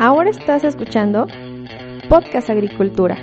Ahora 0.00 0.30
estás 0.30 0.64
escuchando 0.64 1.28
Podcast 2.08 2.50
Agricultura. 2.50 3.16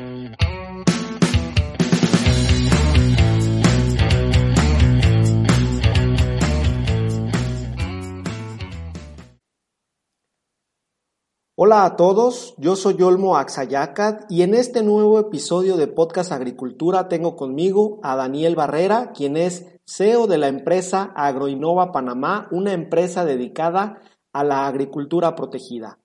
Hola 11.55 11.84
a 11.84 11.96
todos, 11.98 12.55
yo 12.57 12.78
soy 12.78 13.02
Olmo 13.02 13.36
Axayacat 13.36 14.32
y 14.32 14.44
en 14.44 14.54
este 14.54 14.82
nuevo 14.82 15.20
episodio 15.20 15.76
de 15.76 15.88
Podcast 15.88 16.32
Agricultura 16.32 17.10
tengo 17.10 17.36
conmigo 17.36 18.00
a 18.02 18.16
Daniel 18.16 18.56
Barrera, 18.56 19.12
quien 19.12 19.36
es 19.36 19.68
CEO 19.86 20.26
de 20.26 20.38
la 20.38 20.48
empresa 20.48 21.12
Agroinova 21.16 21.92
Panamá, 21.92 22.48
una 22.52 22.72
empresa 22.72 23.26
dedicada 23.26 24.02
a 24.32 24.46
la 24.46 24.66
agricultura 24.68 25.36
protegida. 25.36 26.01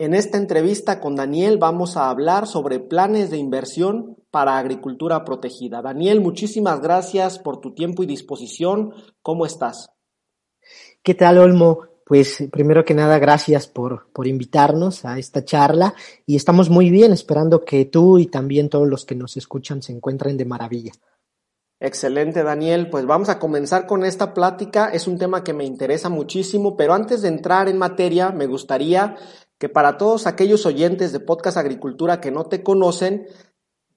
En 0.00 0.14
esta 0.14 0.38
entrevista 0.38 0.98
con 0.98 1.14
Daniel 1.14 1.58
vamos 1.58 1.98
a 1.98 2.08
hablar 2.08 2.46
sobre 2.46 2.78
planes 2.78 3.28
de 3.28 3.36
inversión 3.36 4.16
para 4.30 4.56
agricultura 4.56 5.26
protegida. 5.26 5.82
Daniel, 5.82 6.22
muchísimas 6.22 6.80
gracias 6.80 7.38
por 7.38 7.60
tu 7.60 7.74
tiempo 7.74 8.02
y 8.02 8.06
disposición. 8.06 8.94
¿Cómo 9.20 9.44
estás? 9.44 9.90
¿Qué 11.02 11.12
tal, 11.12 11.36
Olmo? 11.36 11.80
Pues 12.06 12.44
primero 12.50 12.82
que 12.82 12.94
nada, 12.94 13.18
gracias 13.18 13.66
por, 13.66 14.10
por 14.14 14.26
invitarnos 14.26 15.04
a 15.04 15.18
esta 15.18 15.44
charla 15.44 15.94
y 16.24 16.34
estamos 16.34 16.70
muy 16.70 16.88
bien 16.88 17.12
esperando 17.12 17.66
que 17.66 17.84
tú 17.84 18.18
y 18.18 18.24
también 18.24 18.70
todos 18.70 18.88
los 18.88 19.04
que 19.04 19.14
nos 19.14 19.36
escuchan 19.36 19.82
se 19.82 19.92
encuentren 19.92 20.38
de 20.38 20.46
maravilla. 20.46 20.92
Excelente, 21.78 22.42
Daniel. 22.42 22.88
Pues 22.88 23.04
vamos 23.04 23.28
a 23.28 23.38
comenzar 23.38 23.86
con 23.86 24.06
esta 24.06 24.32
plática. 24.32 24.88
Es 24.88 25.06
un 25.06 25.18
tema 25.18 25.44
que 25.44 25.52
me 25.52 25.64
interesa 25.64 26.08
muchísimo, 26.08 26.74
pero 26.74 26.94
antes 26.94 27.20
de 27.20 27.28
entrar 27.28 27.68
en 27.68 27.76
materia, 27.76 28.30
me 28.30 28.46
gustaría 28.46 29.16
que 29.60 29.68
para 29.68 29.98
todos 29.98 30.26
aquellos 30.26 30.64
oyentes 30.64 31.12
de 31.12 31.20
Podcast 31.20 31.58
Agricultura 31.58 32.18
que 32.18 32.30
no 32.30 32.46
te 32.46 32.62
conocen, 32.62 33.26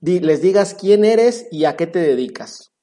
les 0.01 0.41
digas 0.41 0.73
quién 0.73 1.05
eres 1.05 1.47
y 1.51 1.63
a 1.63 1.77
qué 1.77 1.87
te 1.87 1.99
dedicas. 1.99 2.73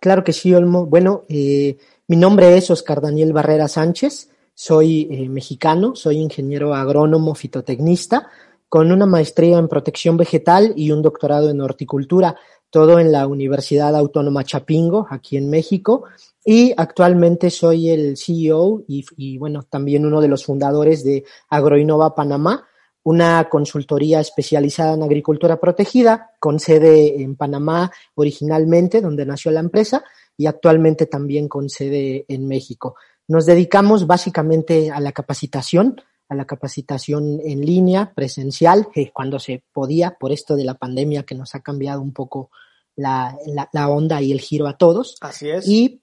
Claro 0.00 0.22
que 0.22 0.32
sí, 0.32 0.54
Olmo. 0.54 0.86
Bueno, 0.86 1.24
eh, 1.28 1.78
mi 2.06 2.16
nombre 2.16 2.56
es 2.56 2.70
Oscar 2.70 3.00
Daniel 3.00 3.32
Barrera 3.32 3.66
Sánchez, 3.66 4.30
soy 4.54 5.08
eh, 5.10 5.28
mexicano, 5.28 5.96
soy 5.96 6.18
ingeniero 6.18 6.72
agrónomo 6.72 7.34
fitotecnista 7.34 8.30
con 8.68 8.92
una 8.92 9.04
maestría 9.04 9.58
en 9.58 9.66
protección 9.66 10.16
vegetal 10.16 10.74
y 10.76 10.92
un 10.92 11.02
doctorado 11.02 11.50
en 11.50 11.60
horticultura, 11.60 12.36
todo 12.70 13.00
en 13.00 13.10
la 13.10 13.26
Universidad 13.26 13.96
Autónoma 13.96 14.44
Chapingo, 14.44 15.08
aquí 15.10 15.36
en 15.36 15.50
México, 15.50 16.04
y 16.44 16.72
actualmente 16.76 17.50
soy 17.50 17.90
el 17.90 18.16
CEO 18.16 18.84
y, 18.88 19.04
y 19.16 19.38
bueno, 19.38 19.62
también 19.62 20.04
uno 20.04 20.20
de 20.20 20.28
los 20.28 20.44
fundadores 20.44 21.04
de 21.04 21.24
Agroinova 21.48 22.14
Panamá, 22.14 22.66
una 23.04 23.48
consultoría 23.48 24.20
especializada 24.20 24.94
en 24.94 25.02
agricultura 25.02 25.60
protegida, 25.60 26.30
con 26.38 26.58
sede 26.58 27.22
en 27.22 27.36
Panamá 27.36 27.90
originalmente, 28.14 29.00
donde 29.00 29.26
nació 29.26 29.50
la 29.50 29.60
empresa, 29.60 30.04
y 30.36 30.46
actualmente 30.46 31.06
también 31.06 31.48
con 31.48 31.68
sede 31.68 32.24
en 32.28 32.46
México. 32.46 32.96
Nos 33.28 33.46
dedicamos 33.46 34.06
básicamente 34.06 34.90
a 34.90 35.00
la 35.00 35.12
capacitación, 35.12 36.00
a 36.28 36.34
la 36.34 36.44
capacitación 36.44 37.40
en 37.44 37.60
línea, 37.60 38.12
presencial, 38.14 38.88
eh, 38.94 39.10
cuando 39.12 39.38
se 39.38 39.62
podía, 39.72 40.16
por 40.18 40.32
esto 40.32 40.56
de 40.56 40.64
la 40.64 40.74
pandemia 40.74 41.24
que 41.24 41.34
nos 41.34 41.54
ha 41.54 41.60
cambiado 41.60 42.00
un 42.00 42.12
poco 42.12 42.50
la, 42.96 43.36
la, 43.46 43.68
la 43.72 43.88
onda 43.88 44.20
y 44.22 44.32
el 44.32 44.40
giro 44.40 44.66
a 44.66 44.76
todos. 44.76 45.16
Así 45.20 45.50
es. 45.50 45.66
Y 45.68 46.01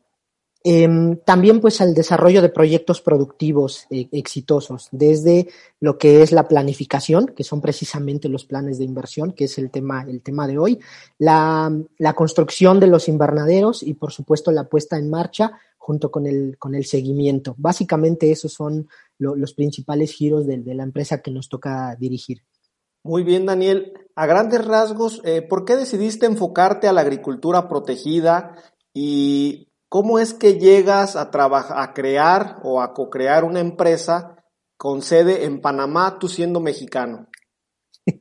eh, 0.63 0.89
también 1.25 1.61
pues 1.61 1.79
al 1.79 1.93
desarrollo 1.93 2.41
de 2.41 2.49
proyectos 2.49 3.02
productivos 3.02 3.85
eh, 3.89 4.09
exitosos, 4.11 4.89
desde 4.91 5.47
lo 5.79 5.97
que 5.97 6.21
es 6.21 6.33
la 6.33 6.47
planificación, 6.49 7.27
que 7.27 7.45
son 7.45 7.61
precisamente 7.61 8.27
los 8.27 8.45
planes 8.45 8.77
de 8.77 8.83
inversión, 8.83 9.31
que 9.31 9.45
es 9.45 9.57
el 9.57 9.71
tema, 9.71 10.03
el 10.03 10.21
tema 10.21 10.47
de 10.47 10.57
hoy, 10.57 10.80
la, 11.17 11.71
la 11.97 12.14
construcción 12.14 12.80
de 12.80 12.87
los 12.87 13.08
invernaderos 13.08 13.83
y 13.83 13.93
por 13.93 14.11
supuesto 14.11 14.52
la 14.52 14.65
puesta 14.65 14.98
en 14.98 15.09
marcha 15.09 15.53
junto 15.77 16.11
con 16.11 16.27
el, 16.27 16.58
con 16.59 16.75
el 16.75 16.86
seguimiento. 16.86 17.55
Básicamente 17.58 18.30
esos 18.30 18.52
son 18.52 18.89
lo, 19.17 19.36
los 19.36 19.53
principales 19.53 20.11
giros 20.11 20.45
de, 20.45 20.58
de, 20.58 20.75
la 20.75 20.83
empresa 20.83 21.21
que 21.21 21.31
nos 21.31 21.48
toca 21.48 21.95
dirigir. 21.98 22.43
Muy 23.02 23.23
bien, 23.23 23.45
Daniel. 23.45 23.93
A 24.14 24.25
grandes 24.25 24.65
rasgos, 24.65 25.21
eh, 25.23 25.42
¿por 25.42 25.64
qué 25.64 25.77
decidiste 25.77 26.25
enfocarte 26.25 26.89
a 26.89 26.93
la 26.93 27.02
agricultura 27.02 27.69
protegida 27.69 28.55
y 28.93 29.68
¿Cómo 29.89 30.20
es 30.20 30.36
que 30.36 30.60
llegas 30.60 31.16
a 31.16 31.32
trabajar, 31.32 31.80
a 31.80 31.94
crear 31.95 32.60
o 32.64 32.80
a 32.80 32.94
co-crear 32.94 33.44
una 33.44 33.60
empresa 33.60 34.36
con 34.77 35.02
sede 35.02 35.45
en 35.45 35.61
Panamá, 35.61 36.17
tú 36.20 36.27
siendo 36.27 36.60
mexicano? 36.60 37.27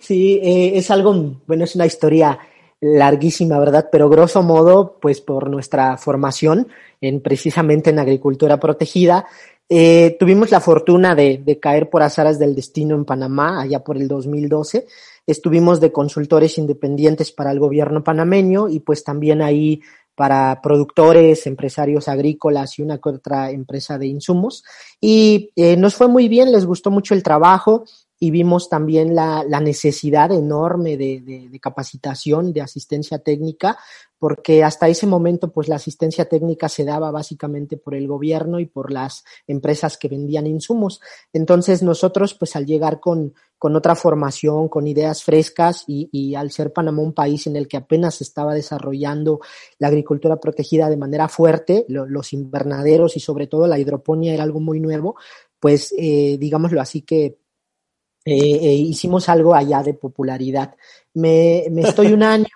Sí, 0.00 0.40
eh, 0.42 0.72
es 0.74 0.90
algo, 0.90 1.14
bueno, 1.46 1.64
es 1.64 1.76
una 1.76 1.86
historia 1.86 2.38
larguísima, 2.80 3.58
¿verdad? 3.58 3.88
Pero 3.92 4.08
grosso 4.08 4.42
modo, 4.42 4.98
pues 5.00 5.20
por 5.20 5.50
nuestra 5.50 5.96
formación 5.98 6.68
en 7.00 7.20
precisamente 7.20 7.90
en 7.90 7.98
agricultura 7.98 8.58
protegida, 8.58 9.26
eh, 9.68 10.16
tuvimos 10.18 10.50
la 10.50 10.60
fortuna 10.60 11.14
de, 11.14 11.40
de, 11.44 11.60
caer 11.60 11.90
por 11.90 12.02
azaras 12.02 12.38
del 12.40 12.56
destino 12.56 12.96
en 12.96 13.04
Panamá, 13.04 13.62
allá 13.62 13.84
por 13.84 13.96
el 13.96 14.08
2012. 14.08 14.86
Estuvimos 15.26 15.80
de 15.80 15.92
consultores 15.92 16.58
independientes 16.58 17.30
para 17.30 17.52
el 17.52 17.60
gobierno 17.60 18.02
panameño 18.02 18.68
y 18.68 18.80
pues 18.80 19.04
también 19.04 19.42
ahí 19.42 19.80
para 20.14 20.60
productores, 20.62 21.46
empresarios 21.46 22.08
agrícolas 22.08 22.78
y 22.78 22.82
una 22.82 23.00
otra 23.02 23.50
empresa 23.50 23.98
de 23.98 24.06
insumos. 24.06 24.64
Y 25.00 25.50
eh, 25.56 25.76
nos 25.76 25.94
fue 25.94 26.08
muy 26.08 26.28
bien, 26.28 26.52
les 26.52 26.66
gustó 26.66 26.90
mucho 26.90 27.14
el 27.14 27.22
trabajo 27.22 27.84
y 28.22 28.30
vimos 28.30 28.68
también 28.68 29.14
la, 29.14 29.42
la 29.48 29.60
necesidad 29.60 30.30
enorme 30.30 30.98
de, 30.98 31.22
de, 31.22 31.48
de, 31.48 31.60
capacitación, 31.60 32.52
de 32.52 32.60
asistencia 32.60 33.18
técnica, 33.18 33.78
porque 34.18 34.62
hasta 34.62 34.88
ese 34.88 35.06
momento 35.06 35.50
pues 35.50 35.68
la 35.68 35.76
asistencia 35.76 36.26
técnica 36.26 36.68
se 36.68 36.84
daba 36.84 37.10
básicamente 37.10 37.78
por 37.78 37.94
el 37.94 38.06
gobierno 38.06 38.60
y 38.60 38.66
por 38.66 38.92
las 38.92 39.24
empresas 39.46 39.96
que 39.96 40.08
vendían 40.08 40.46
insumos. 40.46 41.00
Entonces 41.32 41.82
nosotros 41.82 42.34
pues 42.34 42.54
al 42.56 42.66
llegar 42.66 43.00
con, 43.00 43.32
con 43.56 43.74
otra 43.74 43.94
formación, 43.94 44.68
con 44.68 44.86
ideas 44.86 45.24
frescas 45.24 45.84
y, 45.86 46.10
y, 46.12 46.34
al 46.34 46.50
ser 46.50 46.74
Panamá 46.74 47.00
un 47.00 47.14
país 47.14 47.46
en 47.46 47.56
el 47.56 47.68
que 47.68 47.78
apenas 47.78 48.16
se 48.16 48.24
estaba 48.24 48.52
desarrollando 48.52 49.40
la 49.78 49.88
agricultura 49.88 50.36
protegida 50.36 50.90
de 50.90 50.98
manera 50.98 51.26
fuerte, 51.28 51.86
lo, 51.88 52.04
los 52.04 52.34
invernaderos 52.34 53.16
y 53.16 53.20
sobre 53.20 53.46
todo 53.46 53.66
la 53.66 53.78
hidroponía 53.78 54.34
era 54.34 54.42
algo 54.42 54.60
muy 54.60 54.78
nuevo, 54.78 55.16
pues 55.58 55.94
eh, 55.96 56.36
digámoslo 56.38 56.82
así 56.82 57.00
que 57.00 57.38
eh, 58.24 58.34
eh, 58.34 58.74
hicimos 58.74 59.28
algo 59.28 59.54
allá 59.54 59.82
de 59.82 59.94
popularidad. 59.94 60.74
Me, 61.14 61.64
me 61.70 61.82
estoy 61.82 62.12
un 62.12 62.22
año, 62.22 62.46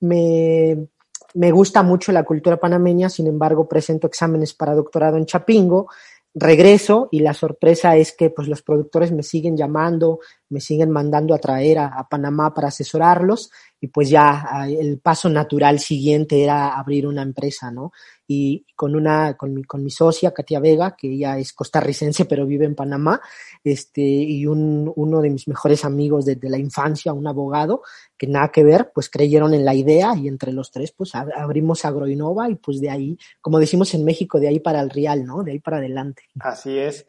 me, 0.00 0.88
me 1.34 1.50
gusta 1.50 1.82
mucho 1.82 2.12
la 2.12 2.24
cultura 2.24 2.58
panameña, 2.58 3.08
sin 3.08 3.26
embargo 3.26 3.68
presento 3.68 4.06
exámenes 4.06 4.54
para 4.54 4.74
doctorado 4.74 5.16
en 5.16 5.26
Chapingo, 5.26 5.88
regreso 6.34 7.08
y 7.10 7.20
la 7.20 7.34
sorpresa 7.34 7.96
es 7.96 8.12
que 8.12 8.30
pues 8.30 8.48
los 8.48 8.62
productores 8.62 9.12
me 9.12 9.22
siguen 9.22 9.56
llamando, 9.56 10.20
me 10.50 10.60
siguen 10.60 10.90
mandando 10.90 11.34
a 11.34 11.38
traer 11.38 11.78
a, 11.78 11.86
a, 11.88 12.08
Panamá 12.08 12.54
para 12.54 12.68
asesorarlos 12.68 13.50
y 13.80 13.88
pues 13.88 14.08
ya 14.08 14.66
el 14.68 14.98
paso 14.98 15.28
natural 15.28 15.78
siguiente 15.78 16.42
era 16.42 16.78
abrir 16.78 17.06
una 17.06 17.22
empresa, 17.22 17.70
¿no? 17.70 17.92
Y 18.30 18.66
con 18.76 18.94
una, 18.94 19.38
con 19.38 19.54
mi, 19.54 19.64
con 19.64 19.82
mi 19.82 19.90
socia, 19.90 20.32
Katia 20.32 20.60
Vega, 20.60 20.94
que 20.94 21.10
ella 21.10 21.38
es 21.38 21.54
costarricense 21.54 22.26
pero 22.26 22.46
vive 22.46 22.66
en 22.66 22.74
Panamá, 22.74 23.20
este, 23.64 24.02
y 24.02 24.44
un, 24.44 24.92
uno 24.94 25.22
de 25.22 25.30
mis 25.30 25.48
mejores 25.48 25.84
amigos 25.84 26.26
desde 26.26 26.38
de 26.40 26.50
la 26.50 26.58
infancia, 26.58 27.12
un 27.12 27.26
abogado, 27.26 27.82
que 28.16 28.26
nada 28.26 28.48
que 28.48 28.64
ver, 28.64 28.90
pues 28.94 29.08
creyeron 29.08 29.54
en 29.54 29.64
la 29.64 29.74
idea 29.74 30.14
y 30.14 30.28
entre 30.28 30.52
los 30.52 30.70
tres 30.70 30.92
pues 30.92 31.14
abrimos 31.14 31.84
Agroinova 31.84 32.50
y 32.50 32.56
pues 32.56 32.80
de 32.80 32.90
ahí, 32.90 33.18
como 33.40 33.58
decimos 33.58 33.94
en 33.94 34.04
México, 34.04 34.38
de 34.38 34.48
ahí 34.48 34.60
para 34.60 34.80
el 34.80 34.90
real, 34.90 35.24
¿no? 35.24 35.42
De 35.42 35.52
ahí 35.52 35.58
para 35.58 35.78
adelante. 35.78 36.24
Así 36.40 36.78
es. 36.78 37.06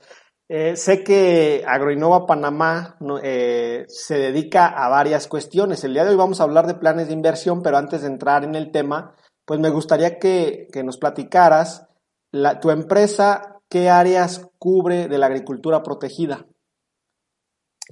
Eh, 0.52 0.76
sé 0.76 1.04
que 1.04 1.64
Agroinova 1.68 2.26
Panamá 2.26 2.98
eh, 3.22 3.86
se 3.88 4.18
dedica 4.18 4.68
a 4.68 4.90
varias 4.90 5.28
cuestiones. 5.28 5.84
El 5.84 5.94
día 5.94 6.04
de 6.04 6.10
hoy 6.10 6.16
vamos 6.16 6.40
a 6.40 6.44
hablar 6.44 6.66
de 6.66 6.74
planes 6.74 7.08
de 7.08 7.14
inversión, 7.14 7.62
pero 7.62 7.78
antes 7.78 8.02
de 8.02 8.08
entrar 8.08 8.44
en 8.44 8.56
el 8.56 8.72
tema, 8.72 9.14
pues 9.50 9.60
me 9.60 9.72
gustaría 9.72 10.20
que, 10.20 10.68
que 10.72 10.84
nos 10.84 10.98
platicaras 10.98 11.88
la, 12.32 12.60
tu 12.60 12.70
empresa, 12.70 13.60
qué 13.68 13.90
áreas 13.90 14.48
cubre 14.60 15.08
de 15.08 15.18
la 15.18 15.26
agricultura 15.26 15.82
protegida. 15.82 16.46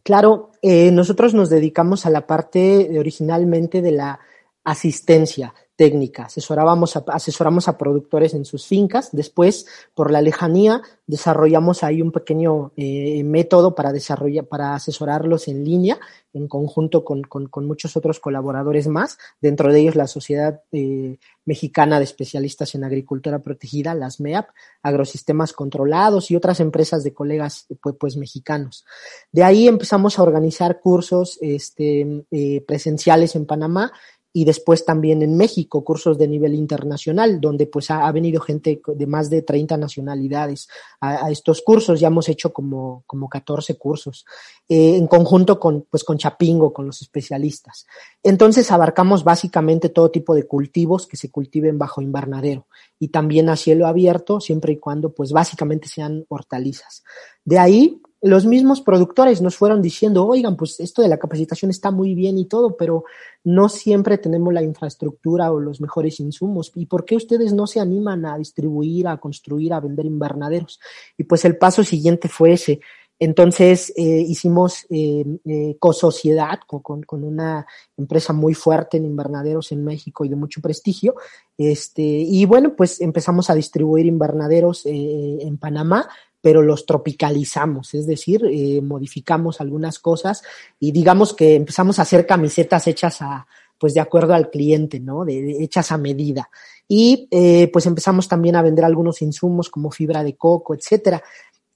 Claro, 0.03 0.51
eh, 0.61 0.91
nosotros 0.91 1.33
nos 1.33 1.49
dedicamos 1.49 2.05
a 2.05 2.11
la 2.11 2.27
parte 2.27 2.99
originalmente 2.99 3.81
de 3.81 3.91
la 3.91 4.19
asistencia, 4.63 5.55
técnica. 5.77 6.25
Asesorábamos 6.25 6.97
a, 6.97 7.05
asesoramos 7.07 7.67
a 7.69 7.77
productores 7.77 8.33
en 8.33 8.43
sus 8.43 8.65
fincas. 8.65 9.09
Después, 9.13 9.67
por 9.93 10.11
la 10.11 10.21
lejanía, 10.21 10.81
desarrollamos 11.05 11.83
ahí 11.83 12.01
un 12.01 12.11
pequeño 12.11 12.73
eh, 12.75 13.23
método 13.23 13.75
para 13.75 13.93
desarrollar, 13.93 14.45
para 14.45 14.73
asesorarlos 14.73 15.47
en 15.47 15.63
línea, 15.63 15.99
en 16.33 16.47
conjunto 16.47 17.05
con, 17.05 17.23
con, 17.23 17.47
con 17.47 17.65
muchos 17.65 17.95
otros 17.95 18.19
colaboradores 18.19 18.87
más, 18.87 19.17
dentro 19.39 19.71
de 19.71 19.79
ellos 19.79 19.95
la 19.95 20.07
Sociedad 20.07 20.61
eh, 20.71 21.17
Mexicana 21.45 21.99
de 21.99 22.03
Especialistas 22.03 22.75
en 22.75 22.83
Agricultura 22.83 23.39
Protegida, 23.39 23.93
las 23.93 24.19
MEAP, 24.19 24.49
Agrosistemas 24.81 25.53
Controlados 25.53 26.29
y 26.29 26.35
otras 26.35 26.59
empresas 26.59 27.03
de 27.03 27.13
colegas 27.13 27.67
pues, 27.81 27.95
pues 27.97 28.17
mexicanos. 28.17 28.83
De 29.31 29.43
ahí 29.43 29.67
empezamos 29.67 30.19
a 30.19 30.23
organizar 30.23 30.79
cursos 30.81 31.37
este, 31.41 32.25
eh, 32.31 32.61
presenciales 32.67 33.35
en 33.35 33.45
Panamá 33.45 33.93
y 34.33 34.45
después 34.45 34.85
también 34.85 35.21
en 35.21 35.35
México, 35.35 35.83
cursos 35.83 36.17
de 36.17 36.27
nivel 36.27 36.53
internacional, 36.53 37.41
donde 37.41 37.65
pues 37.65 37.89
ha, 37.89 38.11
venido 38.11 38.41
gente 38.41 38.81
de 38.85 39.07
más 39.07 39.29
de 39.29 39.41
30 39.41 39.77
nacionalidades 39.77 40.67
a, 40.99 41.25
a, 41.25 41.31
estos 41.31 41.61
cursos, 41.61 41.99
ya 41.99 42.07
hemos 42.07 42.29
hecho 42.29 42.53
como, 42.53 43.03
como 43.07 43.29
14 43.29 43.77
cursos, 43.77 44.25
eh, 44.69 44.95
en 44.95 45.07
conjunto 45.07 45.59
con, 45.59 45.87
pues 45.89 46.03
con 46.03 46.17
Chapingo, 46.17 46.73
con 46.73 46.85
los 46.85 47.01
especialistas. 47.01 47.87
Entonces 48.21 48.71
abarcamos 48.71 49.23
básicamente 49.23 49.89
todo 49.89 50.11
tipo 50.11 50.35
de 50.35 50.45
cultivos 50.45 51.07
que 51.07 51.17
se 51.17 51.31
cultiven 51.31 51.77
bajo 51.77 52.01
invernadero 52.01 52.67
y 52.99 53.07
también 53.07 53.49
a 53.49 53.55
cielo 53.55 53.87
abierto, 53.87 54.39
siempre 54.39 54.73
y 54.73 54.77
cuando 54.77 55.13
pues 55.13 55.31
básicamente 55.31 55.87
sean 55.87 56.25
hortalizas. 56.29 57.03
De 57.43 57.59
ahí 57.59 58.01
los 58.21 58.45
mismos 58.45 58.81
productores 58.81 59.41
nos 59.41 59.55
fueron 59.55 59.81
diciendo, 59.81 60.25
oigan, 60.25 60.57
pues 60.57 60.79
esto 60.79 61.01
de 61.01 61.07
la 61.07 61.17
capacitación 61.17 61.69
está 61.69 61.91
muy 61.91 62.15
bien 62.15 62.37
y 62.37 62.45
todo, 62.45 62.75
pero 62.75 63.03
no 63.43 63.69
siempre 63.69 64.17
tenemos 64.17 64.53
la 64.53 64.63
infraestructura 64.63 65.51
o 65.51 65.59
los 65.59 65.79
mejores 65.81 66.19
insumos. 66.19 66.71
¿Y 66.75 66.87
por 66.87 67.05
qué 67.05 67.15
ustedes 67.15 67.53
no 67.53 67.67
se 67.67 67.79
animan 67.79 68.25
a 68.25 68.37
distribuir, 68.37 69.07
a 69.07 69.17
construir, 69.17 69.73
a 69.73 69.79
vender 69.79 70.05
invernaderos? 70.05 70.79
Y 71.17 71.25
pues 71.25 71.45
el 71.45 71.57
paso 71.57 71.83
siguiente 71.83 72.27
fue 72.27 72.53
ese. 72.53 72.79
Entonces 73.19 73.91
eh, 73.95 74.23
hicimos 74.27 74.85
eh, 74.89 75.25
eh, 75.45 75.75
cosociedad 75.79 76.59
con, 76.67 76.81
con, 76.81 77.01
con, 77.01 77.23
una 77.23 77.65
empresa 77.97 78.31
muy 78.31 78.53
fuerte 78.53 78.97
en 78.97 79.05
invernaderos 79.05 79.71
en 79.71 79.83
México 79.83 80.23
y 80.23 80.29
de 80.29 80.35
mucho 80.35 80.61
prestigio. 80.61 81.15
Este, 81.57 82.03
y 82.03 82.45
bueno, 82.45 82.75
pues 82.75 83.01
empezamos 83.01 83.49
a 83.49 83.55
distribuir 83.55 84.05
invernaderos 84.05 84.85
eh, 84.85 85.39
en 85.41 85.57
Panamá 85.57 86.07
pero 86.41 86.61
los 86.61 86.85
tropicalizamos, 86.85 87.93
es 87.93 88.05
decir, 88.07 88.43
eh, 88.45 88.81
modificamos 88.81 89.59
algunas 89.59 89.99
cosas 89.99 90.43
y 90.79 90.91
digamos 90.91 91.33
que 91.33 91.55
empezamos 91.55 91.99
a 91.99 92.03
hacer 92.03 92.25
camisetas 92.25 92.87
hechas 92.87 93.21
a, 93.21 93.47
pues 93.77 93.93
de 93.93 93.99
acuerdo 93.99 94.33
al 94.33 94.49
cliente, 94.49 94.99
¿no? 94.99 95.25
De, 95.25 95.41
de 95.41 95.63
hechas 95.63 95.91
a 95.91 95.97
medida. 95.97 96.49
Y 96.87 97.27
eh, 97.31 97.69
pues 97.71 97.85
empezamos 97.85 98.27
también 98.27 98.55
a 98.55 98.61
vender 98.61 98.85
algunos 98.85 99.21
insumos 99.21 99.69
como 99.69 99.91
fibra 99.91 100.23
de 100.23 100.35
coco, 100.35 100.73
etcétera. 100.73 101.21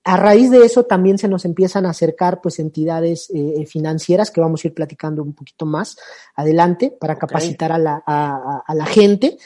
A 0.03 0.17
raíz 0.17 0.49
de 0.49 0.65
eso 0.65 0.85
también 0.85 1.19
se 1.19 1.27
nos 1.27 1.45
empiezan 1.45 1.85
a 1.85 1.91
acercar 1.91 2.41
pues 2.41 2.57
entidades 2.57 3.29
eh, 3.35 3.65
financieras 3.67 4.31
que 4.31 4.41
vamos 4.41 4.63
a 4.63 4.67
ir 4.67 4.73
platicando 4.73 5.21
un 5.21 5.33
poquito 5.33 5.67
más 5.67 5.95
adelante 6.35 6.95
para 6.99 7.13
okay. 7.13 7.27
capacitar 7.27 7.71
a 7.71 7.77
la, 7.77 8.03
a, 8.07 8.63
a 8.65 8.73
la 8.73 8.85
gente 8.85 9.37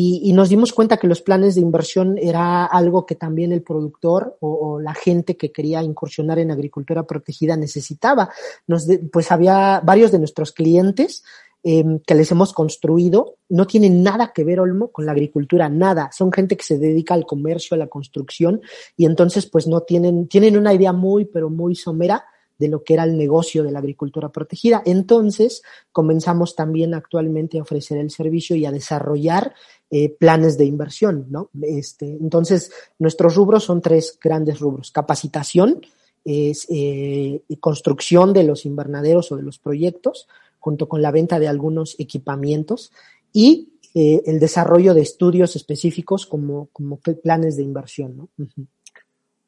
y, 0.00 0.20
y, 0.22 0.32
nos 0.32 0.48
dimos 0.48 0.72
cuenta 0.72 0.96
que 0.96 1.08
los 1.08 1.22
planes 1.22 1.56
de 1.56 1.60
inversión 1.60 2.18
era 2.18 2.64
algo 2.64 3.04
que 3.04 3.16
también 3.16 3.50
el 3.50 3.62
productor 3.62 4.36
o, 4.38 4.78
la 4.78 4.94
gente 4.94 5.36
que 5.36 5.50
quería 5.50 5.82
incursionar 5.82 6.38
en 6.38 6.52
agricultura 6.52 7.02
protegida 7.02 7.56
necesitaba. 7.56 8.30
Nos 8.68 8.86
de, 8.86 9.00
pues 9.00 9.32
había 9.32 9.80
varios 9.80 10.12
de 10.12 10.20
nuestros 10.20 10.52
clientes 10.52 11.24
eh, 11.64 11.84
que 12.06 12.14
les 12.14 12.30
hemos 12.30 12.52
construido 12.52 13.38
no 13.48 13.66
tienen 13.66 14.04
nada 14.04 14.32
que 14.32 14.44
ver, 14.44 14.60
Olmo, 14.60 14.92
con 14.92 15.04
la 15.04 15.10
agricultura, 15.10 15.68
nada. 15.68 16.10
Son 16.12 16.30
gente 16.30 16.56
que 16.56 16.62
se 16.62 16.78
dedica 16.78 17.14
al 17.14 17.26
comercio, 17.26 17.74
a 17.74 17.78
la 17.78 17.88
construcción 17.88 18.60
y 18.96 19.04
entonces 19.04 19.46
pues 19.46 19.66
no 19.66 19.80
tienen, 19.80 20.28
tienen 20.28 20.56
una 20.56 20.72
idea 20.72 20.92
muy, 20.92 21.24
pero 21.24 21.50
muy 21.50 21.74
somera 21.74 22.24
de 22.58 22.68
lo 22.68 22.82
que 22.82 22.94
era 22.94 23.04
el 23.04 23.16
negocio 23.16 23.62
de 23.62 23.70
la 23.70 23.78
agricultura 23.78 24.30
protegida. 24.30 24.82
Entonces, 24.84 25.62
comenzamos 25.92 26.56
también 26.56 26.92
actualmente 26.92 27.58
a 27.58 27.62
ofrecer 27.62 27.98
el 27.98 28.10
servicio 28.10 28.56
y 28.56 28.66
a 28.66 28.72
desarrollar 28.72 29.54
eh, 29.90 30.10
planes 30.10 30.58
de 30.58 30.64
inversión, 30.64 31.26
¿no? 31.30 31.50
Este, 31.62 32.06
entonces, 32.06 32.70
nuestros 32.98 33.34
rubros 33.34 33.64
son 33.64 33.80
tres 33.80 34.18
grandes 34.22 34.60
rubros. 34.60 34.90
Capacitación, 34.90 35.80
es 36.24 36.66
eh, 36.68 37.42
construcción 37.60 38.32
de 38.32 38.44
los 38.44 38.66
invernaderos 38.66 39.32
o 39.32 39.36
de 39.36 39.42
los 39.42 39.58
proyectos, 39.58 40.28
junto 40.58 40.88
con 40.88 41.00
la 41.00 41.10
venta 41.10 41.38
de 41.38 41.48
algunos 41.48 41.96
equipamientos 41.98 42.92
y 43.32 43.70
eh, 43.94 44.22
el 44.26 44.38
desarrollo 44.38 44.92
de 44.92 45.00
estudios 45.00 45.56
específicos 45.56 46.26
como, 46.26 46.68
como 46.72 46.98
planes 46.98 47.56
de 47.56 47.62
inversión, 47.62 48.16
¿no? 48.16 48.28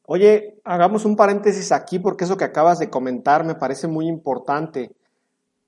Oye, 0.07 0.59
hagamos 0.63 1.05
un 1.05 1.15
paréntesis 1.15 1.71
aquí 1.71 1.99
porque 1.99 2.23
eso 2.23 2.35
que 2.35 2.43
acabas 2.43 2.79
de 2.79 2.89
comentar 2.89 3.45
me 3.45 3.55
parece 3.55 3.87
muy 3.87 4.07
importante. 4.07 4.91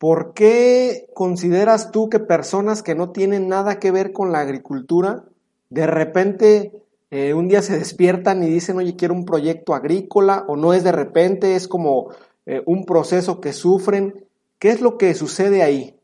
¿Por 0.04 0.34
qué 0.34 1.08
consideras 1.14 1.92
tú 1.92 2.10
que 2.10 2.20
personas 2.20 2.84
que 2.84 2.94
no 2.94 3.12
tienen 3.12 3.48
nada 3.48 3.80
que 3.80 3.90
ver 3.90 4.12
con 4.12 4.34
la 4.34 4.42
agricultura, 4.42 5.24
de 5.70 5.88
repente 5.88 6.74
eh, 7.10 7.34
un 7.34 7.48
día 7.48 7.62
se 7.62 7.80
despiertan 7.80 8.44
y 8.44 8.50
dicen, 8.50 8.76
oye, 8.76 8.98
quiero 8.98 9.14
un 9.14 9.24
proyecto 9.24 9.74
agrícola, 9.74 10.44
o 10.50 10.58
no 10.58 10.74
es 10.74 10.84
de 10.84 10.92
repente, 10.92 11.56
es 11.56 11.70
como 11.70 12.10
eh, 12.46 12.62
un 12.66 12.86
proceso 12.86 13.40
que 13.40 13.54
sufren? 13.54 14.26
¿Qué 14.60 14.72
es 14.72 14.82
lo 14.82 14.98
que 14.98 15.14
sucede 15.14 15.64
ahí? 15.64 15.96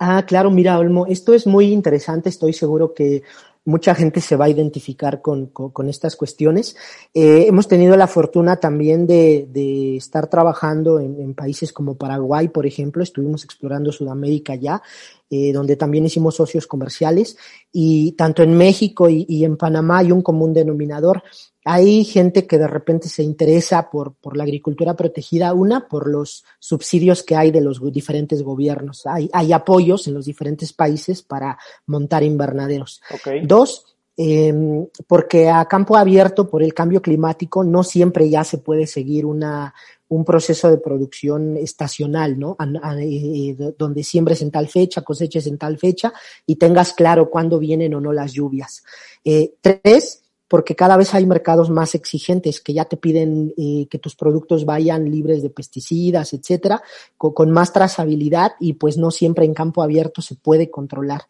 Ah, 0.00 0.24
claro, 0.26 0.50
mira, 0.50 0.80
Olmo, 0.80 1.06
esto 1.06 1.34
es 1.34 1.46
muy 1.46 1.70
interesante, 1.70 2.28
estoy 2.28 2.54
seguro 2.54 2.92
que 2.92 3.22
mucha 3.68 3.94
gente 3.94 4.22
se 4.22 4.34
va 4.34 4.46
a 4.46 4.48
identificar 4.48 5.20
con, 5.20 5.48
con, 5.48 5.70
con 5.70 5.90
estas 5.90 6.16
cuestiones. 6.16 6.74
Eh, 7.12 7.44
hemos 7.46 7.68
tenido 7.68 7.98
la 7.98 8.06
fortuna 8.06 8.56
también 8.56 9.06
de, 9.06 9.46
de 9.50 9.98
estar 9.98 10.28
trabajando 10.28 10.98
en, 10.98 11.20
en, 11.20 11.34
países 11.34 11.70
como 11.70 11.98
Paraguay, 11.98 12.48
por 12.48 12.64
ejemplo, 12.64 13.02
estuvimos 13.02 13.44
explorando 13.44 13.92
Sudamérica 13.92 14.54
ya, 14.54 14.82
eh, 15.28 15.52
donde 15.52 15.76
también 15.76 16.06
hicimos 16.06 16.36
socios 16.36 16.66
comerciales, 16.66 17.36
y 17.70 18.12
tanto 18.12 18.42
en 18.42 18.56
México 18.56 19.10
y, 19.10 19.26
y 19.28 19.44
en 19.44 19.58
Panamá 19.58 19.98
hay 19.98 20.12
un 20.12 20.22
común 20.22 20.54
denominador 20.54 21.22
hay 21.70 22.02
gente 22.02 22.46
que 22.46 22.56
de 22.56 22.66
repente 22.66 23.10
se 23.10 23.22
interesa 23.22 23.90
por, 23.90 24.14
por 24.14 24.38
la 24.38 24.44
agricultura 24.44 24.96
protegida, 24.96 25.52
una, 25.52 25.86
por 25.86 26.08
los 26.08 26.42
subsidios 26.58 27.22
que 27.22 27.36
hay 27.36 27.50
de 27.50 27.60
los 27.60 27.82
diferentes 27.92 28.42
gobiernos. 28.42 29.04
Hay, 29.04 29.28
hay 29.34 29.52
apoyos 29.52 30.08
en 30.08 30.14
los 30.14 30.24
diferentes 30.24 30.72
países 30.72 31.22
para 31.22 31.58
montar 31.84 32.22
invernaderos. 32.22 33.02
Okay. 33.20 33.46
Dos, 33.46 33.84
eh, 34.16 34.54
porque 35.06 35.50
a 35.50 35.66
campo 35.66 35.98
abierto, 35.98 36.48
por 36.48 36.62
el 36.62 36.72
cambio 36.72 37.02
climático, 37.02 37.62
no 37.62 37.84
siempre 37.84 38.30
ya 38.30 38.44
se 38.44 38.56
puede 38.56 38.86
seguir 38.86 39.26
una, 39.26 39.74
un 40.08 40.24
proceso 40.24 40.70
de 40.70 40.78
producción 40.78 41.58
estacional, 41.58 42.38
¿no? 42.38 42.56
A, 42.58 42.64
a, 42.82 42.98
eh, 42.98 43.54
donde 43.76 44.04
siembres 44.04 44.40
en 44.40 44.50
tal 44.50 44.68
fecha, 44.68 45.02
coseches 45.02 45.46
en 45.46 45.58
tal 45.58 45.76
fecha 45.76 46.14
y 46.46 46.56
tengas 46.56 46.94
claro 46.94 47.28
cuándo 47.28 47.58
vienen 47.58 47.92
o 47.92 48.00
no 48.00 48.14
las 48.14 48.32
lluvias. 48.32 48.82
Eh, 49.22 49.52
tres, 49.60 50.22
porque 50.48 50.74
cada 50.74 50.96
vez 50.96 51.14
hay 51.14 51.26
mercados 51.26 51.70
más 51.70 51.94
exigentes 51.94 52.60
que 52.60 52.72
ya 52.72 52.86
te 52.86 52.96
piden 52.96 53.52
eh, 53.56 53.86
que 53.90 53.98
tus 53.98 54.16
productos 54.16 54.64
vayan 54.64 55.10
libres 55.10 55.42
de 55.42 55.50
pesticidas, 55.50 56.32
etcétera, 56.32 56.82
con, 57.16 57.50
más 57.50 57.72
trazabilidad 57.72 58.52
y 58.60 58.74
pues 58.74 58.96
no 58.96 59.10
siempre 59.10 59.44
en 59.44 59.54
campo 59.54 59.82
abierto 59.82 60.22
se 60.22 60.34
puede 60.34 60.70
controlar. 60.70 61.22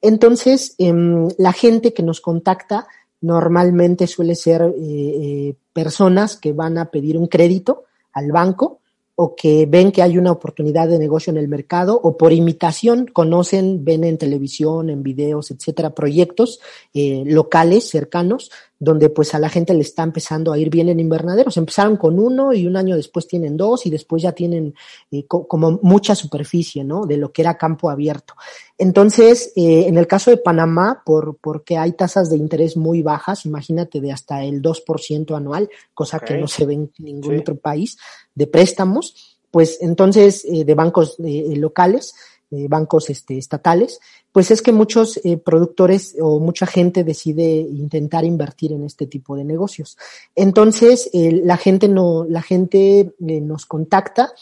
Entonces, 0.00 0.74
eh, 0.78 0.92
la 1.38 1.52
gente 1.52 1.92
que 1.92 2.02
nos 2.02 2.20
contacta 2.20 2.86
normalmente 3.20 4.06
suele 4.06 4.34
ser 4.34 4.62
eh, 4.62 4.72
eh, 4.78 5.54
personas 5.72 6.36
que 6.36 6.52
van 6.52 6.78
a 6.78 6.90
pedir 6.90 7.16
un 7.16 7.28
crédito 7.28 7.84
al 8.12 8.30
banco 8.30 8.80
o 9.18 9.34
que 9.34 9.64
ven 9.64 9.92
que 9.92 10.02
hay 10.02 10.18
una 10.18 10.30
oportunidad 10.30 10.88
de 10.88 10.98
negocio 10.98 11.30
en 11.30 11.38
el 11.38 11.48
mercado 11.48 11.98
o 12.02 12.18
por 12.18 12.34
imitación 12.34 13.06
conocen, 13.06 13.82
ven 13.82 14.04
en 14.04 14.18
televisión, 14.18 14.90
en 14.90 15.02
videos, 15.02 15.50
etcétera, 15.50 15.94
proyectos 15.94 16.60
locales 16.92 17.88
cercanos 17.88 18.50
donde 18.78 19.08
pues 19.08 19.34
a 19.34 19.38
la 19.38 19.48
gente 19.48 19.72
le 19.72 19.80
está 19.80 20.02
empezando 20.02 20.52
a 20.52 20.58
ir 20.58 20.68
bien 20.68 20.88
en 20.88 21.00
invernaderos. 21.00 21.56
Empezaron 21.56 21.96
con 21.96 22.18
uno 22.18 22.52
y 22.52 22.66
un 22.66 22.76
año 22.76 22.96
después 22.96 23.26
tienen 23.26 23.56
dos 23.56 23.86
y 23.86 23.90
después 23.90 24.22
ya 24.22 24.32
tienen 24.32 24.74
eh, 25.10 25.26
co 25.26 25.48
como 25.48 25.78
mucha 25.82 26.14
superficie, 26.14 26.84
¿no? 26.84 27.06
De 27.06 27.16
lo 27.16 27.32
que 27.32 27.42
era 27.42 27.56
campo 27.56 27.88
abierto. 27.88 28.34
Entonces, 28.76 29.52
eh, 29.56 29.86
en 29.86 29.96
el 29.96 30.06
caso 30.06 30.30
de 30.30 30.36
Panamá, 30.36 31.02
por, 31.04 31.38
porque 31.38 31.78
hay 31.78 31.92
tasas 31.92 32.28
de 32.28 32.36
interés 32.36 32.76
muy 32.76 33.02
bajas, 33.02 33.46
imagínate 33.46 34.00
de 34.00 34.12
hasta 34.12 34.44
el 34.44 34.60
2% 34.60 35.34
anual, 35.34 35.70
cosa 35.94 36.18
okay. 36.18 36.36
que 36.36 36.40
no 36.40 36.46
se 36.46 36.66
ve 36.66 36.74
en 36.74 36.92
ningún 36.98 37.34
sí. 37.34 37.40
otro 37.40 37.56
país, 37.56 37.96
de 38.34 38.46
préstamos, 38.46 39.38
pues 39.50 39.78
entonces 39.80 40.44
eh, 40.44 40.64
de 40.64 40.74
bancos 40.74 41.16
locales, 41.18 42.14
bancos 42.50 43.10
este, 43.10 43.38
estatales, 43.38 44.00
pues 44.32 44.50
es 44.50 44.62
que 44.62 44.72
muchos 44.72 45.18
eh, 45.24 45.36
productores 45.36 46.14
o 46.20 46.38
mucha 46.40 46.66
gente 46.66 47.04
decide 47.04 47.44
intentar 47.44 48.24
invertir 48.24 48.72
en 48.72 48.84
este 48.84 49.06
tipo 49.06 49.34
de 49.34 49.44
negocios. 49.44 49.96
Entonces, 50.34 51.10
la 51.12 51.56
gente 51.56 51.88
no, 51.88 52.24
la 52.28 52.42
gente 52.42 53.00
eh, 53.00 53.40
nos 53.40 53.66
contacta 53.66 54.32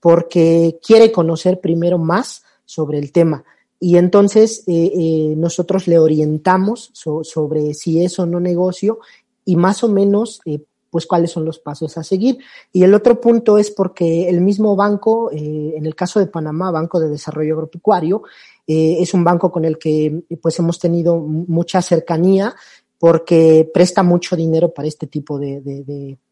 porque 0.00 0.78
quiere 0.84 1.10
conocer 1.10 1.60
primero 1.60 1.98
más 1.98 2.42
sobre 2.64 2.98
el 2.98 3.10
tema. 3.10 3.44
y 3.80 3.96
entonces 3.96 4.64
eh, 4.66 5.34
nosotros 5.36 5.86
le 5.86 5.98
orientamos 5.98 6.90
sobre 6.92 7.74
si 7.74 8.04
es 8.04 8.18
o 8.18 8.26
no 8.26 8.40
negocio 8.40 8.98
y 9.44 9.56
más 9.56 9.82
o 9.84 9.88
menos 9.88 10.40
pues 10.90 11.06
cuáles 11.06 11.30
son 11.30 11.44
los 11.44 11.58
pasos 11.58 11.96
a 11.98 12.02
seguir. 12.02 12.38
Y 12.72 12.82
el 12.82 12.94
otro 12.94 13.20
punto 13.20 13.58
es 13.58 13.70
porque 13.70 14.28
el 14.28 14.40
mismo 14.40 14.74
banco, 14.76 15.30
en 15.32 15.84
el 15.84 15.94
caso 15.94 16.20
de 16.20 16.26
Panamá, 16.26 16.70
Banco 16.70 16.98
de 17.00 17.08
Desarrollo 17.08 17.54
Agropecuario, 17.54 18.22
es 18.66 19.14
un 19.14 19.24
banco 19.24 19.50
con 19.50 19.64
el 19.64 19.78
que 19.78 20.22
pues 20.42 20.58
hemos 20.58 20.78
tenido 20.78 21.18
mucha 21.18 21.80
cercanía 21.80 22.54
porque 22.98 23.70
presta 23.72 24.02
mucho 24.02 24.36
dinero 24.36 24.72
para 24.72 24.88
este 24.88 25.06
tipo 25.06 25.38
de, 25.38 25.60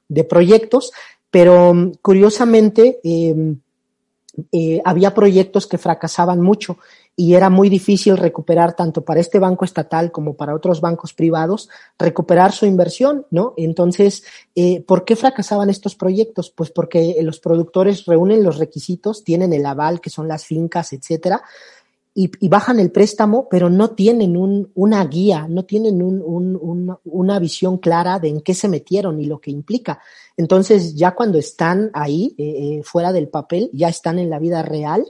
de 0.08 0.24
proyectos, 0.24 0.92
pero 1.30 1.74
curiosamente 2.02 3.00
había 4.84 5.14
proyectos 5.14 5.66
que 5.66 5.78
fracasaban 5.78 6.40
mucho 6.40 6.78
y 7.18 7.34
era 7.34 7.48
muy 7.48 7.70
difícil 7.70 8.18
recuperar 8.18 8.76
tanto 8.76 9.02
para 9.02 9.20
este 9.20 9.38
banco 9.38 9.64
estatal 9.64 10.12
como 10.12 10.34
para 10.34 10.54
otros 10.54 10.82
bancos 10.82 11.14
privados, 11.14 11.70
recuperar 11.98 12.52
su 12.52 12.66
inversión, 12.66 13.26
¿no? 13.30 13.54
Entonces, 13.56 14.22
eh, 14.54 14.82
¿por 14.82 15.06
qué 15.06 15.16
fracasaban 15.16 15.70
estos 15.70 15.96
proyectos? 15.96 16.50
Pues 16.50 16.70
porque 16.70 17.16
los 17.22 17.40
productores 17.40 18.04
reúnen 18.04 18.44
los 18.44 18.58
requisitos, 18.58 19.24
tienen 19.24 19.54
el 19.54 19.64
aval, 19.64 20.02
que 20.02 20.10
son 20.10 20.28
las 20.28 20.44
fincas, 20.44 20.92
etcétera, 20.92 21.42
y, 22.18 22.48
bajan 22.48 22.80
el 22.80 22.90
préstamo, 22.90 23.46
pero 23.46 23.68
no 23.68 23.90
tienen 23.90 24.38
un, 24.38 24.70
una 24.74 25.04
guía, 25.04 25.46
no 25.50 25.66
tienen 25.66 26.00
un, 26.00 26.22
un, 26.24 26.96
una 27.04 27.38
visión 27.38 27.76
clara 27.76 28.18
de 28.18 28.28
en 28.28 28.40
qué 28.40 28.54
se 28.54 28.68
metieron 28.68 29.20
y 29.20 29.26
lo 29.26 29.38
que 29.38 29.50
implica. 29.50 30.00
Entonces, 30.34 30.94
ya 30.94 31.14
cuando 31.14 31.36
están 31.36 31.90
ahí, 31.92 32.34
eh, 32.38 32.78
eh, 32.78 32.82
fuera 32.84 33.12
del 33.12 33.28
papel, 33.28 33.68
ya 33.74 33.88
están 33.88 34.18
en 34.18 34.30
la 34.30 34.38
vida 34.38 34.62
real, 34.62 35.04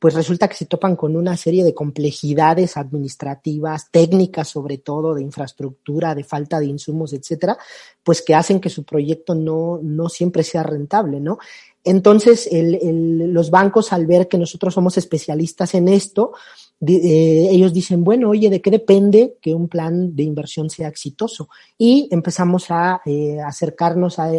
pues 0.00 0.14
resulta 0.14 0.48
que 0.48 0.56
se 0.56 0.64
topan 0.64 0.96
con 0.96 1.14
una 1.14 1.36
serie 1.36 1.62
de 1.62 1.74
complejidades 1.74 2.78
administrativas, 2.78 3.90
técnicas 3.90 4.48
sobre 4.48 4.78
todo, 4.78 5.14
de 5.14 5.22
infraestructura, 5.22 6.14
de 6.14 6.24
falta 6.24 6.58
de 6.58 6.66
insumos, 6.66 7.12
etcétera, 7.12 7.58
pues 8.02 8.22
que 8.22 8.34
hacen 8.34 8.60
que 8.60 8.70
su 8.70 8.84
proyecto 8.84 9.34
no, 9.34 9.78
no 9.82 10.08
siempre 10.08 10.42
sea 10.42 10.62
rentable, 10.62 11.20
¿no? 11.20 11.38
Entonces, 11.84 12.48
el, 12.50 12.74
el, 12.76 13.32
los 13.32 13.50
bancos, 13.50 13.92
al 13.92 14.06
ver 14.06 14.26
que 14.26 14.38
nosotros 14.38 14.72
somos 14.74 14.96
especialistas 14.96 15.74
en 15.74 15.88
esto, 15.88 16.32
eh, 16.86 17.48
ellos 17.50 17.74
dicen, 17.74 18.02
bueno, 18.02 18.30
oye, 18.30 18.48
¿de 18.48 18.62
qué 18.62 18.70
depende 18.70 19.36
que 19.42 19.54
un 19.54 19.68
plan 19.68 20.16
de 20.16 20.22
inversión 20.22 20.70
sea 20.70 20.88
exitoso? 20.88 21.50
Y 21.76 22.08
empezamos 22.10 22.70
a 22.70 23.02
eh, 23.04 23.38
acercarnos, 23.40 24.18
a, 24.18 24.32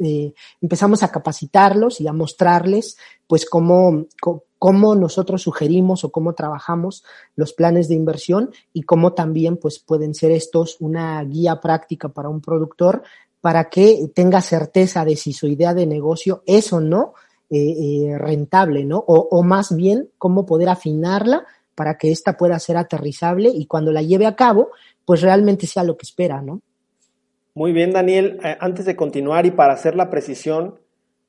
eh, 0.00 0.32
empezamos 0.60 1.04
a 1.04 1.12
capacitarlos 1.12 2.00
y 2.00 2.08
a 2.08 2.12
mostrarles, 2.12 2.96
pues, 3.28 3.46
cómo, 3.46 4.06
cómo 4.20 4.42
nosotros 4.72 5.42
sugerimos 5.42 6.04
o 6.04 6.10
cómo 6.10 6.34
trabajamos 6.34 7.04
los 7.36 7.52
planes 7.52 7.88
de 7.88 7.94
inversión 7.94 8.50
y 8.72 8.82
cómo 8.82 9.12
también, 9.12 9.56
pues, 9.56 9.78
pueden 9.78 10.14
ser 10.14 10.30
estos 10.30 10.76
una 10.80 11.22
guía 11.24 11.60
práctica 11.60 12.08
para 12.08 12.28
un 12.28 12.40
productor 12.40 13.02
para 13.40 13.68
que 13.68 14.08
tenga 14.14 14.40
certeza 14.40 15.04
de 15.04 15.16
si 15.16 15.32
su 15.32 15.46
idea 15.46 15.74
de 15.74 15.86
negocio 15.86 16.42
es 16.46 16.72
o 16.72 16.80
no 16.80 17.14
rentable, 18.18 18.84
¿no? 18.84 19.04
O, 19.06 19.28
o 19.30 19.42
más 19.44 19.76
bien, 19.76 20.08
cómo 20.18 20.44
poder 20.44 20.68
afinarla 20.68 21.46
para 21.74 21.98
que 21.98 22.10
ésta 22.10 22.36
pueda 22.36 22.58
ser 22.58 22.76
aterrizable 22.76 23.48
y 23.48 23.66
cuando 23.66 23.92
la 23.92 24.02
lleve 24.02 24.26
a 24.26 24.36
cabo, 24.36 24.70
pues 25.04 25.20
realmente 25.20 25.66
sea 25.66 25.84
lo 25.84 25.96
que 25.96 26.04
espera, 26.04 26.40
¿no? 26.40 26.60
Muy 27.54 27.72
bien, 27.72 27.92
Daniel. 27.92 28.40
Eh, 28.44 28.56
antes 28.58 28.84
de 28.84 28.96
continuar 28.96 29.46
y 29.46 29.52
para 29.52 29.74
hacer 29.74 29.94
la 29.94 30.10
precisión, 30.10 30.76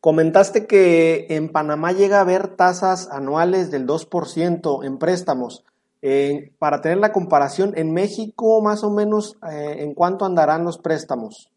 comentaste 0.06 0.68
que 0.68 1.26
en 1.32 1.50
Panamá 1.50 1.92
llega 1.92 2.20
a 2.20 2.22
haber 2.22 2.50
tasas 2.50 3.10
anuales 3.10 3.72
del 3.72 3.88
2% 3.88 4.86
en 4.86 5.00
préstamos. 5.00 5.64
para 6.60 6.82
tener 6.82 7.00
la 7.00 7.12
comparación, 7.12 7.74
en 7.76 7.92
México 7.92 8.62
más 8.62 8.84
o 8.84 8.92
menos, 8.92 9.38
eh, 9.52 9.78
¿en 9.80 9.96
cuánto 9.96 10.24
andarán 10.24 10.64
los 10.64 10.78
préstamos? 10.78 11.50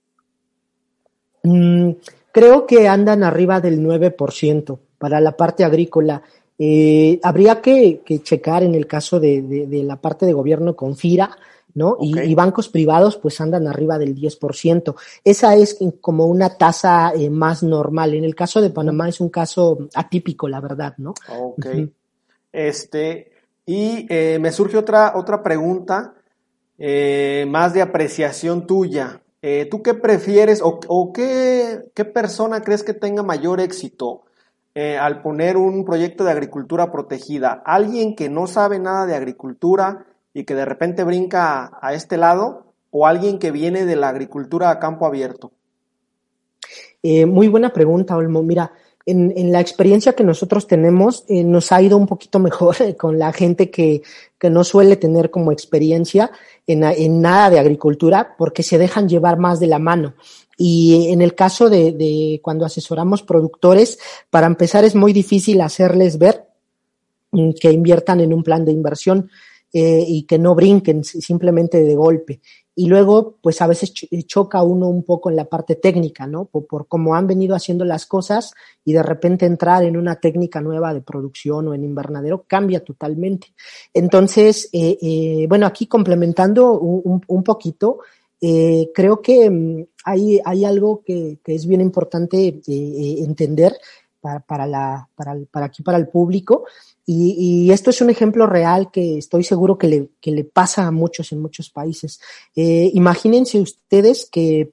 Mm, 1.43 1.91
creo 2.33 2.67
que 2.67 2.89
andan 2.89 3.23
arriba 3.23 3.61
del 3.61 3.83
9% 3.83 4.79
para 4.97 5.21
la 5.21 5.33
parte 5.33 5.63
agrícola. 5.63 6.23
Eh, 6.59 7.21
habría 7.23 7.61
que, 7.61 8.01
checar 8.23 8.63
en 8.63 8.75
el 8.75 8.87
caso 8.87 9.21
de, 9.21 9.69
la 9.85 9.97
parte 9.97 10.25
de 10.25 10.33
gobierno 10.33 10.75
con 10.75 10.97
FIRA, 10.97 11.37
¿no? 11.75 11.97
Y, 12.01 12.35
bancos 12.35 12.69
privados 12.69 13.17
pues 13.17 13.41
andan 13.41 13.67
arriba 13.67 13.99
del 13.99 14.15
10%. 14.15 14.95
Esa 15.25 15.55
es 15.55 15.79
como 16.01 16.27
una 16.27 16.57
tasa 16.57 17.13
eh, 17.15 17.31
más 17.31 17.63
normal. 17.63 18.15
En 18.15 18.25
el 18.25 18.35
caso 18.35 18.61
de 18.61 18.71
Panamá 18.71 19.09
es 19.09 19.21
un 19.21 19.29
caso 19.29 19.89
atípico, 19.95 20.49
la 20.49 20.61
verdad, 20.61 20.95
¿no? 20.99 21.15
Ok. 21.29 21.67
Este, 22.53 23.33
y 23.67 24.07
eh, 24.09 24.39
me 24.41 24.53
surge 24.53 24.77
otra, 24.77 25.13
otra 25.17 25.43
pregunta 25.43 26.15
más 27.49 27.75
de 27.75 27.83
apreciación 27.83 28.67
tuya. 28.67 29.21
¿Tú 29.69 29.83
qué 29.83 29.95
prefieres 29.95 30.63
o, 30.63 30.79
o 30.87 31.13
qué, 31.13 31.91
qué 31.93 32.05
persona 32.05 32.63
crees 32.63 32.85
que 32.85 32.95
tenga 32.95 33.25
mayor 33.25 33.61
éxito? 33.61 34.23
Eh, 34.81 34.97
al 34.97 35.23
poner 35.23 35.57
un 35.57 35.85
proyecto 35.85 36.23
de 36.23 36.31
agricultura 36.31 36.93
protegida, 36.93 37.63
alguien 37.67 38.15
que 38.15 38.29
no 38.29 38.47
sabe 38.47 38.79
nada 38.79 39.07
de 39.07 39.17
agricultura 39.17 40.07
y 40.39 40.45
que 40.45 40.55
de 40.55 40.65
repente 40.65 41.03
brinca 41.03 41.79
a, 41.83 41.95
este 41.95 42.17
lado, 42.17 42.73
o 42.93 43.09
alguien 43.09 43.41
que 43.41 43.51
viene 43.51 43.85
de 43.85 43.97
la 43.97 44.09
agricultura 44.09 44.71
a 44.71 44.79
campo 44.79 45.05
abierto? 45.05 45.51
Eh, 47.03 47.27
muy 47.27 47.49
buena 47.49 47.73
pregunta, 47.73 48.17
Olmo. 48.17 48.45
Mira, 48.45 48.71
en, 49.05 49.51
la 49.51 49.61
experiencia 49.61 50.13
que 50.13 50.23
nosotros 50.23 50.69
tenemos, 50.69 51.25
eh, 51.29 51.43
nos 51.43 51.73
ha 51.73 51.83
ido 51.83 51.97
un 51.97 52.07
poquito 52.07 52.39
mejor 52.49 52.77
con 52.97 53.19
la 53.19 53.33
gente 53.33 53.69
que, 53.69 54.03
no 54.49 54.63
suele 54.63 54.95
tener 54.95 55.33
como 55.33 55.51
experiencia 55.51 56.31
en, 56.69 57.21
nada 57.21 57.51
de 57.51 57.59
agricultura 57.59 58.37
porque 58.39 58.63
se 58.63 58.79
dejan 58.79 59.09
llevar 59.09 59.39
más 59.39 59.59
de 59.59 59.67
la 59.67 59.81
mano. 59.81 60.15
Y 60.57 61.09
en 61.11 61.21
el 61.21 61.35
caso 61.35 61.69
de, 61.69 61.91
de 61.91 62.39
cuando 62.45 62.65
asesoramos 62.65 63.25
productores, 63.25 63.99
para 64.31 64.47
empezar 64.47 64.85
es 64.85 64.95
muy 64.95 65.13
difícil 65.13 65.61
hacerles 65.63 66.17
ver 66.17 66.47
mm, 67.33 67.51
que 67.61 67.73
inviertan 67.73 68.21
en 68.21 68.33
un 68.33 68.45
plan 68.45 68.65
de 68.65 68.71
inversión 68.71 69.29
eh, 69.73 70.05
y 70.07 70.25
que 70.25 70.39
no 70.39 70.55
brinquen 70.55 71.05
simplemente 71.05 71.83
de 71.83 71.95
golpe. 71.95 72.41
Y 72.75 72.87
luego, 72.87 73.37
pues 73.43 73.61
a 73.61 73.67
veces 73.67 73.93
choca 73.93 74.63
uno 74.63 74.87
un 74.89 75.03
poco 75.03 75.31
en 75.31 75.37
la 75.37 75.47
parte 75.47 75.75
técnica, 75.75 76.29
¿no? 76.29 76.45
Por, 76.45 76.87
cómo 76.87 77.17
han 77.17 77.27
venido 77.27 77.57
haciendo 77.57 77.85
las 77.85 78.07
cosas 78.07 78.55
y 78.85 78.93
de 78.93 79.03
repente 79.03 79.47
entrar 79.47 79.83
en 79.83 79.97
una 79.97 80.21
técnica 80.21 80.61
nueva 80.61 80.95
de 80.95 81.01
producción 81.01 81.67
o 81.67 81.75
en 81.75 81.83
invernadero 81.83 82.45
cambia 82.47 82.85
totalmente. 82.85 83.49
Entonces, 83.93 84.69
eh, 84.73 84.97
eh, 85.03 85.47
bueno, 85.49 85.67
aquí 85.67 85.89
complementando 85.89 86.79
un, 86.79 87.21
un 87.27 87.43
poquito, 87.43 87.99
eh, 88.41 88.91
creo 88.95 89.21
que 89.21 89.51
mm, 89.51 89.85
hay, 90.05 90.41
hay 90.45 90.65
algo 90.65 91.03
que, 91.05 91.39
que, 91.45 91.55
es 91.55 91.67
bien 91.67 91.81
importante 91.81 92.39
eh, 92.39 92.63
eh, 92.67 93.17
entender 93.25 93.77
para, 94.21 94.41
para, 94.41 94.67
la, 94.67 95.09
para, 95.17 95.37
para, 95.51 95.67
aquí, 95.67 95.83
para 95.83 95.99
el 95.99 96.09
público. 96.09 96.65
Y, 97.11 97.37
y, 97.39 97.73
esto 97.73 97.89
es 97.89 98.03
un 98.03 98.11
ejemplo 98.11 98.47
real 98.47 98.91
que 98.91 99.17
estoy 99.17 99.43
seguro 99.43 99.79
que 99.79 99.89
le, 99.89 100.11
que 100.21 100.31
le 100.31 100.45
pasa 100.45 100.87
a 100.87 100.91
muchos 100.91 101.33
en 101.33 101.41
muchos 101.41 101.71
países. 101.71 102.21
Eh, 102.55 102.91
imagínense 102.93 103.59
ustedes 103.59 104.29
que, 104.31 104.73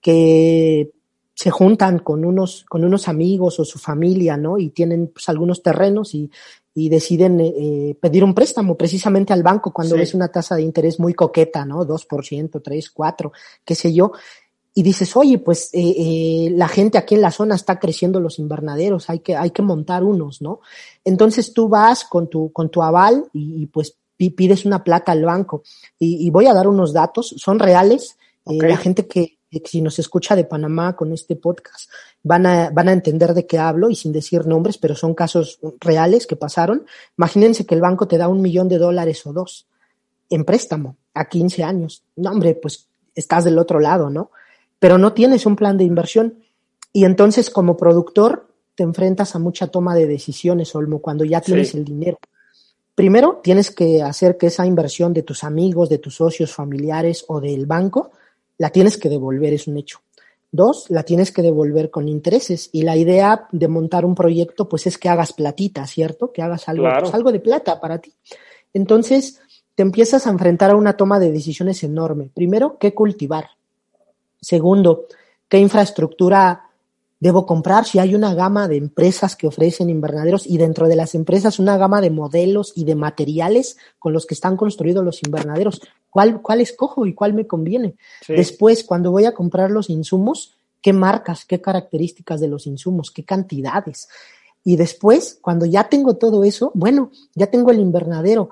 que 0.00 0.92
se 1.34 1.50
juntan 1.50 1.98
con 1.98 2.24
unos, 2.24 2.64
con 2.70 2.84
unos 2.84 3.06
amigos 3.06 3.60
o 3.60 3.66
su 3.66 3.78
familia, 3.78 4.38
¿no? 4.38 4.56
Y 4.56 4.70
tienen 4.70 5.08
pues, 5.08 5.28
algunos 5.28 5.62
terrenos 5.62 6.14
y, 6.14 6.30
y 6.72 6.88
deciden 6.88 7.38
eh, 7.40 7.54
eh, 7.54 7.96
pedir 8.00 8.24
un 8.24 8.32
préstamo 8.32 8.78
precisamente 8.78 9.34
al 9.34 9.42
banco 9.42 9.70
cuando 9.70 9.96
ves 9.96 10.14
una 10.14 10.28
tasa 10.28 10.56
de 10.56 10.62
interés 10.62 10.98
muy 10.98 11.12
coqueta, 11.12 11.66
¿no? 11.66 11.86
2%, 11.86 12.62
3, 12.64 12.90
4, 12.90 13.32
qué 13.62 13.74
sé 13.74 13.92
yo. 13.92 14.12
Y 14.76 14.82
dices, 14.82 15.16
oye, 15.16 15.38
pues 15.38 15.70
eh, 15.72 15.94
eh, 15.96 16.50
la 16.50 16.66
gente 16.66 16.98
aquí 16.98 17.14
en 17.14 17.20
la 17.20 17.30
zona 17.30 17.54
está 17.54 17.78
creciendo 17.78 18.18
los 18.18 18.40
invernaderos, 18.40 19.08
hay 19.08 19.20
que, 19.20 19.36
hay 19.36 19.52
que 19.52 19.62
montar 19.62 20.02
unos, 20.02 20.42
¿no? 20.42 20.60
Entonces 21.04 21.54
tú 21.54 21.68
vas 21.68 22.04
con 22.04 22.28
tu, 22.28 22.52
con 22.52 22.70
tu 22.70 22.82
aval 22.82 23.24
y, 23.32 23.66
pues 23.66 23.96
pides 24.16 24.64
una 24.64 24.82
plata 24.82 25.12
al 25.12 25.24
banco. 25.24 25.62
Y, 25.98 26.26
y, 26.26 26.30
voy 26.30 26.46
a 26.46 26.54
dar 26.54 26.66
unos 26.66 26.92
datos, 26.92 27.34
son 27.36 27.58
reales. 27.58 28.16
Eh, 28.46 28.58
la 28.60 28.76
gente 28.76 29.06
que, 29.06 29.38
si 29.64 29.80
nos 29.80 29.98
escucha 29.98 30.34
de 30.34 30.44
Panamá 30.44 30.96
con 30.96 31.12
este 31.12 31.36
podcast, 31.36 31.90
van 32.22 32.46
a, 32.46 32.70
van 32.70 32.88
a 32.88 32.92
entender 32.92 33.34
de 33.34 33.46
qué 33.46 33.58
hablo 33.58 33.90
y 33.90 33.94
sin 33.94 34.12
decir 34.12 34.46
nombres, 34.46 34.78
pero 34.78 34.96
son 34.96 35.14
casos 35.14 35.60
reales 35.80 36.26
que 36.26 36.36
pasaron. 36.36 36.84
Imagínense 37.16 37.64
que 37.64 37.74
el 37.74 37.80
banco 37.80 38.08
te 38.08 38.18
da 38.18 38.28
un 38.28 38.40
millón 38.40 38.68
de 38.68 38.78
dólares 38.78 39.24
o 39.26 39.32
dos 39.32 39.66
en 40.30 40.44
préstamo 40.44 40.96
a 41.12 41.28
15 41.28 41.62
años. 41.62 42.02
No, 42.16 42.30
hombre, 42.30 42.54
pues 42.54 42.88
estás 43.14 43.44
del 43.44 43.58
otro 43.58 43.78
lado, 43.78 44.10
¿no? 44.10 44.30
Pero 44.78 44.98
no 44.98 45.12
tienes 45.12 45.46
un 45.46 45.56
plan 45.56 45.76
de 45.78 45.84
inversión. 45.84 46.38
Y 46.92 47.04
entonces, 47.04 47.50
como 47.50 47.76
productor, 47.76 48.48
te 48.74 48.82
enfrentas 48.82 49.34
a 49.34 49.38
mucha 49.38 49.68
toma 49.68 49.94
de 49.94 50.06
decisiones, 50.06 50.74
Olmo, 50.74 51.00
cuando 51.00 51.24
ya 51.24 51.40
tienes 51.40 51.74
el 51.74 51.84
dinero. 51.84 52.18
Primero, 52.94 53.40
tienes 53.42 53.70
que 53.70 54.02
hacer 54.02 54.36
que 54.36 54.46
esa 54.46 54.66
inversión 54.66 55.12
de 55.12 55.22
tus 55.22 55.42
amigos, 55.42 55.88
de 55.88 55.98
tus 55.98 56.16
socios 56.16 56.52
familiares 56.52 57.24
o 57.28 57.40
del 57.40 57.66
banco 57.66 58.12
la 58.58 58.70
tienes 58.70 58.96
que 58.96 59.08
devolver, 59.08 59.52
es 59.52 59.66
un 59.66 59.78
hecho. 59.78 59.98
Dos, 60.52 60.88
la 60.88 61.02
tienes 61.02 61.32
que 61.32 61.42
devolver 61.42 61.90
con 61.90 62.08
intereses. 62.08 62.70
Y 62.72 62.82
la 62.82 62.96
idea 62.96 63.48
de 63.50 63.66
montar 63.66 64.04
un 64.04 64.14
proyecto, 64.14 64.68
pues 64.68 64.86
es 64.86 64.98
que 64.98 65.08
hagas 65.08 65.32
platita, 65.32 65.86
¿cierto? 65.88 66.32
Que 66.32 66.42
hagas 66.42 66.68
algo, 66.68 66.86
pues, 67.00 67.12
algo 67.12 67.32
de 67.32 67.40
plata 67.40 67.80
para 67.80 67.98
ti. 67.98 68.14
Entonces, 68.72 69.40
te 69.74 69.82
empiezas 69.82 70.28
a 70.28 70.30
enfrentar 70.30 70.70
a 70.70 70.76
una 70.76 70.96
toma 70.96 71.18
de 71.18 71.32
decisiones 71.32 71.82
enorme. 71.82 72.30
Primero, 72.32 72.78
¿qué 72.78 72.94
cultivar? 72.94 73.48
Segundo, 74.44 75.06
¿qué 75.48 75.58
infraestructura 75.58 76.68
debo 77.18 77.46
comprar? 77.46 77.86
Si 77.86 77.98
hay 77.98 78.14
una 78.14 78.34
gama 78.34 78.68
de 78.68 78.76
empresas 78.76 79.36
que 79.36 79.46
ofrecen 79.46 79.88
invernaderos 79.88 80.46
y 80.46 80.58
dentro 80.58 80.86
de 80.86 80.96
las 80.96 81.14
empresas 81.14 81.58
una 81.58 81.78
gama 81.78 82.02
de 82.02 82.10
modelos 82.10 82.72
y 82.76 82.84
de 82.84 82.94
materiales 82.94 83.78
con 83.98 84.12
los 84.12 84.26
que 84.26 84.34
están 84.34 84.56
construidos 84.56 85.02
los 85.02 85.22
invernaderos. 85.22 85.80
¿Cuál, 86.10 86.42
cuál 86.42 86.60
escojo 86.60 87.06
y 87.06 87.14
cuál 87.14 87.32
me 87.32 87.46
conviene? 87.46 87.96
Después, 88.28 88.84
cuando 88.84 89.10
voy 89.10 89.24
a 89.24 89.32
comprar 89.32 89.70
los 89.70 89.88
insumos, 89.88 90.54
¿qué 90.82 90.92
marcas, 90.92 91.46
qué 91.46 91.62
características 91.62 92.40
de 92.40 92.48
los 92.48 92.66
insumos, 92.66 93.10
qué 93.10 93.24
cantidades? 93.24 94.08
Y 94.62 94.76
después, 94.76 95.38
cuando 95.40 95.64
ya 95.64 95.88
tengo 95.88 96.16
todo 96.16 96.44
eso, 96.44 96.70
bueno, 96.74 97.10
ya 97.34 97.46
tengo 97.46 97.70
el 97.70 97.80
invernadero. 97.80 98.50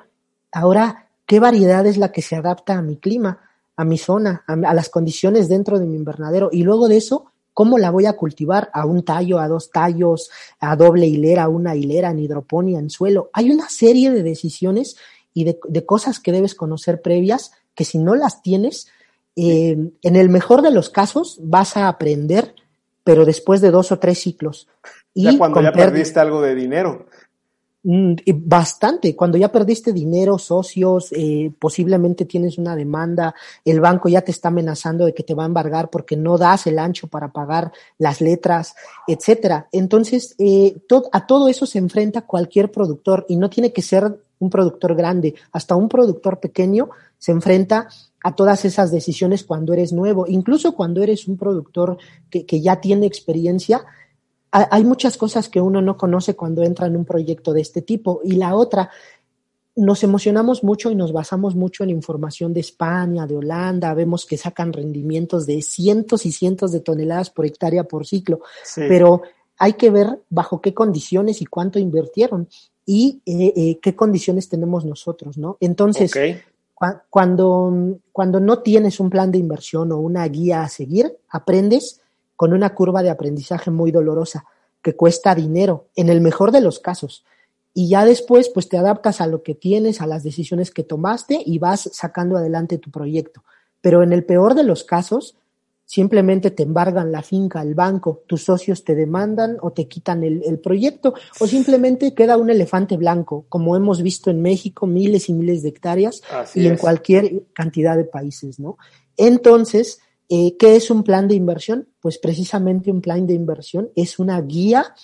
Ahora, 0.51 1.09
¿qué 1.27 1.39
variedad 1.39 1.87
es 1.87 1.99
la 1.99 2.13
que 2.13 2.23
se 2.23 2.37
adapta 2.37 2.79
a 2.79 2.83
mi 2.83 2.97
clima, 2.97 3.41
a 3.83 3.85
mi 3.85 3.99
zona, 3.99 4.45
a, 4.47 4.75
las 4.75 4.89
condiciones 4.89 5.49
dentro 5.49 5.79
de 5.79 5.87
mi 5.87 5.97
invernadero? 5.97 6.49
Y 6.53 6.63
luego 6.63 6.89
de 6.89 6.97
eso, 6.97 7.27
¿cómo 7.53 7.79
la 7.79 7.91
voy 7.91 8.07
a 8.07 8.15
cultivar? 8.15 8.71
¿A 8.73 8.87
un 8.87 9.05
tallo, 9.05 9.39
a 9.39 9.49
dos 9.49 9.71
tallos, 9.71 10.31
a 10.61 10.77
doble 10.77 11.07
hilera, 11.07 11.45
a 11.45 11.49
una 11.49 11.75
hilera, 11.75 12.11
en 12.11 12.21
hidroponía, 12.21 12.79
en 12.79 12.91
suelo? 12.91 13.31
Hay 13.33 13.51
una 13.51 13.69
serie 13.69 14.11
de 14.11 14.23
decisiones 14.23 14.97
y 15.35 15.45
de, 15.45 15.87
cosas 15.87 16.21
que 16.21 16.33
debes 16.33 16.55
conocer 16.55 17.03
previas 17.03 17.53
que 17.75 17.85
si 17.85 17.99
no 17.99 18.15
las 18.15 18.43
tienes, 18.43 18.89
eh, 19.35 19.77
en 20.03 20.17
el 20.17 20.29
mejor 20.29 20.63
de 20.63 20.71
los 20.71 20.91
casos 20.91 21.39
vas 21.43 21.77
a 21.77 21.89
aprender, 21.89 22.55
pero 23.03 23.25
después 23.25 23.61
de 23.61 23.71
dos 23.71 23.91
o 23.93 23.99
tres 23.99 24.21
ciclos. 24.21 24.69
Y 25.15 25.25
ya 25.25 25.39
cuando 25.39 25.61
ya 25.61 25.73
perdiste 25.73 26.21
algo 26.21 26.41
de 26.41 26.55
dinero. 26.55 27.07
Mm, 27.85 28.15
bastante. 28.45 29.17
Cuando 29.17 29.39
ya 29.39 29.51
perdiste 29.51 29.93
dinero, 29.93 30.39
socios, 30.39 31.09
eh, 31.13 31.53
posiblemente 31.59 32.25
tienes 32.27 32.57
una 32.57 32.77
demanda, 32.77 33.35
el 33.65 33.81
banco 33.81 34.09
ya 34.09 34.21
te 34.23 34.31
está 34.31 34.49
amenazando 34.49 35.05
de 35.05 35.15
que 35.15 35.25
te 35.25 35.35
va 35.35 35.43
a 35.43 35.47
embargar 35.47 35.91
porque 35.91 36.17
no 36.17 36.39
das 36.39 36.69
el 36.69 36.79
ancho 36.79 37.09
para 37.09 37.33
pagar 37.33 37.73
las 37.99 38.21
letras, 38.21 38.77
etcétera. 39.09 39.69
Entonces, 39.73 40.37
eh, 40.39 40.77
a 41.11 41.27
todo 41.27 41.49
eso 41.49 41.67
se 41.67 41.79
enfrenta 41.79 42.23
cualquier 42.23 42.71
productor 42.71 43.27
y 43.29 43.35
no 43.37 43.51
tiene 43.51 43.73
que 43.73 43.83
ser 43.83 44.17
un 44.39 44.51
productor 44.51 44.95
grande, 44.95 45.35
hasta 45.53 45.75
un 45.75 45.89
productor 45.89 46.39
pequeño 46.39 46.91
se 47.19 47.33
enfrenta 47.33 47.89
a 48.25 48.35
todas 48.35 48.65
esas 48.65 48.91
decisiones 48.93 49.45
cuando 49.45 49.73
eres 49.73 49.93
nuevo, 49.93 50.27
incluso 50.29 50.75
cuando 50.75 51.03
eres 51.03 51.27
un 51.27 51.37
productor 51.37 51.99
que, 52.31 52.47
que 52.47 52.61
ya 52.61 52.81
tiene 52.81 53.07
experiencia, 53.07 53.85
hay 54.53 54.85
muchas 54.85 55.17
cosas 55.17 55.49
que 55.49 55.63
uno 55.63 55.81
no 55.81 55.97
conoce 55.97 56.37
cuando 56.37 56.63
entra 56.63 56.87
en 56.87 56.97
un 56.97 57.07
proyecto 57.07 57.55
de 57.55 57.63
este 57.63 57.81
tipo. 57.81 58.21
Y 58.23 58.33
la 58.33 58.55
otra, 58.55 58.91
nos 59.75 60.05
emocionamos 60.05 60.63
mucho 60.63 60.91
y 60.91 60.95
nos 60.95 61.13
basamos 61.13 61.55
mucho 61.55 61.85
en 61.85 61.91
información 61.91 62.53
de 62.53 62.61
España, 62.61 63.27
de 63.27 63.37
Holanda, 63.37 63.95
vemos 63.95 64.27
que 64.27 64.37
sacan 64.37 64.73
rendimientos 64.73 65.47
de 65.47 65.63
cientos 65.63 66.27
y 66.27 66.33
cientos 66.33 66.73
de 66.73 66.81
toneladas 66.81 67.31
por 67.31 67.47
hectárea 67.47 67.85
por 67.85 68.07
ciclo, 68.07 68.41
pero 68.77 69.23
hay 69.57 69.75
que 69.75 69.91
ver 69.91 70.21
bajo 70.29 70.61
qué 70.61 70.75
condiciones 70.75 71.41
y 71.41 71.47
cuánto 71.47 71.79
invirtieron 71.79 72.49
y 72.85 73.23
eh, 73.25 73.53
eh, 73.57 73.79
qué 73.81 73.97
condiciones 73.97 74.49
tenemos 74.49 74.85
nosotros, 74.85 75.39
¿no? 75.39 75.57
Entonces, 75.61 76.13
cuando, 77.09 77.99
cuando 78.11 78.41
no 78.41 78.59
tienes 78.59 79.01
un 79.01 79.09
plan 79.09 79.31
de 79.31 79.39
inversión 79.39 79.93
o 79.93 79.99
una 79.99 80.27
guía 80.29 80.63
a 80.63 80.69
seguir, 80.69 81.17
aprendes 81.31 82.02
con 82.37 82.53
una 82.53 82.75
curva 82.75 83.03
de 83.03 83.11
aprendizaje 83.11 83.71
muy 83.71 83.91
dolorosa 83.91 84.45
que 84.83 84.97
cuesta 84.97 85.35
dinero, 85.35 85.87
en 85.95 86.09
el 86.09 86.21
mejor 86.21 86.51
de 86.51 86.61
los 86.61 86.81
casos. 86.81 87.25
Y 87.75 87.89
ya 87.89 88.05
después, 88.05 88.49
pues 88.49 88.69
te 88.69 88.77
adaptas 88.77 89.21
a 89.21 89.27
lo 89.27 89.43
que 89.43 89.55
tienes, 89.55 90.01
a 90.01 90.07
las 90.07 90.23
decisiones 90.23 90.71
que 90.71 90.83
tomaste 90.83 91.41
y 91.45 91.59
vas 91.59 91.89
sacando 91.93 92.37
adelante 92.37 92.79
tu 92.79 92.91
proyecto. 92.91 93.45
Pero 93.81 94.03
en 94.03 94.13
el 94.13 94.25
peor 94.25 94.55
de 94.55 94.65
los 94.65 94.85
casos, 94.85 95.37
simplemente 95.87 96.51
te 96.51 96.65
embargan 96.65 97.13
la 97.13 97.23
finca, 97.23 97.63
el 97.63 97.75
banco, 97.75 98.23
tus 98.27 98.45
socios 98.45 98.85
te 98.85 98.95
demandan 98.95 99.57
o 99.61 99.73
te 99.73 99.89
quitan 99.89 100.23
el, 100.25 100.59
proyecto 100.59 101.15
o 101.41 101.47
simplemente 101.47 102.15
queda 102.15 102.37
un 102.37 102.51
elefante 102.51 102.97
blanco, 102.97 103.47
como 103.49 103.77
hemos 103.77 104.03
visto 104.03 104.31
en 104.31 104.43
México, 104.43 104.87
miles 104.87 105.29
y 105.29 105.33
miles 105.33 105.63
de 105.63 105.69
hectáreas 105.69 106.23
y 106.55 106.67
en 106.67 106.77
cualquier 106.77 107.45
cantidad 107.53 107.97
de 107.97 108.05
países, 108.05 108.59
¿no? 108.59 108.79
Entonces, 109.17 110.01
eh, 110.35 110.57
¿Qué 110.57 110.77
es 110.77 110.91
un 110.91 111.03
plan 111.03 111.29
de 111.29 111.35
inversión? 111.35 111.89
Pues 112.03 112.19
precisamente 112.19 112.91
un 112.91 113.01
plan 113.01 113.27
de 113.27 113.35
inversión 113.35 113.91
es 113.95 114.19
una 114.19 114.41
guía 114.43 114.95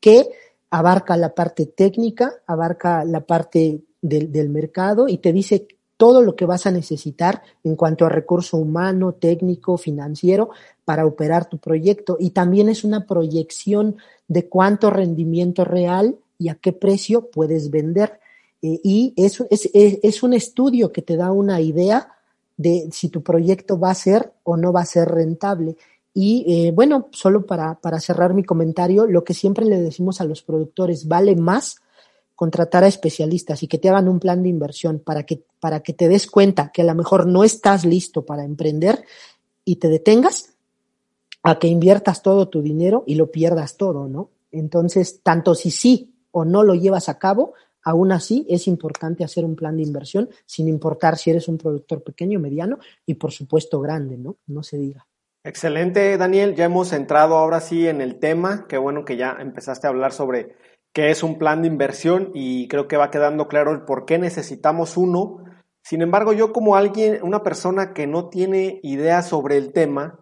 que 0.00 0.28
abarca 0.70 1.16
la 1.16 1.34
parte 1.34 1.66
técnica, 1.66 2.42
abarca 2.46 3.04
la 3.04 3.20
parte 3.20 3.80
del, 4.02 4.48
mercado 4.50 5.08
y 5.08 5.18
te 5.18 5.32
dice 5.32 5.68
todo 5.96 6.22
lo 6.22 6.36
que 6.36 6.46
vas 6.46 6.66
a 6.66 6.72
necesitar 6.72 7.42
en 7.64 7.76
cuanto 7.76 8.06
a 8.06 8.08
recurso 8.08 8.56
humano, 8.56 9.14
técnico, 9.14 9.76
financiero 9.76 10.50
para 10.84 11.06
operar 11.06 11.48
tu 11.48 11.58
proyecto. 11.58 12.16
Y 12.20 12.30
también 12.30 12.68
es 12.68 12.84
una 12.84 13.06
proyección 13.06 13.96
de 14.26 14.48
cuánto 14.48 14.90
rendimiento 14.90 15.64
real 15.64 16.16
y 16.38 16.48
a 16.48 16.56
qué 16.56 16.72
precio 16.72 17.30
puedes 17.30 17.70
vender. 17.70 18.20
Eh, 18.62 18.80
y 18.82 19.14
es, 19.16 19.40
es, 19.50 19.70
es, 19.72 20.22
un 20.22 20.34
estudio 20.34 20.92
que 20.92 21.02
te 21.02 21.16
da 21.16 21.30
una 21.30 21.60
idea 21.60 22.08
de 22.56 22.88
si 22.92 23.08
tu 23.08 23.22
proyecto 23.22 23.78
va 23.78 23.90
a 23.90 23.94
ser 23.94 24.32
o 24.42 24.56
no 24.56 24.72
va 24.72 24.82
a 24.82 24.86
ser 24.86 25.08
rentable. 25.08 25.76
Y 26.14 26.44
eh, 26.48 26.72
bueno, 26.72 27.08
solo 27.12 27.46
para, 27.46 27.80
para 27.80 28.00
cerrar 28.00 28.34
mi 28.34 28.42
comentario, 28.42 29.06
lo 29.06 29.24
que 29.24 29.34
siempre 29.34 29.64
le 29.64 29.80
decimos 29.80 30.20
a 30.20 30.24
los 30.24 30.42
productores, 30.42 31.06
vale 31.06 31.36
más 31.36 31.80
contratar 32.34 32.84
a 32.84 32.88
especialistas 32.88 33.62
y 33.62 33.68
que 33.68 33.78
te 33.78 33.88
hagan 33.88 34.08
un 34.08 34.20
plan 34.20 34.42
de 34.42 34.48
inversión 34.48 35.00
para 35.00 35.24
que, 35.24 35.44
para 35.60 35.80
que 35.80 35.92
te 35.92 36.08
des 36.08 36.28
cuenta 36.28 36.70
que 36.72 36.82
a 36.82 36.84
lo 36.84 36.94
mejor 36.94 37.26
no 37.26 37.44
estás 37.44 37.84
listo 37.84 38.24
para 38.24 38.44
emprender 38.44 39.04
y 39.64 39.76
te 39.76 39.88
detengas 39.88 40.54
a 41.42 41.58
que 41.58 41.68
inviertas 41.68 42.22
todo 42.22 42.48
tu 42.48 42.62
dinero 42.62 43.04
y 43.06 43.14
lo 43.14 43.30
pierdas 43.30 43.76
todo, 43.76 44.08
¿no? 44.08 44.30
Entonces, 44.50 45.20
tanto 45.22 45.54
si 45.54 45.70
sí 45.70 46.14
o 46.30 46.44
no 46.44 46.62
lo 46.62 46.74
llevas 46.74 47.08
a 47.08 47.18
cabo, 47.18 47.54
Aún 47.88 48.12
así, 48.12 48.44
es 48.50 48.68
importante 48.68 49.24
hacer 49.24 49.46
un 49.46 49.56
plan 49.56 49.78
de 49.78 49.82
inversión, 49.82 50.28
sin 50.44 50.68
importar 50.68 51.16
si 51.16 51.30
eres 51.30 51.48
un 51.48 51.56
productor 51.56 52.02
pequeño, 52.02 52.38
mediano 52.38 52.78
y, 53.06 53.14
por 53.14 53.32
supuesto, 53.32 53.80
grande, 53.80 54.18
¿no? 54.18 54.36
No 54.46 54.62
se 54.62 54.76
diga. 54.76 55.07
Excelente, 55.48 56.18
Daniel. 56.18 56.54
Ya 56.54 56.66
hemos 56.66 56.92
entrado 56.92 57.34
ahora 57.34 57.60
sí 57.60 57.88
en 57.88 58.02
el 58.02 58.18
tema. 58.18 58.66
Qué 58.68 58.76
bueno 58.76 59.06
que 59.06 59.16
ya 59.16 59.34
empezaste 59.40 59.86
a 59.86 59.90
hablar 59.90 60.12
sobre 60.12 60.54
qué 60.92 61.08
es 61.08 61.22
un 61.22 61.38
plan 61.38 61.62
de 61.62 61.68
inversión 61.68 62.32
y 62.34 62.68
creo 62.68 62.86
que 62.86 62.98
va 62.98 63.10
quedando 63.10 63.48
claro 63.48 63.72
el 63.72 63.80
por 63.86 64.04
qué 64.04 64.18
necesitamos 64.18 64.98
uno. 64.98 65.42
Sin 65.82 66.02
embargo, 66.02 66.34
yo 66.34 66.52
como 66.52 66.76
alguien, 66.76 67.20
una 67.22 67.42
persona 67.42 67.94
que 67.94 68.06
no 68.06 68.28
tiene 68.28 68.78
idea 68.82 69.22
sobre 69.22 69.56
el 69.56 69.72
tema, 69.72 70.20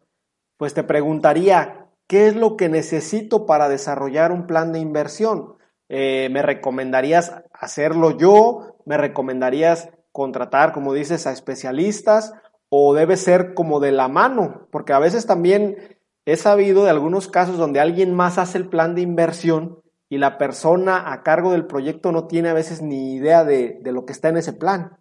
pues 0.59 0.75
te 0.75 0.85
preguntaría, 0.85 1.89
¿qué 2.07 2.29
es 2.29 2.37
lo 2.37 2.57
que 2.57 2.69
necesito 2.69 3.47
para 3.47 3.69
desarrollar 3.69 4.31
un 4.31 4.47
plan 4.47 4.73
de 4.73 4.79
inversión? 4.79 5.57
Eh, 5.89 6.29
¿Me 6.31 6.43
recomendarías 6.43 7.35
hacerlo 7.53 8.17
yo? 8.17 8.77
¿Me 8.85 8.97
recomendarías 8.97 9.91
contratar, 10.13 10.71
como 10.71 10.95
dices, 10.95 11.27
a 11.27 11.33
especialistas? 11.33 12.33
¿O 12.69 12.95
debe 12.95 13.17
ser 13.17 13.55
como 13.55 13.81
de 13.81 13.93
la 13.93 14.09
mano? 14.09 14.69
Porque 14.71 14.93
a 14.93 14.99
veces 14.99 15.27
también 15.27 15.99
he 16.25 16.37
sabido 16.37 16.85
de 16.85 16.91
algunos 16.91 17.29
casos 17.29 17.59
donde 17.59 17.81
alguien 17.81 18.15
más 18.15 18.39
hace 18.39 18.59
el 18.59 18.69
plan 18.69 18.95
de 18.95 19.03
inversión 19.03 19.81
y 20.09 20.19
la 20.19 20.39
persona 20.39 21.13
a 21.13 21.23
cargo 21.23 21.53
del 21.53 21.67
proyecto 21.67 22.13
no 22.13 22.27
tiene 22.27 22.49
a 22.49 22.55
veces 22.55 22.83
ni 22.83 23.15
idea 23.15 23.45
de, 23.45 23.81
lo 23.85 24.05
que 24.05 24.13
está 24.13 24.29
en 24.29 24.37
ese 24.37 24.53
plan. 24.53 24.97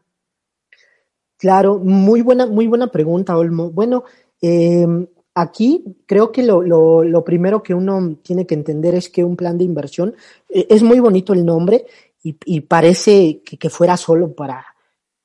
Claro, 1.37 1.79
muy 1.79 2.21
buena, 2.21 2.45
muy 2.45 2.67
buena 2.67 2.87
pregunta, 2.87 3.37
Olmo. 3.37 3.71
Bueno, 3.71 4.03
eh, 4.41 4.87
Aquí 5.37 5.83
creo 6.05 6.31
que 6.31 6.43
lo, 6.43 6.63
lo, 6.63 7.23
primero 7.25 7.61
que 7.61 7.73
uno 7.73 8.15
tiene 8.23 8.47
que 8.47 8.55
entender 8.55 8.95
es 8.95 9.09
que 9.09 9.25
un 9.25 9.35
plan 9.35 9.57
de 9.57 9.65
inversión 9.65 10.15
eh, 10.47 10.65
es 10.69 10.81
muy 10.81 11.01
bonito 11.01 11.33
el 11.33 11.45
nombre 11.45 11.85
y, 12.23 12.37
y 12.45 12.61
parece 12.61 13.41
que, 13.43 13.69
fuera 13.69 13.97
solo 13.97 14.33
para, 14.33 14.65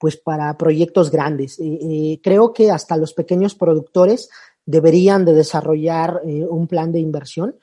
pues 0.00 0.16
para 0.16 0.56
proyectos 0.56 1.10
grandes. 1.10 1.60
Eh, 1.60 1.78
eh, 1.82 2.20
creo 2.22 2.52
que 2.52 2.70
hasta 2.70 2.96
los 2.96 3.12
pequeños 3.12 3.54
productores 3.54 4.30
deberían 4.64 5.24
de 5.24 5.34
desarrollar 5.34 6.22
un 6.24 6.66
plan 6.66 6.92
de 6.92 7.00
inversión 7.00 7.56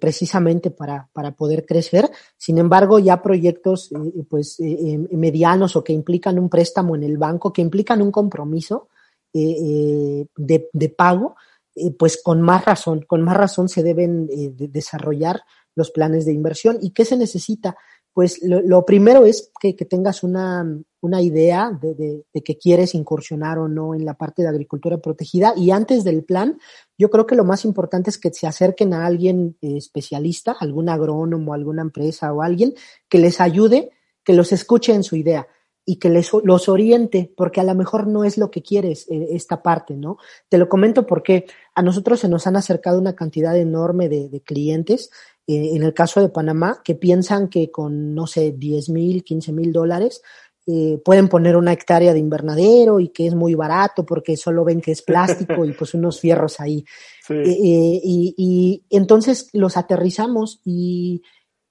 precisamente 0.00 0.70
para, 0.70 1.08
para 1.12 1.32
poder 1.32 1.66
crecer. 1.66 2.10
Sin 2.36 2.56
embargo, 2.58 2.98
ya 2.98 3.20
proyectos 3.20 3.90
pues 4.28 4.58
medianos 4.58 5.76
o 5.76 5.84
que 5.84 5.92
implican 5.92 6.38
un 6.38 6.48
préstamo 6.48 6.96
en 6.96 7.02
el 7.02 7.18
banco, 7.18 7.52
que 7.52 7.62
implican 7.62 8.00
un 8.00 8.10
compromiso 8.10 8.88
de, 9.32 10.28
de 10.36 10.88
pago, 10.88 11.36
eh, 11.76 11.90
pues 11.90 12.20
con 12.22 12.40
más 12.40 12.64
razón, 12.64 13.04
con 13.06 13.22
más 13.22 13.36
razón 13.36 13.68
se 13.68 13.82
deben 13.82 14.28
eh, 14.30 14.52
desarrollar 14.52 15.42
los 15.74 15.90
planes 15.90 16.24
de 16.24 16.32
inversión. 16.32 16.78
¿Y 16.80 16.90
qué 16.90 17.04
se 17.04 17.16
necesita? 17.16 17.76
Pues 18.14 18.40
lo, 18.42 18.84
primero 18.86 19.26
es 19.26 19.50
que, 19.60 19.74
tengas 19.74 20.22
una, 20.22 20.64
una 21.00 21.20
idea 21.20 21.76
de, 21.82 22.22
de, 22.32 22.42
que 22.42 22.56
quieres 22.56 22.94
incursionar 22.94 23.58
o 23.58 23.66
no 23.66 23.92
en 23.92 24.04
la 24.04 24.14
parte 24.14 24.42
de 24.42 24.48
agricultura 24.48 24.98
protegida. 24.98 25.52
Y 25.56 25.72
antes 25.72 26.04
del 26.04 26.22
plan, 26.22 26.58
yo 26.96 27.10
creo 27.10 27.26
que 27.26 27.34
lo 27.34 27.44
más 27.44 27.64
importante 27.64 28.10
es 28.10 28.18
que 28.18 28.32
se 28.32 28.46
acerquen 28.46 28.94
a 28.94 29.04
alguien 29.04 29.56
eh, 29.60 29.76
especialista, 29.78 30.56
algún 30.60 30.88
agrónomo, 30.88 31.54
alguna 31.54 31.82
empresa 31.82 32.32
o 32.32 32.40
alguien 32.40 32.74
que 33.08 33.18
les 33.18 33.40
ayude, 33.40 33.90
que 34.22 34.32
los 34.32 34.52
escuche 34.52 34.94
en 34.94 35.02
su 35.02 35.16
idea 35.16 35.48
y 35.86 35.96
que 35.96 36.08
les, 36.08 36.30
los 36.44 36.68
oriente, 36.68 37.32
porque 37.36 37.60
a 37.60 37.64
lo 37.64 37.74
mejor 37.74 38.06
no 38.06 38.24
es 38.24 38.38
lo 38.38 38.50
que 38.50 38.62
quieres 38.62 39.06
eh, 39.10 39.28
esta 39.30 39.62
parte, 39.62 39.96
¿no? 39.96 40.16
Te 40.48 40.56
lo 40.56 40.68
comento 40.68 41.06
porque 41.06 41.46
a 41.74 41.82
nosotros 41.82 42.20
se 42.20 42.28
nos 42.28 42.46
han 42.46 42.56
acercado 42.56 42.98
una 42.98 43.14
cantidad 43.14 43.56
enorme 43.56 44.08
de, 44.08 44.40
clientes, 44.40 45.10
eh, 45.46 45.70
en 45.74 45.82
el 45.82 45.94
caso 45.94 46.20
de 46.20 46.28
Panamá, 46.28 46.80
que 46.84 46.94
piensan 46.94 47.48
que 47.48 47.70
con, 47.70 48.14
no 48.14 48.26
sé, 48.26 48.52
10 48.52 48.88
mil, 48.90 49.24
15 49.24 49.52
mil 49.52 49.72
dólares, 49.72 50.22
eh, 50.66 50.98
pueden 51.04 51.28
poner 51.28 51.56
una 51.56 51.72
hectárea 51.72 52.14
de 52.14 52.18
invernadero 52.18 52.98
y 52.98 53.08
que 53.08 53.26
es 53.26 53.34
muy 53.34 53.54
barato 53.54 54.06
porque 54.06 54.36
solo 54.36 54.64
ven 54.64 54.80
que 54.80 54.92
es 54.92 55.02
plástico 55.02 55.64
y 55.66 55.72
pues 55.72 55.92
unos 55.92 56.20
fierros 56.20 56.58
ahí. 56.60 56.84
y, 57.28 58.34
y 58.36 58.84
entonces 58.88 59.50
los 59.52 59.76
aterrizamos 59.76 60.60
y 60.64 61.22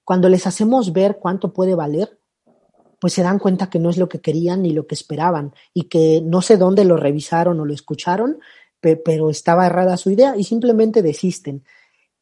cuando 0.04 0.28
les 0.28 0.46
hacemos 0.46 0.92
ver 0.92 1.18
cuánto 1.20 1.52
puede 1.52 1.74
valer, 1.74 2.20
pues 3.00 3.12
se 3.12 3.22
dan 3.22 3.38
cuenta 3.38 3.68
que 3.68 3.78
no 3.78 3.90
es 3.90 3.98
lo 3.98 4.08
que 4.08 4.20
querían 4.20 4.62
ni 4.62 4.70
lo 4.70 4.86
que 4.86 4.94
esperaban 4.94 5.52
y 5.72 5.88
que 5.88 6.22
no 6.24 6.40
sé 6.40 6.56
dónde 6.56 6.84
lo 6.84 6.96
revisaron 6.96 7.60
o 7.60 7.64
lo 7.64 7.74
escucharon, 7.74 8.38
pero 8.80 9.30
estaba 9.30 9.66
errada 9.66 9.96
su 9.96 10.10
idea 10.10 10.36
y 10.36 10.44
simplemente 10.44 11.02
desisten. 11.02 11.64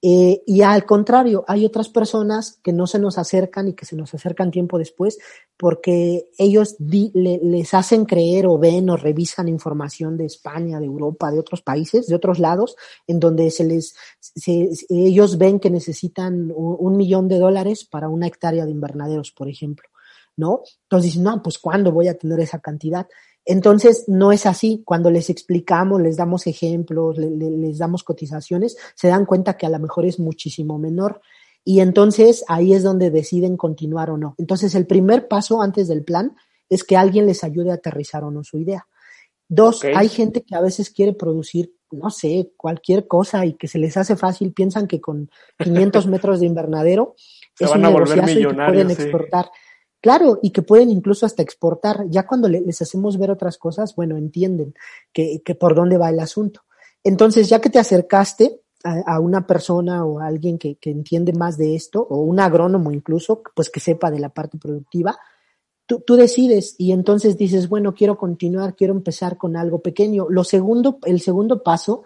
Eh, 0.04 0.42
y 0.46 0.62
al 0.62 0.84
contrario, 0.84 1.44
hay 1.46 1.64
otras 1.64 1.88
personas 1.88 2.58
que 2.64 2.72
no 2.72 2.88
se 2.88 2.98
nos 2.98 3.18
acercan 3.18 3.68
y 3.68 3.74
que 3.74 3.86
se 3.86 3.94
nos 3.94 4.12
acercan 4.12 4.50
tiempo 4.50 4.76
después 4.76 5.16
porque 5.56 6.28
ellos 6.38 6.74
les 6.80 7.72
hacen 7.72 8.04
creer 8.04 8.48
o 8.48 8.58
ven 8.58 8.90
o 8.90 8.96
revisan 8.96 9.46
información 9.46 10.16
de 10.16 10.26
España, 10.26 10.80
de 10.80 10.86
Europa, 10.86 11.30
de 11.30 11.38
otros 11.38 11.62
países, 11.62 12.08
de 12.08 12.16
otros 12.16 12.40
lados, 12.40 12.74
en 13.06 13.20
donde 13.20 13.48
se 13.52 13.62
les, 13.62 13.94
ellos 14.88 15.38
ven 15.38 15.60
que 15.60 15.70
necesitan 15.70 16.52
un 16.52 16.96
millón 16.96 17.28
de 17.28 17.38
dólares 17.38 17.84
para 17.84 18.08
una 18.08 18.26
hectárea 18.26 18.64
de 18.64 18.72
invernaderos, 18.72 19.30
por 19.30 19.48
ejemplo. 19.48 19.88
¿no? 20.36 20.62
Entonces 20.84 21.12
dicen, 21.12 21.24
no, 21.24 21.42
pues 21.42 21.58
¿cuándo 21.58 21.92
voy 21.92 22.08
a 22.08 22.16
tener 22.16 22.40
esa 22.40 22.58
cantidad? 22.58 23.06
Entonces, 23.44 24.05
no 24.07 24.33
es 24.33 24.46
así. 24.46 24.83
Cuando 24.85 25.11
les 25.11 25.31
explicamos, 25.31 26.00
les 26.00 26.16
damos 26.16 26.46
ejemplos, 26.46 27.18
les 27.18 27.78
damos 27.78 28.05
cotizaciones, 28.05 28.76
se 28.94 29.09
dan 29.09 29.26
cuenta 29.26 29.57
que 29.57 29.66
a 29.66 29.70
lo 29.70 29.78
mejor 29.78 30.07
es 30.07 30.18
muchísimo 30.18 30.78
menor. 30.78 31.20
Y 31.64 31.81
entonces 31.81 32.44
ahí 32.48 32.74
es 32.74 32.83
donde 32.83 33.11
deciden 33.11 33.57
continuar 33.57 34.11
o 34.11 34.18
no. 34.18 34.35
Entonces, 34.38 34.74
el 34.74 34.87
primer 34.87 35.28
paso 35.28 35.62
antes 35.62 35.88
del 35.88 36.05
plan 36.05 36.37
es 36.68 36.85
que 36.85 36.96
alguien 36.96 37.26
les 37.26 37.44
ayude 37.44 37.70
a 37.70 37.74
aterrizar 37.74 38.24
o 38.24 38.31
no 38.31 38.42
su 38.44 38.59
idea. 38.59 38.87
Dos, 39.48 39.83
hay 39.85 40.09
gente 40.09 40.42
que 40.42 40.55
a 40.55 40.62
veces 40.62 40.88
quiere 40.88 41.12
producir, 41.12 41.74
no 41.90 42.11
sé, 42.11 42.52
cualquier 42.57 43.07
cosa 43.07 43.44
y 43.44 43.52
que 43.52 43.68
se 43.68 43.78
les 43.78 43.98
hace 43.98 44.16
fácil, 44.16 44.55
piensan 44.55 44.87
que 44.87 45.00
con 45.00 45.31
500 45.59 46.07
metros 46.09 46.40
de 46.40 46.46
invernadero 46.46 47.14
es 47.59 47.70
un 47.70 47.83
negociazo 47.83 48.31
y 48.31 48.46
que 48.46 48.55
pueden 48.55 48.90
exportar. 48.90 49.50
Claro, 50.02 50.40
y 50.42 50.50
que 50.50 50.62
pueden 50.62 50.90
incluso 50.90 51.24
hasta 51.24 51.42
exportar. 51.42 52.06
Ya 52.08 52.26
cuando 52.26 52.48
les 52.48 52.82
hacemos 52.82 53.18
ver 53.18 53.30
otras 53.30 53.56
cosas, 53.56 53.94
bueno, 53.94 54.16
entienden 54.16 54.74
que, 55.12 55.42
que 55.44 55.54
por 55.54 55.76
dónde 55.76 55.96
va 55.96 56.10
el 56.10 56.18
asunto. 56.18 56.62
Entonces, 57.04 57.48
ya 57.48 57.60
que 57.60 57.70
te 57.70 57.78
acercaste 57.78 58.60
a, 58.82 59.20
una 59.20 59.46
persona 59.46 60.04
o 60.04 60.18
a 60.18 60.26
alguien 60.26 60.58
que, 60.58 60.74
que, 60.74 60.90
entiende 60.90 61.32
más 61.32 61.56
de 61.56 61.76
esto, 61.76 62.02
o 62.02 62.16
un 62.16 62.40
agrónomo 62.40 62.90
incluso, 62.90 63.42
pues 63.54 63.70
que 63.70 63.78
sepa 63.78 64.10
de 64.10 64.18
la 64.18 64.30
parte 64.30 64.58
productiva, 64.58 65.16
tú, 65.86 66.02
tú 66.04 66.16
decides 66.16 66.74
y 66.78 66.90
entonces 66.90 67.36
dices, 67.36 67.68
bueno, 67.68 67.94
quiero 67.94 68.18
continuar, 68.18 68.74
quiero 68.74 68.94
empezar 68.94 69.36
con 69.36 69.56
algo 69.56 69.82
pequeño. 69.82 70.26
Lo 70.28 70.42
segundo, 70.42 70.98
el 71.04 71.20
segundo 71.20 71.62
paso 71.62 72.02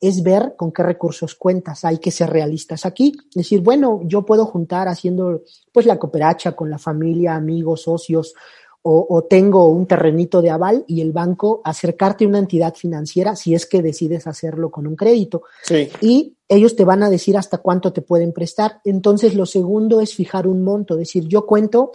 es 0.00 0.22
ver 0.22 0.54
con 0.56 0.72
qué 0.72 0.82
recursos 0.82 1.34
cuentas. 1.34 1.84
Hay 1.84 1.98
que 1.98 2.10
ser 2.10 2.30
realistas 2.30 2.86
aquí. 2.86 3.16
Decir, 3.34 3.60
bueno, 3.60 4.00
yo 4.04 4.24
puedo 4.24 4.46
juntar 4.46 4.88
haciendo 4.88 5.42
pues 5.72 5.86
la 5.86 5.98
cooperacha 5.98 6.52
con 6.52 6.70
la 6.70 6.78
familia, 6.78 7.34
amigos, 7.34 7.82
socios, 7.82 8.34
o, 8.82 9.26
tengo 9.28 9.68
un 9.68 9.86
terrenito 9.86 10.40
de 10.40 10.48
aval 10.48 10.84
y 10.88 11.02
el 11.02 11.12
banco 11.12 11.60
acercarte 11.64 12.24
a 12.24 12.28
una 12.28 12.38
entidad 12.38 12.74
financiera 12.74 13.36
si 13.36 13.54
es 13.54 13.66
que 13.66 13.82
decides 13.82 14.26
hacerlo 14.26 14.70
con 14.70 14.86
un 14.86 14.96
crédito. 14.96 15.42
Sí. 15.62 15.90
Y 16.00 16.36
ellos 16.48 16.76
te 16.76 16.86
van 16.86 17.02
a 17.02 17.10
decir 17.10 17.36
hasta 17.36 17.58
cuánto 17.58 17.92
te 17.92 18.00
pueden 18.00 18.32
prestar. 18.32 18.80
Entonces, 18.84 19.34
lo 19.34 19.44
segundo 19.44 20.00
es 20.00 20.14
fijar 20.14 20.46
un 20.46 20.64
monto, 20.64 20.96
decir, 20.96 21.28
yo 21.28 21.44
cuento 21.44 21.92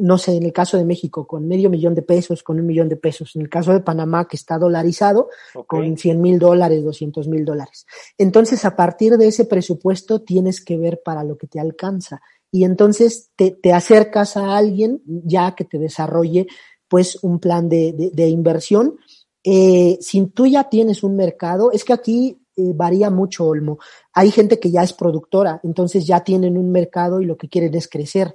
no 0.00 0.18
sé, 0.18 0.36
en 0.36 0.44
el 0.44 0.52
caso 0.52 0.76
de 0.76 0.84
México, 0.84 1.26
con 1.26 1.46
medio 1.46 1.70
millón 1.70 1.94
de 1.94 2.02
pesos, 2.02 2.42
con 2.42 2.58
un 2.58 2.66
millón 2.66 2.88
de 2.88 2.96
pesos. 2.96 3.36
En 3.36 3.42
el 3.42 3.48
caso 3.48 3.72
de 3.72 3.80
Panamá, 3.80 4.26
que 4.26 4.36
está 4.36 4.58
dolarizado, 4.58 5.28
con 5.66 5.96
100 5.96 6.20
mil 6.20 6.38
dólares, 6.38 6.82
200 6.84 7.28
mil 7.28 7.44
dólares. 7.44 7.86
Entonces, 8.18 8.64
a 8.64 8.74
partir 8.74 9.16
de 9.16 9.28
ese 9.28 9.44
presupuesto, 9.44 10.22
tienes 10.22 10.64
que 10.64 10.76
ver 10.76 11.02
para 11.04 11.22
lo 11.22 11.36
que 11.36 11.46
te 11.46 11.60
alcanza. 11.60 12.20
Y 12.50 12.64
entonces 12.64 13.30
te, 13.36 13.52
te 13.52 13.72
acercas 13.72 14.36
a 14.36 14.56
alguien 14.56 15.02
ya 15.06 15.54
que 15.54 15.64
te 15.64 15.78
desarrolle, 15.78 16.46
pues, 16.88 17.18
un 17.22 17.38
plan 17.38 17.68
de, 17.68 18.10
de, 18.12 18.28
inversión. 18.28 18.96
Eh, 19.44 19.98
si 20.00 20.26
tú 20.26 20.46
ya 20.46 20.68
tienes 20.68 21.02
un 21.02 21.16
mercado, 21.16 21.70
es 21.70 21.84
que 21.84 21.92
aquí 21.92 22.39
eh, 22.60 22.72
varía 22.74 23.10
mucho, 23.10 23.46
Olmo. 23.46 23.78
Hay 24.12 24.30
gente 24.30 24.58
que 24.58 24.70
ya 24.70 24.82
es 24.82 24.92
productora, 24.92 25.60
entonces 25.62 26.06
ya 26.06 26.20
tienen 26.20 26.58
un 26.58 26.70
mercado 26.70 27.20
y 27.20 27.24
lo 27.24 27.36
que 27.36 27.48
quieren 27.48 27.74
es 27.74 27.88
crecer 27.88 28.34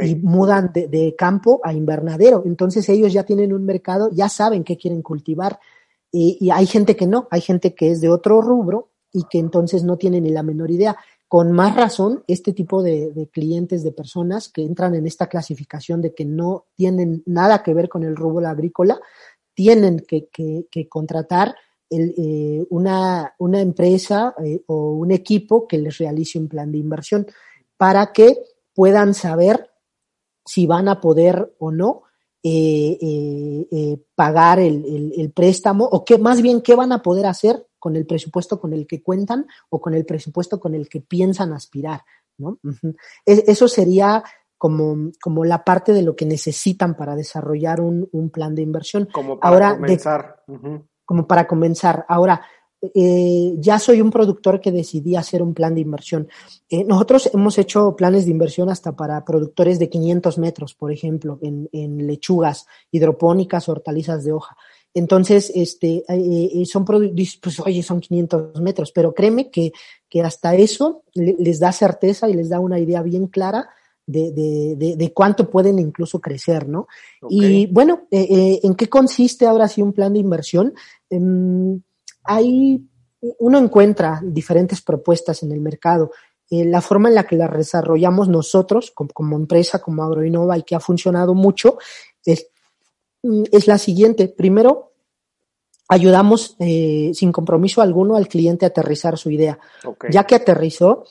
y 0.00 0.14
mudan 0.16 0.72
de, 0.72 1.14
campo 1.16 1.60
a 1.62 1.72
invernadero. 1.72 2.42
Entonces 2.46 2.88
ellos 2.88 3.12
ya 3.12 3.24
tienen 3.24 3.52
un 3.52 3.64
mercado, 3.64 4.10
ya 4.12 4.28
saben 4.28 4.64
qué 4.64 4.76
quieren 4.76 5.02
cultivar. 5.02 5.58
Y, 6.10 6.50
hay 6.50 6.66
gente 6.66 6.96
que 6.96 7.06
no, 7.06 7.28
hay 7.30 7.40
gente 7.40 7.74
que 7.74 7.90
es 7.90 8.00
de 8.00 8.08
otro 8.08 8.40
rubro 8.40 8.90
y 9.12 9.24
que 9.24 9.38
entonces 9.38 9.84
no 9.84 9.96
tiene 9.96 10.20
ni 10.20 10.30
la 10.30 10.42
menor 10.42 10.70
idea. 10.70 10.96
Con 11.28 11.52
más 11.52 11.74
razón, 11.76 12.22
este 12.28 12.52
tipo 12.52 12.82
de, 12.82 13.28
clientes, 13.32 13.82
de 13.82 13.92
personas 13.92 14.48
que 14.48 14.62
entran 14.62 14.94
en 14.94 15.06
esta 15.06 15.26
clasificación 15.26 16.00
de 16.00 16.14
que 16.14 16.24
no 16.24 16.66
tienen 16.74 17.22
nada 17.26 17.62
que 17.62 17.74
ver 17.74 17.88
con 17.88 18.04
el 18.04 18.16
rubro 18.16 18.46
agrícola, 18.48 18.98
tienen 19.54 20.04
que, 20.06 20.28
que 20.28 20.88
contratar 20.88 21.54
eh, 21.88 22.66
una, 22.70 23.34
una, 23.38 23.60
empresa 23.60 24.34
eh, 24.44 24.60
o 24.66 24.90
un 24.92 25.12
equipo 25.12 25.68
que 25.68 25.78
les 25.78 25.98
realice 25.98 26.36
un 26.36 26.48
plan 26.48 26.72
de 26.72 26.78
inversión 26.78 27.26
para 27.76 28.12
que 28.12 28.36
puedan 28.74 29.14
saber 29.14 29.70
si 30.44 30.66
van 30.66 30.88
a 30.88 31.00
poder 31.00 31.54
o 31.58 31.70
no 31.70 32.02
eh, 32.42 33.98
pagar 34.14 34.58
el, 34.58 35.12
el, 35.16 35.30
préstamo 35.30 35.84
o 35.84 36.04
qué 36.04 36.18
más 36.18 36.42
bien 36.42 36.60
qué 36.60 36.74
van 36.74 36.92
a 36.92 37.02
poder 37.02 37.26
hacer 37.26 37.66
con 37.78 37.94
el 37.94 38.06
presupuesto 38.06 38.60
con 38.60 38.72
el 38.72 38.86
que 38.86 39.02
cuentan 39.02 39.46
o 39.68 39.80
con 39.80 39.94
el 39.94 40.04
presupuesto 40.04 40.58
con 40.58 40.74
el 40.74 40.88
que 40.88 41.00
piensan 41.00 41.52
aspirar. 41.52 42.02
¿no? 42.38 42.58
Eso 43.24 43.68
sería 43.68 44.24
como, 44.58 45.12
como 45.20 45.44
la 45.44 45.64
parte 45.64 45.92
de 45.92 46.02
lo 46.02 46.16
que 46.16 46.26
necesitan 46.26 46.96
para 46.96 47.14
desarrollar 47.14 47.80
un, 47.80 48.08
un 48.12 48.30
plan 48.30 48.54
de 48.54 48.62
inversión. 48.62 49.08
Como 49.12 49.38
para 49.38 49.54
Ahora, 49.54 49.74
comenzar 49.76 50.42
como 51.06 51.26
para 51.26 51.46
comenzar. 51.46 52.04
Ahora, 52.08 52.42
eh, 52.94 53.54
ya 53.58 53.78
soy 53.78 54.02
un 54.02 54.10
productor 54.10 54.60
que 54.60 54.70
decidí 54.70 55.16
hacer 55.16 55.42
un 55.42 55.54
plan 55.54 55.74
de 55.74 55.80
inversión. 55.80 56.28
Eh, 56.68 56.84
nosotros 56.84 57.30
hemos 57.32 57.56
hecho 57.58 57.96
planes 57.96 58.26
de 58.26 58.32
inversión 58.32 58.68
hasta 58.68 58.94
para 58.94 59.24
productores 59.24 59.78
de 59.78 59.88
500 59.88 60.36
metros, 60.38 60.74
por 60.74 60.92
ejemplo, 60.92 61.38
en, 61.40 61.70
en 61.72 62.06
lechugas 62.06 62.66
hidropónicas, 62.90 63.68
hortalizas 63.70 64.24
de 64.24 64.32
hoja. 64.32 64.56
Entonces, 64.92 65.52
este, 65.54 66.04
eh, 66.08 66.64
son 66.64 66.84
pues 66.84 67.60
oye, 67.60 67.82
son 67.82 68.00
500 68.00 68.60
metros, 68.60 68.92
pero 68.92 69.12
créeme 69.12 69.50
que, 69.50 69.72
que 70.08 70.22
hasta 70.22 70.54
eso 70.54 71.02
les 71.14 71.60
da 71.60 71.72
certeza 71.72 72.28
y 72.28 72.34
les 72.34 72.48
da 72.48 72.60
una 72.60 72.78
idea 72.78 73.02
bien 73.02 73.26
clara 73.26 73.68
de, 74.06 74.30
de, 74.76 74.96
de, 74.96 75.12
cuánto 75.12 75.50
pueden 75.50 75.78
incluso 75.78 76.20
crecer, 76.20 76.68
¿no? 76.68 76.86
Y 77.28 77.66
bueno, 77.66 78.06
eh, 78.10 78.26
eh, 78.30 78.60
¿en 78.62 78.74
qué 78.74 78.88
consiste 78.88 79.46
ahora 79.46 79.66
sí 79.68 79.82
un 79.82 79.92
plan 79.92 80.12
de 80.12 80.20
inversión? 80.20 80.74
Eh, 81.10 81.18
hay, 82.24 82.86
uno 83.38 83.58
encuentra 83.58 84.20
diferentes 84.22 84.80
propuestas 84.80 85.42
en 85.42 85.52
el 85.52 85.60
mercado. 85.60 86.12
Eh, 86.48 86.64
la 86.64 86.80
forma 86.80 87.08
en 87.08 87.16
la 87.16 87.24
que 87.24 87.36
las 87.36 87.50
desarrollamos 87.50 88.28
nosotros 88.28 88.92
como, 88.92 89.10
como 89.10 89.36
empresa, 89.36 89.80
como 89.80 90.04
Agroinova 90.04 90.56
y 90.56 90.62
que 90.62 90.76
ha 90.76 90.80
funcionado 90.80 91.34
mucho, 91.34 91.78
es, 92.24 92.48
es 93.22 93.66
la 93.66 93.78
siguiente. 93.78 94.28
Primero, 94.28 94.92
ayudamos 95.88 96.56
eh, 96.58 97.10
sin 97.14 97.32
compromiso 97.32 97.82
alguno 97.82 98.16
al 98.16 98.28
cliente 98.28 98.64
a 98.64 98.68
aterrizar 98.68 99.18
su 99.18 99.30
idea. 99.30 99.58
Ya 100.10 100.24
que 100.24 100.34
aterrizó, 100.34 101.04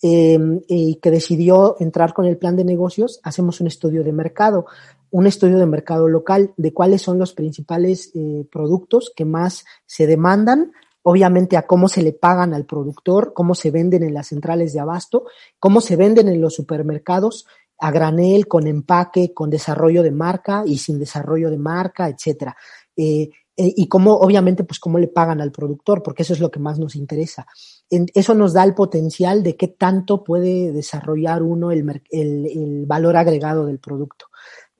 Em, 0.00 0.60
y 0.68 0.96
que 0.96 1.10
decidió 1.10 1.74
entrar 1.80 2.14
con 2.14 2.24
el 2.24 2.38
plan 2.38 2.54
de 2.54 2.64
negocios, 2.64 3.18
hacemos 3.24 3.60
un 3.60 3.66
estudio 3.66 4.04
de 4.04 4.12
mercado, 4.12 4.66
un 5.10 5.26
estudio 5.26 5.58
de 5.58 5.66
mercado 5.66 6.06
local 6.06 6.52
de 6.56 6.72
cuáles 6.72 7.02
son 7.02 7.18
los 7.18 7.32
principales 7.32 8.12
eh, 8.14 8.46
productos 8.52 9.12
que 9.16 9.24
más 9.24 9.64
se 9.86 10.06
demandan, 10.06 10.70
obviamente 11.02 11.56
a 11.56 11.66
cómo 11.66 11.88
se 11.88 12.02
le 12.02 12.12
pagan 12.12 12.54
al 12.54 12.64
productor, 12.64 13.32
cómo 13.32 13.56
se 13.56 13.72
venden 13.72 14.04
en 14.04 14.14
las 14.14 14.28
centrales 14.28 14.72
de 14.72 14.78
abasto, 14.78 15.24
cómo 15.58 15.80
se 15.80 15.96
venden 15.96 16.28
en 16.28 16.40
los 16.40 16.54
supermercados, 16.54 17.46
a 17.80 17.90
granel, 17.90 18.46
con 18.46 18.68
empaque, 18.68 19.32
con 19.34 19.50
desarrollo 19.50 20.04
de 20.04 20.12
marca 20.12 20.62
y 20.64 20.78
sin 20.78 21.00
desarrollo 21.00 21.50
de 21.50 21.58
marca, 21.58 22.08
etcétera. 22.08 22.56
Eh, 22.96 23.30
eh, 23.56 23.74
y 23.76 23.88
cómo, 23.88 24.14
obviamente, 24.14 24.62
pues 24.62 24.78
cómo 24.78 24.98
le 25.00 25.08
pagan 25.08 25.40
al 25.40 25.50
productor, 25.50 26.02
porque 26.04 26.22
eso 26.22 26.32
es 26.32 26.40
lo 26.40 26.50
que 26.50 26.60
más 26.60 26.78
nos 26.78 26.94
interesa. 26.94 27.46
Eso 27.90 28.34
nos 28.34 28.52
da 28.52 28.64
el 28.64 28.74
potencial 28.74 29.42
de 29.42 29.56
qué 29.56 29.68
tanto 29.68 30.22
puede 30.22 30.72
desarrollar 30.72 31.42
uno 31.42 31.70
el, 31.70 32.02
el, 32.10 32.84
valor 32.86 33.16
agregado 33.16 33.66
del 33.66 33.78
producto. 33.78 34.26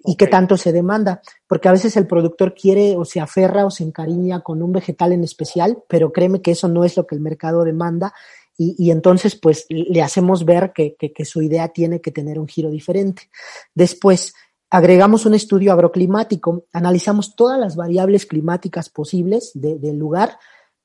y 0.05 0.17
qué 0.17 0.27
tanto 0.27 0.57
se 0.57 0.73
demanda, 0.73 1.21
porque 1.47 1.69
a 1.69 1.73
veces 1.73 1.97
el 1.97 2.07
productor 2.07 2.55
quiere 2.55 2.97
o 2.97 3.05
se 3.05 3.21
aferra 3.21 3.67
o 3.67 3.71
se 3.71 3.83
encariña 3.85 4.41
con 4.41 4.63
un 4.63 4.73
vegetal 4.73 5.13
en 5.13 5.25
especial, 5.25 5.83
pero 5.89 6.13
créeme 6.13 6.41
que 6.41 6.53
eso 6.53 6.69
no 6.69 6.85
es 6.85 6.97
lo 6.97 7.07
que 7.07 7.17
el 7.17 7.21
mercado 7.21 7.65
demanda 7.65 8.15
y, 8.57 8.75
y 8.79 8.91
entonces 8.91 9.37
pues 9.37 9.67
le 9.69 10.03
hacemos 10.03 10.45
ver 10.45 10.73
que, 10.73 10.95
que, 10.97 11.13
que, 11.13 11.25
su 11.25 11.43
idea 11.43 11.69
tiene 11.69 12.01
que 12.01 12.11
tener 12.11 12.39
un 12.39 12.49
giro 12.49 12.71
diferente. 12.71 13.31
Después, 13.75 14.35
agregamos 14.71 15.25
un 15.27 15.35
estudio 15.35 15.73
agroclimático, 15.73 16.65
analizamos 16.73 17.37
todas 17.37 17.59
las 17.59 17.77
variables 17.77 18.27
climáticas 18.27 18.91
posibles 18.91 19.53
de, 19.55 19.79
del 19.79 19.97
lugar 19.97 20.39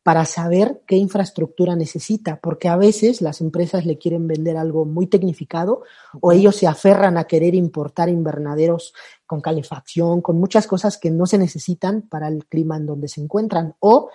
para 0.04 0.26
saber 0.26 0.82
qué 0.86 0.98
infraestructura 0.98 1.78
necesita, 1.78 2.40
porque 2.42 2.68
a 2.68 2.76
veces 2.76 3.22
las 3.22 3.40
empresas 3.40 3.86
le 3.86 3.98
quieren 3.98 4.28
vender 4.28 4.58
algo 4.58 4.84
muy 4.84 5.08
tecnificado 5.08 5.84
o 6.20 6.34
ellos 6.34 6.58
se 6.58 6.68
aferran 6.68 7.18
a 7.18 7.24
querer 7.24 7.56
importar 7.56 8.10
invernaderos 8.10 8.94
con 9.26 9.40
calefacción, 9.40 10.22
con 10.22 10.38
muchas 10.38 10.68
cosas 10.68 10.98
que 10.98 11.10
no 11.10 11.26
se 11.26 11.38
necesitan 11.38 12.02
para 12.02 12.28
el 12.28 12.46
clima 12.46 12.76
en 12.76 12.86
donde 12.86 13.08
se 13.08 13.22
encuentran, 13.22 13.76
o 13.80 14.10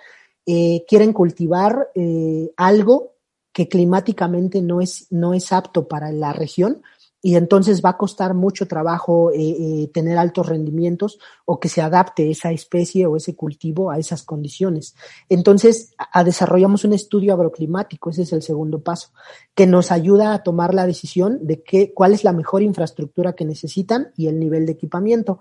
eh, 0.45 0.85
quieren 0.87 1.11
cultivar 1.11 1.89
eh, 1.95 2.51
algo 2.55 3.15
que 3.51 3.67
climáticamente 3.67 4.61
no 4.61 4.81
es, 4.81 5.07
no 5.09 5.33
es 5.33 5.51
apto 5.51 5.87
para 5.87 6.11
la 6.11 6.33
región, 6.33 6.83
y 7.21 7.35
entonces 7.35 7.81
va 7.83 7.91
a 7.91 7.97
costar 7.97 8.33
mucho 8.33 8.67
trabajo 8.67 9.31
eh, 9.31 9.37
eh, 9.39 9.91
tener 9.93 10.17
altos 10.17 10.47
rendimientos 10.47 11.19
o 11.45 11.59
que 11.59 11.67
se 11.67 11.81
adapte 11.81 12.31
esa 12.31 12.51
especie 12.51 13.05
o 13.07 13.17
ese 13.17 13.35
cultivo 13.35 13.91
a 13.91 13.97
esas 13.97 14.23
condiciones. 14.23 14.95
Entonces, 15.27 15.93
a, 15.97 16.23
desarrollamos 16.23 16.85
un 16.85 16.93
estudio 16.93 17.33
agroclimático, 17.33 18.09
ese 18.09 18.21
es 18.21 18.31
el 18.31 18.41
segundo 18.41 18.81
paso, 18.81 19.09
que 19.53 19.67
nos 19.67 19.91
ayuda 19.91 20.33
a 20.33 20.43
tomar 20.43 20.73
la 20.73 20.87
decisión 20.87 21.39
de 21.45 21.61
qué, 21.61 21.93
cuál 21.93 22.13
es 22.13 22.23
la 22.23 22.31
mejor 22.31 22.61
infraestructura 22.61 23.33
que 23.33 23.45
necesitan 23.45 24.11
y 24.15 24.27
el 24.27 24.39
nivel 24.39 24.65
de 24.65 24.71
equipamiento. 24.71 25.39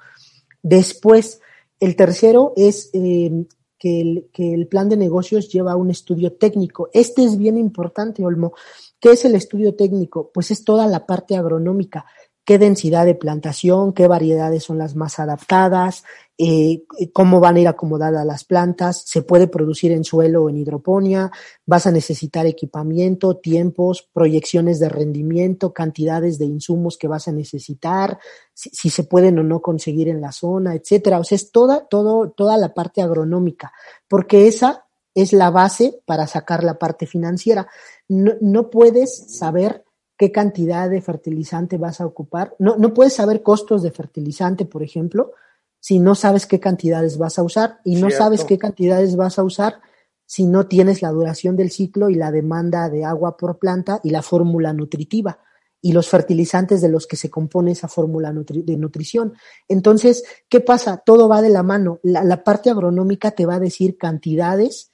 Después, 0.63 1.41
el 1.79 1.95
tercero 1.95 2.53
es 2.57 2.91
eh, 2.93 3.47
que 3.79 4.01
el, 4.01 4.29
que 4.33 4.53
el 4.53 4.67
plan 4.67 4.89
de 4.89 4.97
negocios 4.97 5.49
lleva 5.49 5.77
un 5.77 5.91
estudio 5.91 6.33
técnico. 6.33 6.91
Este 6.93 7.25
es 7.25 7.39
bien 7.39 7.57
importante, 7.57 8.25
Olmo. 8.25 8.55
¿Qué 9.01 9.13
es 9.13 9.25
el 9.25 9.35
estudio 9.35 9.75
técnico? 9.77 10.31
Pues 10.33 10.51
es 10.51 10.65
toda 10.65 10.87
la 10.87 11.07
parte 11.07 11.37
agronómica. 11.37 12.07
¿Qué 12.49 12.59
densidad 12.59 13.05
de 13.05 13.15
plantación? 13.15 13.93
¿Qué 13.93 14.09
variedades 14.09 14.65
son 14.65 14.79
las 14.79 14.97
más 14.97 15.19
adaptadas? 15.19 16.03
Eh, 16.39 16.85
¿Cómo 17.13 17.41
van 17.41 17.57
a 17.57 17.61
ir 17.61 17.69
acomodadas 17.69 18.25
las 18.25 18.45
plantas? 18.45 19.03
¿Se 19.05 19.21
puede 19.21 19.49
producir 19.49 19.93
en 19.93 20.03
suelo 20.03 20.45
o 20.45 20.49
en 20.49 20.57
hidroponía? 20.57 21.31
¿Vas 21.67 21.87
a 21.87 21.93
necesitar 21.93 22.47
equipamiento, 22.47 23.37
tiempos, 23.37 24.09
proyecciones 24.15 24.81
de 24.81 24.89
rendimiento, 24.89 25.75
cantidades 25.75 26.39
de 26.39 26.47
insumos 26.47 26.97
que 26.97 27.07
vas 27.07 27.29
a 27.29 27.33
necesitar? 27.33 28.19
Si, 28.55 28.71
si 28.71 28.89
se 28.89 29.05
pueden 29.05 29.39
o 29.39 29.43
no 29.43 29.61
conseguir 29.61 30.09
en 30.09 30.23
la 30.23 30.33
zona, 30.33 30.75
etcétera. 30.75 31.19
O 31.21 31.25
sea, 31.25 31.37
es 31.37 31.53
toda, 31.53 31.87
todo, 31.87 32.31
toda 32.31 32.57
la 32.57 32.73
parte 32.73 33.03
agronómica, 33.03 33.75
porque 34.09 34.49
esa 34.49 34.88
es 35.21 35.33
la 35.33 35.51
base 35.51 36.01
para 36.07 36.27
sacar 36.27 36.63
la 36.63 36.79
parte 36.79 37.07
financiera. 37.07 37.69
No, 38.09 38.33
no, 38.41 38.71
puedes 38.71 39.37
saber 39.37 39.85
qué 40.17 40.31
cantidad 40.31 40.89
de 40.89 41.01
fertilizante 41.01 41.77
vas 41.77 42.01
a 42.01 42.07
ocupar. 42.07 42.55
No, 42.59 42.77
no 42.77 42.95
puedes 42.95 43.15
saber 43.15 43.43
costos 43.43 43.83
de 43.83 43.91
fertilizante, 43.91 44.65
por 44.65 44.83
ejemplo, 44.83 45.33
si 45.81 45.99
no 45.99 46.15
sabes 46.15 46.47
qué 46.47 46.61
cantidades 46.61 47.19
vas 47.19 47.39
a 47.39 47.43
usar 47.43 47.81
y 47.85 47.95
no 47.95 48.09
Cierto. 48.09 48.25
sabes 48.25 48.45
qué 48.45 48.59
cantidades 48.59 49.17
vas 49.17 49.39
a 49.39 49.45
usar 49.45 49.81
si 50.27 50.45
no 50.47 50.67
tienes 50.67 51.03
la 51.03 51.11
duración 51.11 51.57
del 51.57 51.71
ciclo 51.71 52.11
y 52.11 52.15
la 52.15 52.31
demanda 52.31 52.89
de 52.89 53.05
agua 53.05 53.37
por 53.37 53.59
planta 53.59 54.01
y 54.03 54.11
la 54.11 54.23
fórmula 54.23 54.73
nutritiva 54.73 55.39
y 55.81 55.93
los 55.93 56.09
fertilizantes 56.09 56.81
de 56.81 56.89
los 56.89 57.07
que 57.07 57.17
se 57.17 57.31
compone 57.31 57.71
esa 57.71 57.89
fórmula 57.89 58.33
nutri 58.33 58.63
de 58.63 58.77
nutrición. 58.77 59.35
Entonces, 59.69 60.25
¿qué 60.49 60.61
pasa? 60.61 60.97
Todo 60.99 61.29
va 61.29 61.41
de 61.41 61.51
la 61.51 61.63
mano. 61.63 62.01
La, 62.03 62.25
la 62.25 62.43
parte 62.43 62.69
agronómica 62.71 63.31
te 63.31 63.47
va 63.47 63.55
a 63.55 63.61
decir 63.61 63.97
cantidades 63.97 64.91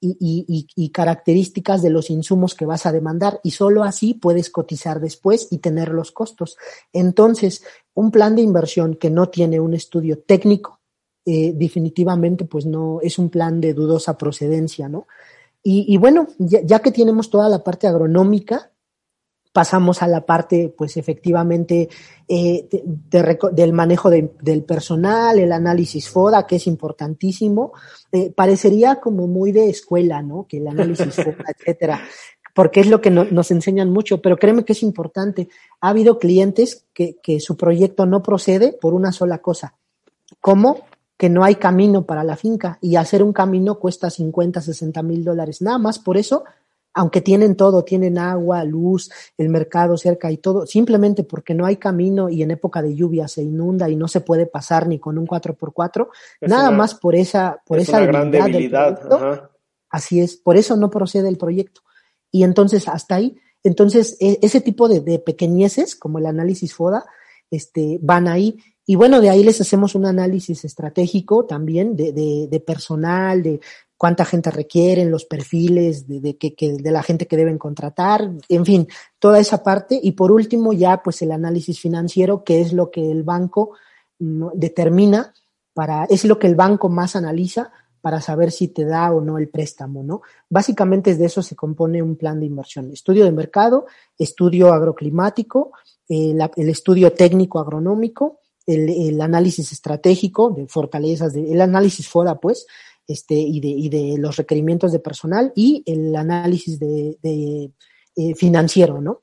y, 0.00 0.90
características 0.90 1.82
de 1.82 1.90
los 1.90 2.10
insumos 2.10 2.54
que 2.54 2.66
vas 2.66 2.86
a 2.86 2.92
demandar 2.92 3.40
y 3.44 3.50
solo 3.50 3.84
así 3.84 4.14
puedes 4.14 4.50
cotizar 4.50 5.00
después 5.00 5.48
y 5.50 5.58
tener 5.58 5.90
los 5.90 6.10
costos. 6.10 6.56
Entonces, 6.92 7.62
un 7.94 8.10
plan 8.10 8.34
de 8.34 8.42
inversión 8.42 8.94
que 8.94 9.10
no 9.10 9.28
tiene 9.28 9.60
un 9.60 9.74
estudio 9.74 10.18
técnico, 10.18 10.80
eh, 11.26 11.52
definitivamente 11.54 12.44
pues 12.46 12.64
no 12.64 13.00
es 13.02 13.18
un 13.18 13.28
plan 13.28 13.60
de 13.60 13.74
dudosa 13.74 14.16
procedencia, 14.16 14.88
¿no? 14.88 15.06
Y, 15.62 15.98
bueno, 15.98 16.28
ya, 16.38 16.78
que 16.78 16.90
tenemos 16.90 17.28
toda 17.28 17.50
la 17.50 17.62
parte 17.62 17.86
agronómica, 17.86 18.70
pasamos 19.52 20.02
a 20.02 20.06
la 20.06 20.24
parte, 20.24 20.72
pues 20.76 20.96
efectivamente, 20.96 21.88
eh, 22.28 22.68
de, 22.70 22.82
de, 22.84 23.38
del 23.52 23.72
manejo 23.72 24.10
de, 24.10 24.32
del 24.40 24.62
personal, 24.62 25.38
el 25.38 25.52
análisis 25.52 26.08
FODA, 26.08 26.46
que 26.46 26.56
es 26.56 26.66
importantísimo. 26.66 27.72
Eh, 28.12 28.30
parecería 28.30 29.00
como 29.00 29.26
muy 29.26 29.52
de 29.52 29.68
escuela, 29.68 30.22
¿no? 30.22 30.46
Que 30.48 30.58
el 30.58 30.68
análisis 30.68 31.14
FODA, 31.16 31.44
etcétera, 31.58 32.00
porque 32.54 32.80
es 32.80 32.86
lo 32.88 33.00
que 33.00 33.10
no, 33.10 33.24
nos 33.24 33.50
enseñan 33.50 33.90
mucho, 33.90 34.22
pero 34.22 34.36
créeme 34.36 34.64
que 34.64 34.72
es 34.72 34.82
importante. 34.82 35.48
Ha 35.80 35.88
habido 35.88 36.18
clientes 36.18 36.86
que, 36.94 37.16
que 37.22 37.40
su 37.40 37.56
proyecto 37.56 38.06
no 38.06 38.22
procede 38.22 38.72
por 38.72 38.94
una 38.94 39.12
sola 39.12 39.38
cosa. 39.38 39.74
¿Cómo? 40.40 40.84
que 41.16 41.28
no 41.28 41.44
hay 41.44 41.56
camino 41.56 42.06
para 42.06 42.24
la 42.24 42.34
finca 42.34 42.78
y 42.80 42.96
hacer 42.96 43.22
un 43.22 43.34
camino 43.34 43.78
cuesta 43.78 44.08
50, 44.08 44.62
60 44.62 45.02
mil 45.02 45.22
dólares. 45.22 45.60
Nada 45.60 45.76
más 45.76 45.98
por 45.98 46.16
eso 46.16 46.44
aunque 46.94 47.20
tienen 47.20 47.56
todo, 47.56 47.84
tienen 47.84 48.18
agua, 48.18 48.64
luz, 48.64 49.10
el 49.38 49.48
mercado 49.48 49.96
cerca 49.96 50.30
y 50.30 50.38
todo, 50.38 50.66
simplemente 50.66 51.24
porque 51.24 51.54
no 51.54 51.66
hay 51.66 51.76
camino 51.76 52.28
y 52.28 52.42
en 52.42 52.50
época 52.50 52.82
de 52.82 52.94
lluvia 52.94 53.28
se 53.28 53.42
inunda 53.42 53.88
y 53.88 53.96
no 53.96 54.08
se 54.08 54.20
puede 54.20 54.46
pasar 54.46 54.88
ni 54.88 54.98
con 54.98 55.18
un 55.18 55.26
4x4, 55.26 56.08
es 56.40 56.50
nada 56.50 56.68
una, 56.68 56.78
más 56.78 56.94
por 56.94 57.14
esa, 57.14 57.62
por 57.64 57.78
esa 57.78 58.00
debilidad, 58.00 58.30
gran 58.30 58.30
debilidad. 58.30 59.50
así 59.88 60.20
es, 60.20 60.36
por 60.36 60.56
eso 60.56 60.76
no 60.76 60.90
procede 60.90 61.28
el 61.28 61.38
proyecto. 61.38 61.82
Y 62.32 62.44
entonces, 62.44 62.88
hasta 62.88 63.16
ahí, 63.16 63.36
entonces, 63.62 64.16
e, 64.20 64.38
ese 64.42 64.60
tipo 64.60 64.88
de, 64.88 65.00
de 65.00 65.18
pequeñeces, 65.18 65.96
como 65.96 66.18
el 66.18 66.26
análisis 66.26 66.74
FODA, 66.74 67.04
este, 67.50 67.98
van 68.02 68.28
ahí. 68.28 68.58
Y 68.86 68.96
bueno, 68.96 69.20
de 69.20 69.30
ahí 69.30 69.44
les 69.44 69.60
hacemos 69.60 69.94
un 69.94 70.06
análisis 70.06 70.64
estratégico 70.64 71.44
también 71.44 71.96
de, 71.96 72.12
de, 72.12 72.48
de 72.50 72.60
personal, 72.60 73.42
de 73.42 73.60
cuánta 74.00 74.24
gente 74.24 74.50
requieren, 74.50 75.10
los 75.10 75.26
perfiles 75.26 76.08
de, 76.08 76.20
de, 76.20 76.38
que, 76.38 76.54
que, 76.54 76.72
de 76.72 76.90
la 76.90 77.02
gente 77.02 77.26
que 77.26 77.36
deben 77.36 77.58
contratar, 77.58 78.30
en 78.48 78.64
fin, 78.64 78.88
toda 79.18 79.38
esa 79.38 79.62
parte. 79.62 80.00
Y 80.02 80.12
por 80.12 80.32
último, 80.32 80.72
ya 80.72 81.02
pues 81.02 81.20
el 81.20 81.32
análisis 81.32 81.78
financiero, 81.78 82.42
que 82.42 82.62
es 82.62 82.72
lo 82.72 82.90
que 82.90 83.10
el 83.10 83.24
banco 83.24 83.72
¿no? 84.18 84.52
determina 84.54 85.34
para, 85.74 86.04
es 86.04 86.24
lo 86.24 86.38
que 86.38 86.46
el 86.46 86.54
banco 86.54 86.88
más 86.88 87.14
analiza 87.14 87.72
para 88.00 88.22
saber 88.22 88.52
si 88.52 88.68
te 88.68 88.86
da 88.86 89.12
o 89.12 89.20
no 89.20 89.36
el 89.36 89.50
préstamo, 89.50 90.02
¿no? 90.02 90.22
Básicamente 90.48 91.14
de 91.14 91.26
eso 91.26 91.42
se 91.42 91.54
compone 91.54 92.02
un 92.02 92.16
plan 92.16 92.40
de 92.40 92.46
inversión. 92.46 92.90
Estudio 92.90 93.26
de 93.26 93.32
mercado, 93.32 93.84
estudio 94.18 94.72
agroclimático, 94.72 95.72
eh, 96.08 96.34
el 96.56 96.68
estudio 96.70 97.12
técnico 97.12 97.58
agronómico, 97.60 98.38
el, 98.64 98.88
el, 98.88 99.20
análisis 99.20 99.72
estratégico 99.72 100.48
de 100.50 100.66
fortalezas, 100.66 101.34
de, 101.34 101.52
el 101.52 101.60
análisis 101.60 102.08
FODA, 102.08 102.40
pues, 102.40 102.66
este, 103.10 103.34
y, 103.34 103.60
de, 103.60 103.68
y 103.68 103.88
de 103.88 104.18
los 104.18 104.36
requerimientos 104.36 104.92
de 104.92 105.00
personal 105.00 105.52
y 105.56 105.82
el 105.84 106.14
análisis 106.14 106.78
de, 106.78 107.18
eh, 108.16 108.34
financiero, 108.36 109.00
¿no? 109.00 109.22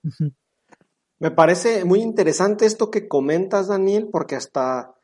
Me 1.19 1.31
parece 1.31 1.85
muy 1.85 2.01
interesante 2.01 2.65
esto 2.65 2.91
que 2.91 3.07
comentas, 3.07 3.67
Daniel, 3.67 4.09
porque 4.11 4.35
hasta 4.35 4.95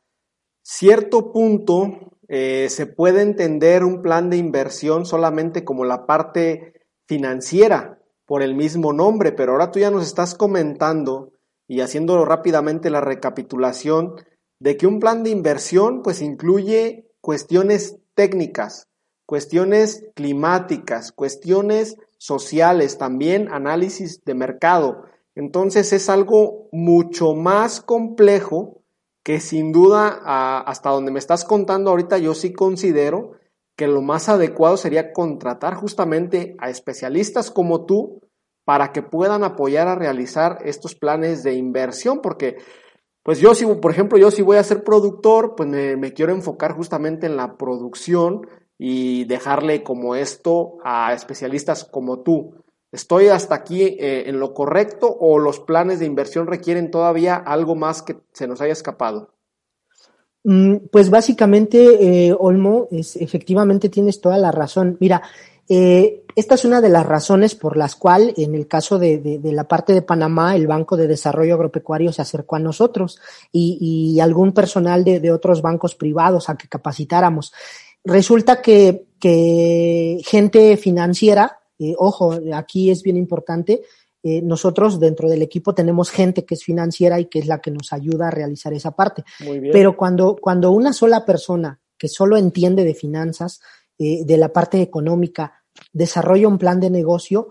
cierto 0.62 1.32
punto 1.32 2.17
eh, 2.28 2.67
se 2.69 2.86
puede 2.86 3.22
entender 3.22 3.86
un 3.86 4.02
plan 4.02 4.30
de 4.30 4.38
inversión 4.38 5.06
solamente 5.06 5.63
como 5.63 5.86
la 5.86 6.06
parte 6.06 6.74
financiera 7.08 8.00
por 8.26 8.43
el 8.43 8.54
mismo 8.54 8.91
nombre, 8.91 9.32
pero 9.32 9.54
ahora 9.54 9.72
tú 9.72 9.80
ya 9.80 9.91
nos 9.91 10.06
estás 10.06 10.36
comentando 10.36 11.32
y 11.67 11.80
haciendo 11.80 12.26
rápidamente 12.26 12.89
la 12.89 13.00
recapitulación 13.00 14.15
de 14.60 14.76
que 14.76 14.88
un 14.88 15.00
plan 15.00 15.24
de 15.24 15.30
inversión 15.30 16.02
pues 16.04 16.22
incluye 16.22 17.10
cuestiones 17.22 17.98
técnicas, 18.15 18.88
cuestiones 19.26 20.06
climáticas, 20.15 21.12
cuestiones 21.12 21.97
sociales, 22.17 22.97
también 22.97 23.52
análisis 23.52 24.23
de 24.23 24.34
mercado. 24.34 25.06
Entonces 25.36 25.93
es 25.93 26.10
algo 26.10 26.69
mucho 26.71 27.34
más 27.34 27.82
complejo 27.82 28.82
que 29.23 29.39
sin 29.39 29.71
duda 29.71 30.19
hasta 30.60 30.89
donde 30.89 31.12
me 31.12 31.19
estás 31.19 31.45
contando 31.45 31.91
ahorita 31.91 32.17
yo 32.17 32.34
sí 32.34 32.54
considero 32.54 33.32
que 33.76 33.88
lo 33.88 34.02
más 34.02 34.30
adecuado 34.30 34.78
sería 34.78 35.13
contratar 35.13 35.76
justamente 35.76 36.56
a 36.60 36.69
especialistas 36.69 37.49
como 37.49 37.86
tú 37.86 38.21
para 38.65 38.91
que 38.91 39.02
puedan 39.02 39.43
apoyar 39.43 39.88
a 39.88 39.95
realizar 39.95 40.60
estos 40.63 40.95
planes 40.95 41.43
de 41.43 41.54
inversión, 41.54 42.21
porque 42.21 42.58
pues 43.23 43.39
yo 43.39 43.55
si, 43.55 43.65
por 43.65 43.91
ejemplo, 43.91 44.17
yo 44.17 44.29
si 44.31 44.41
voy 44.41 44.57
a 44.57 44.63
ser 44.63 44.83
productor, 44.83 45.55
pues 45.55 45.69
me, 45.69 46.13
quiero 46.13 46.33
enfocar 46.33 46.73
justamente 46.73 47.25
en 47.25 47.38
la 47.38 47.57
producción 47.57 48.45
y 48.77 49.23
dejarle 49.25 49.81
como 49.81 50.15
esto 50.15 50.77
a 50.83 51.13
especialistas 51.13 51.86
como 51.86 52.19
tú. 52.19 52.55
¿Estoy 52.91 53.27
hasta 53.27 53.55
aquí 53.55 53.81
eh, 53.81 54.25
en 54.27 54.39
lo 54.39 54.53
correcto 54.53 55.07
o 55.19 55.39
los 55.39 55.62
planes 55.62 55.99
de 55.99 56.05
inversión 56.05 56.47
requieren 56.47 56.91
todavía 56.91 57.36
algo 57.36 57.75
más 57.75 58.01
que 58.01 58.17
se 58.33 58.45
nos 58.45 58.62
haya 58.62 58.73
escapado? 58.73 59.33
Mm, 60.43 60.88
pues 60.91 61.09
básicamente, 61.09 62.27
eh, 62.27 62.36
Olmo, 62.38 62.88
es, 62.91 63.15
efectivamente 63.15 63.88
tienes 63.88 64.19
toda 64.19 64.38
la 64.38 64.51
razón. 64.51 64.97
Mira, 64.99 65.23
eh, 65.69 66.22
esta 66.36 66.56
es 66.56 66.65
una 66.65 66.82
de 66.82 66.89
las 66.89 67.06
razones 67.06 67.56
por 67.56 67.78
las 67.78 67.96
cuales, 67.96 68.34
en 68.38 68.56
el 68.56 68.67
caso 68.67 69.00
de, 69.00 69.19
de, 69.19 69.52
la 69.52 69.67
parte 69.67 69.93
de 69.93 70.02
Panamá, 70.02 70.56
el 70.56 70.67
Banco 70.67 70.98
de 70.98 71.08
Desarrollo 71.08 71.56
Agropecuario 71.56 72.12
se 72.12 72.22
acercó 72.22 72.56
a 72.56 72.60
nosotros 72.60 73.19
y, 73.52 73.78
y 74.15 74.19
algún 74.19 74.54
personal 74.54 75.04
de, 75.04 75.19
de, 75.19 75.32
otros 75.32 75.62
bancos 75.62 75.96
privados 75.96 76.50
a 76.50 76.56
que 76.56 76.67
capacitáramos. 76.67 77.54
Resulta 78.04 78.62
que, 78.62 79.06
que 79.19 80.22
gente 80.26 80.76
financiera, 80.78 81.60
eh, 81.80 81.96
ojo, 81.98 82.38
aquí 82.54 82.91
es 82.91 83.04
bien 83.04 83.17
importante, 83.17 83.82
eh, 84.24 84.41
nosotros 84.41 85.00
dentro 85.00 85.30
del 85.30 85.41
equipo 85.41 85.76
tenemos 85.76 86.10
gente 86.10 86.46
que 86.46 86.56
es 86.56 86.63
financiera 86.63 87.19
y 87.19 87.26
que 87.26 87.39
es 87.39 87.48
la 87.48 87.60
que 87.60 87.72
nos 87.72 87.91
ayuda 87.91 88.30
a 88.30 88.32
realizar 88.32 88.74
esa 88.74 88.91
parte. 88.91 89.24
Pero 89.72 89.98
cuando, 89.98 90.38
cuando 90.39 90.72
una 90.72 90.93
sola 90.93 91.26
persona 91.26 91.82
que 91.98 92.08
solo 92.08 92.38
entiende 92.38 92.86
de 92.86 92.93
finanzas, 92.93 93.60
eh, 94.00 94.24
de 94.26 94.38
la 94.38 94.52
parte 94.52 94.82
económica, 94.82 95.62
desarrolla 95.91 96.48
un 96.48 96.58
plan 96.58 96.80
de 96.80 96.89
negocio, 96.89 97.50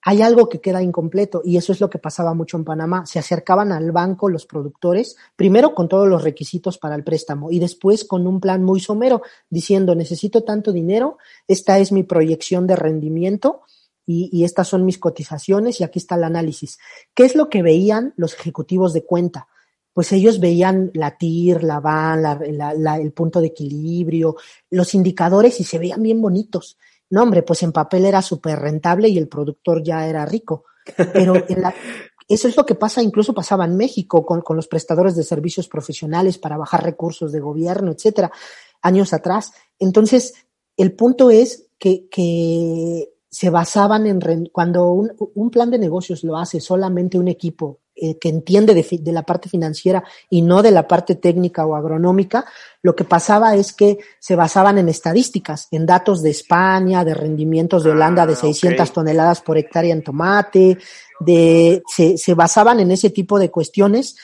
hay 0.00 0.22
algo 0.22 0.48
que 0.48 0.60
queda 0.60 0.82
incompleto 0.82 1.42
y 1.44 1.56
eso 1.56 1.72
es 1.72 1.80
lo 1.80 1.90
que 1.90 1.98
pasaba 1.98 2.34
mucho 2.34 2.56
en 2.56 2.64
Panamá. 2.64 3.04
Se 3.06 3.18
acercaban 3.18 3.72
al 3.72 3.92
banco 3.92 4.28
los 4.28 4.46
productores, 4.46 5.16
primero 5.36 5.74
con 5.74 5.88
todos 5.88 6.08
los 6.08 6.22
requisitos 6.22 6.78
para 6.78 6.94
el 6.94 7.04
préstamo 7.04 7.50
y 7.50 7.58
después 7.58 8.04
con 8.04 8.26
un 8.26 8.40
plan 8.40 8.64
muy 8.64 8.80
somero 8.80 9.22
diciendo 9.50 9.94
necesito 9.94 10.44
tanto 10.44 10.72
dinero, 10.72 11.18
esta 11.46 11.78
es 11.78 11.92
mi 11.92 12.02
proyección 12.02 12.66
de 12.66 12.76
rendimiento 12.76 13.62
y, 14.04 14.44
estas 14.44 14.68
son 14.68 14.84
mis 14.84 14.98
cotizaciones 14.98 15.80
y 15.80 15.84
aquí 15.84 15.98
está 15.98 16.16
el 16.16 16.24
análisis. 16.24 16.78
¿Qué 17.14 17.24
es 17.24 17.36
lo 17.36 17.48
que 17.48 17.62
veían 17.62 18.14
los 18.16 18.34
ejecutivos 18.34 18.92
de 18.92 19.04
cuenta? 19.04 19.48
Pues 19.92 20.10
ellos 20.12 20.40
veían 20.40 20.90
la 20.94 21.16
TIR, 21.16 21.62
la 21.62 21.78
VAN, 21.78 22.22
la, 22.22 22.96
el 22.96 23.12
punto 23.12 23.40
de 23.40 23.48
equilibrio, 23.48 24.36
los 24.70 24.94
indicadores 24.94 25.60
y 25.60 25.64
se 25.64 25.78
veían 25.78 26.02
bien 26.02 26.20
bonitos. 26.20 26.78
No, 27.12 27.24
hombre, 27.24 27.42
pues 27.42 27.62
en 27.62 27.72
papel 27.72 28.06
era 28.06 28.22
súper 28.22 28.58
rentable 28.58 29.06
y 29.06 29.18
el 29.18 29.28
productor 29.28 29.82
ya 29.82 30.08
era 30.08 30.24
rico. 30.24 30.64
Pero 31.12 31.34
eso 32.26 32.48
es 32.48 32.56
lo 32.56 32.64
que 32.64 32.74
pasa, 32.74 33.02
incluso 33.02 33.34
pasaba 33.34 33.66
en 33.66 33.76
México 33.76 34.24
con, 34.24 34.40
con 34.40 34.56
los 34.56 34.66
prestadores 34.66 35.14
de 35.14 35.22
servicios 35.22 35.68
profesionales 35.68 36.38
para 36.38 36.56
bajar 36.56 36.82
recursos 36.82 37.30
de 37.30 37.40
gobierno, 37.40 37.92
etcétera, 37.92 38.32
años 38.80 39.12
atrás. 39.12 39.52
Entonces, 39.78 40.32
el 40.78 40.94
punto 40.96 41.30
es 41.30 41.68
que, 41.78 42.08
que 42.08 43.10
se 43.28 43.50
basaban 43.50 44.06
en 44.06 44.46
cuando 44.46 44.90
un, 44.92 45.12
un, 45.34 45.50
plan 45.50 45.70
de 45.70 45.78
negocios 45.78 46.24
lo 46.24 46.38
hace 46.38 46.60
solamente 46.60 47.18
un 47.18 47.28
equipo 47.28 47.81
eh, 48.02 48.18
que 48.18 48.28
entiende 48.28 48.74
de, 48.74 48.84
de, 49.00 49.12
la 49.12 49.22
parte 49.22 49.48
financiera 49.48 50.02
y 50.28 50.42
no 50.42 50.60
de 50.62 50.72
la 50.72 50.88
parte 50.88 51.14
técnica 51.14 51.64
o 51.64 51.76
agronómica, 51.76 52.44
lo 52.82 52.96
que 52.96 53.04
pasaba 53.04 53.54
es 53.54 53.72
que 53.72 53.98
se 54.18 54.34
basaban 54.34 54.76
en 54.78 54.88
estadísticas, 54.88 55.68
en 55.70 55.86
datos 55.86 56.20
de 56.20 56.30
España, 56.30 57.04
de 57.04 57.14
rendimientos 57.14 57.84
de 57.84 57.92
Holanda 57.92 58.26
de 58.26 58.34
600 58.36 58.80
ah, 58.80 58.82
okay. 58.82 58.94
toneladas 58.94 59.40
por 59.40 59.56
hectárea 59.56 59.94
en 59.94 60.02
tomate, 60.02 60.78
de, 61.20 61.82
se, 61.86 62.18
se 62.18 62.34
basaban 62.34 62.80
en 62.80 62.90
ese 62.90 63.10
tipo 63.10 63.38
de 63.38 63.50
cuestiones 63.50 64.16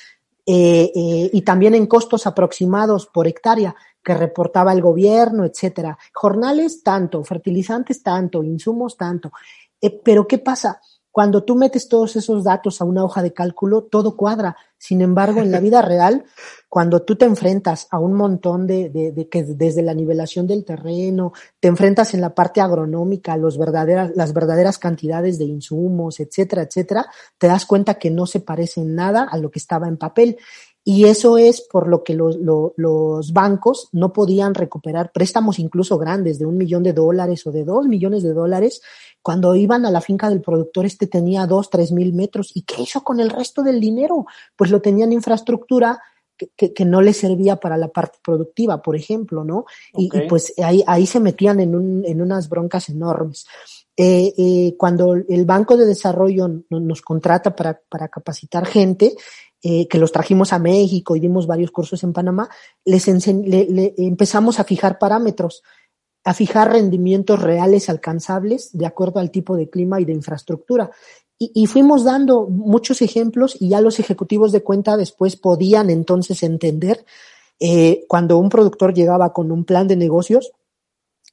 eh, 0.50 0.90
eh, 0.94 1.30
y 1.30 1.42
también 1.42 1.74
en 1.74 1.86
costos 1.86 2.26
aproximados 2.26 3.06
por 3.06 3.26
hectárea 3.28 3.76
que 4.02 4.14
reportaba 4.14 4.72
el 4.72 4.80
gobierno, 4.80 5.44
etcétera. 5.44 5.98
Jornales 6.14 6.82
tanto, 6.82 7.22
fertilizantes 7.22 8.02
tanto, 8.02 8.42
insumos 8.42 8.96
tanto. 8.96 9.30
Eh, 9.78 10.00
pero 10.02 10.26
¿qué 10.26 10.38
pasa? 10.38 10.80
Cuando 11.18 11.42
tú 11.42 11.56
metes 11.56 11.88
todos 11.88 12.14
esos 12.14 12.44
datos 12.44 12.80
a 12.80 12.84
una 12.84 13.02
hoja 13.02 13.24
de 13.24 13.32
cálculo, 13.32 13.82
todo 13.82 14.16
cuadra. 14.16 14.56
Sin 14.78 15.00
embargo, 15.02 15.40
en 15.40 15.50
la 15.50 15.58
vida 15.58 15.82
real, 15.82 16.24
cuando 16.68 17.02
tú 17.02 17.16
te 17.16 17.24
enfrentas 17.24 17.88
a 17.90 17.98
un 17.98 18.14
montón 18.14 18.68
de, 18.68 18.88
de, 18.88 19.10
de, 19.10 19.28
que 19.28 19.42
desde 19.42 19.82
la 19.82 19.94
nivelación 19.94 20.46
del 20.46 20.64
terreno, 20.64 21.32
te 21.58 21.66
enfrentas 21.66 22.14
en 22.14 22.20
la 22.20 22.36
parte 22.36 22.60
agronómica, 22.60 23.36
los 23.36 23.58
verdaderas, 23.58 24.12
las 24.14 24.32
verdaderas 24.32 24.78
cantidades 24.78 25.40
de 25.40 25.46
insumos, 25.46 26.20
etcétera, 26.20 26.62
etcétera, 26.62 27.06
te 27.36 27.48
das 27.48 27.66
cuenta 27.66 27.94
que 27.94 28.12
no 28.12 28.24
se 28.24 28.38
parece 28.38 28.82
en 28.82 28.94
nada 28.94 29.24
a 29.28 29.38
lo 29.38 29.50
que 29.50 29.58
estaba 29.58 29.88
en 29.88 29.96
papel. 29.96 30.38
Y 30.90 31.04
eso 31.04 31.36
es 31.36 31.60
por 31.60 31.86
lo 31.86 32.02
que 32.02 32.14
los, 32.14 32.36
los, 32.36 32.72
los, 32.76 33.34
bancos 33.34 33.90
no 33.92 34.10
podían 34.10 34.54
recuperar 34.54 35.12
préstamos 35.12 35.58
incluso 35.58 35.98
grandes 35.98 36.38
de 36.38 36.46
un 36.46 36.56
millón 36.56 36.82
de 36.82 36.94
dólares 36.94 37.46
o 37.46 37.52
de 37.52 37.62
dos 37.62 37.86
millones 37.86 38.22
de 38.22 38.32
dólares. 38.32 38.80
Cuando 39.20 39.54
iban 39.54 39.84
a 39.84 39.90
la 39.90 40.00
finca 40.00 40.30
del 40.30 40.40
productor, 40.40 40.86
este 40.86 41.06
tenía 41.06 41.46
dos, 41.46 41.68
tres 41.68 41.92
mil 41.92 42.14
metros. 42.14 42.52
¿Y 42.54 42.62
qué 42.62 42.80
hizo 42.80 43.04
con 43.04 43.20
el 43.20 43.28
resto 43.28 43.62
del 43.62 43.82
dinero? 43.82 44.24
Pues 44.56 44.70
lo 44.70 44.80
tenían 44.80 45.12
infraestructura 45.12 46.00
que, 46.38 46.48
que, 46.56 46.72
que 46.72 46.86
no 46.86 47.02
le 47.02 47.12
servía 47.12 47.56
para 47.56 47.76
la 47.76 47.88
parte 47.88 48.16
productiva, 48.24 48.80
por 48.80 48.96
ejemplo, 48.96 49.44
¿no? 49.44 49.66
Okay. 49.92 50.08
Y, 50.10 50.24
y, 50.24 50.26
pues 50.26 50.54
ahí, 50.56 50.82
ahí 50.86 51.04
se 51.04 51.20
metían 51.20 51.60
en, 51.60 51.74
un, 51.74 52.02
en 52.06 52.22
unas 52.22 52.48
broncas 52.48 52.88
enormes. 52.88 53.46
Eh, 54.00 54.32
eh, 54.38 54.76
cuando 54.78 55.14
el 55.14 55.44
Banco 55.44 55.76
de 55.76 55.84
Desarrollo 55.84 56.48
nos 56.70 57.02
contrata 57.02 57.56
para, 57.56 57.80
para 57.90 58.06
capacitar 58.06 58.64
gente, 58.64 59.16
eh, 59.62 59.88
que 59.88 59.98
los 59.98 60.12
trajimos 60.12 60.52
a 60.52 60.58
México 60.58 61.16
y 61.16 61.20
dimos 61.20 61.46
varios 61.46 61.70
cursos 61.70 62.02
en 62.04 62.12
Panamá, 62.12 62.48
les 62.84 63.06
le, 63.06 63.66
le 63.66 63.94
empezamos 63.98 64.60
a 64.60 64.64
fijar 64.64 64.98
parámetros, 64.98 65.62
a 66.24 66.34
fijar 66.34 66.72
rendimientos 66.72 67.40
reales 67.40 67.88
alcanzables 67.88 68.70
de 68.72 68.86
acuerdo 68.86 69.20
al 69.20 69.30
tipo 69.30 69.56
de 69.56 69.68
clima 69.68 70.00
y 70.00 70.04
de 70.04 70.12
infraestructura. 70.12 70.90
Y, 71.38 71.52
y, 71.54 71.66
fuimos 71.66 72.04
dando 72.04 72.46
muchos 72.46 73.00
ejemplos 73.00 73.56
y 73.60 73.68
ya 73.68 73.80
los 73.80 74.00
ejecutivos 74.00 74.50
de 74.50 74.62
cuenta 74.62 74.96
después 74.96 75.36
podían 75.36 75.88
entonces 75.88 76.42
entender 76.42 77.04
eh, 77.60 78.04
cuando 78.08 78.38
un 78.38 78.48
productor 78.48 78.94
llegaba 78.94 79.32
con 79.32 79.50
un 79.50 79.64
plan 79.64 79.88
de 79.88 79.96
negocios, 79.96 80.52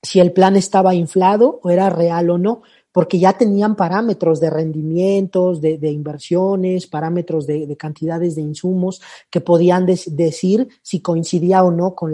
si 0.02 0.20
el 0.20 0.32
plan 0.32 0.56
estaba 0.56 0.96
inflado 0.96 1.60
o 1.64 1.70
era 1.70 1.90
real 1.90 2.30
o 2.30 2.38
no, 2.38 2.62
porque 2.96 3.20
ya 3.20 3.34
tenían 3.34 3.76
parámetros 3.76 4.40
de 4.40 4.50
rendimientos, 4.50 5.60
de, 5.60 5.92
inversiones, 5.92 6.88
parámetros 6.88 7.46
de, 7.46 7.68
de, 7.68 7.76
cantidades 7.76 8.36
de 8.36 8.42
insumos 8.42 9.02
que 9.30 9.42
podían 9.42 9.86
de, 9.86 10.00
decir 10.12 10.70
si 10.82 11.02
coincidía 11.02 11.62
o 11.66 11.72
no 11.72 11.94
con, 11.94 12.14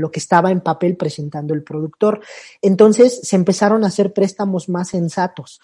lo 0.00 0.10
que 0.10 0.18
estaba 0.18 0.50
en 0.50 0.62
papel 0.62 0.96
presentando 0.96 1.54
el 1.54 1.62
productor. 1.62 2.22
Entonces 2.60 3.20
se 3.22 3.36
empezaron 3.36 3.84
a 3.84 3.86
hacer 3.86 4.12
préstamos 4.12 4.68
más 4.68 4.88
sensatos, 4.88 5.60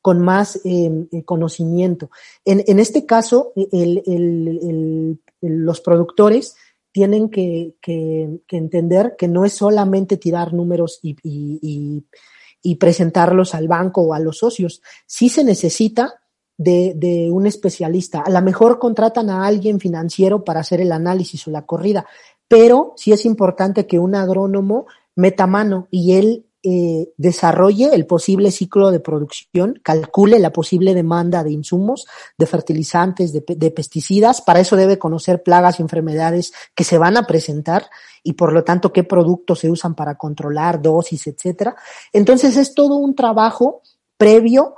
con 0.00 0.20
más 0.20 0.58
eh, 0.64 1.06
conocimiento. 1.26 2.10
En, 2.46 2.78
este 2.78 3.04
caso, 3.04 3.52
el, 3.56 5.20
los 5.42 5.80
productores 5.82 6.56
tienen 6.92 7.28
que, 7.28 7.74
entender 8.48 9.16
que 9.18 9.28
no 9.28 9.44
es 9.44 9.52
solamente 9.52 10.16
tirar 10.16 10.54
números 10.54 10.98
y 11.02 12.02
y 12.62 12.76
presentarlos 12.76 13.54
al 13.54 13.68
banco 13.68 14.02
o 14.02 14.14
a 14.14 14.20
los 14.20 14.38
socios. 14.38 14.82
Sí 15.06 15.28
se 15.28 15.44
necesita 15.44 16.20
de, 16.56 16.92
de, 16.94 17.30
un 17.30 17.46
especialista. 17.46 18.20
A 18.20 18.30
lo 18.30 18.42
mejor 18.42 18.78
contratan 18.78 19.30
a 19.30 19.46
alguien 19.46 19.80
financiero 19.80 20.44
para 20.44 20.60
hacer 20.60 20.80
el 20.80 20.92
análisis 20.92 21.46
o 21.48 21.50
la 21.50 21.64
corrida, 21.64 22.06
pero 22.48 22.94
sí 22.96 23.12
es 23.12 23.24
importante 23.24 23.86
que 23.86 23.98
un 23.98 24.14
agrónomo 24.14 24.86
meta 25.16 25.46
mano 25.46 25.88
y 25.90 26.12
él 26.12 26.46
eh, 26.62 27.08
desarrolle 27.16 27.94
el 27.94 28.04
posible 28.04 28.50
ciclo 28.50 28.90
de 28.90 29.00
producción, 29.00 29.80
calcule 29.82 30.38
la 30.38 30.52
posible 30.52 30.92
demanda 30.92 31.42
de 31.42 31.52
insumos, 31.52 32.06
de 32.36 32.44
fertilizantes, 32.44 33.32
de, 33.32 33.42
de, 33.46 33.70
pesticidas. 33.70 34.42
Para 34.42 34.60
eso 34.60 34.76
debe 34.76 34.98
conocer 34.98 35.42
plagas 35.42 35.78
y 35.78 35.82
enfermedades 35.82 36.52
que 36.74 36.84
se 36.84 36.98
van 36.98 37.16
a 37.16 37.26
presentar 37.26 37.88
y 38.22 38.34
por 38.34 38.52
lo 38.52 38.64
tanto 38.64 38.92
qué 38.92 39.04
productos 39.04 39.60
se 39.60 39.70
usan 39.70 39.94
para 39.94 40.16
controlar 40.16 40.80
dosis, 40.80 41.26
etcétera. 41.26 41.76
Entonces 42.12 42.56
es 42.56 42.74
todo 42.74 42.96
un 42.96 43.14
trabajo 43.14 43.82
previo 44.16 44.74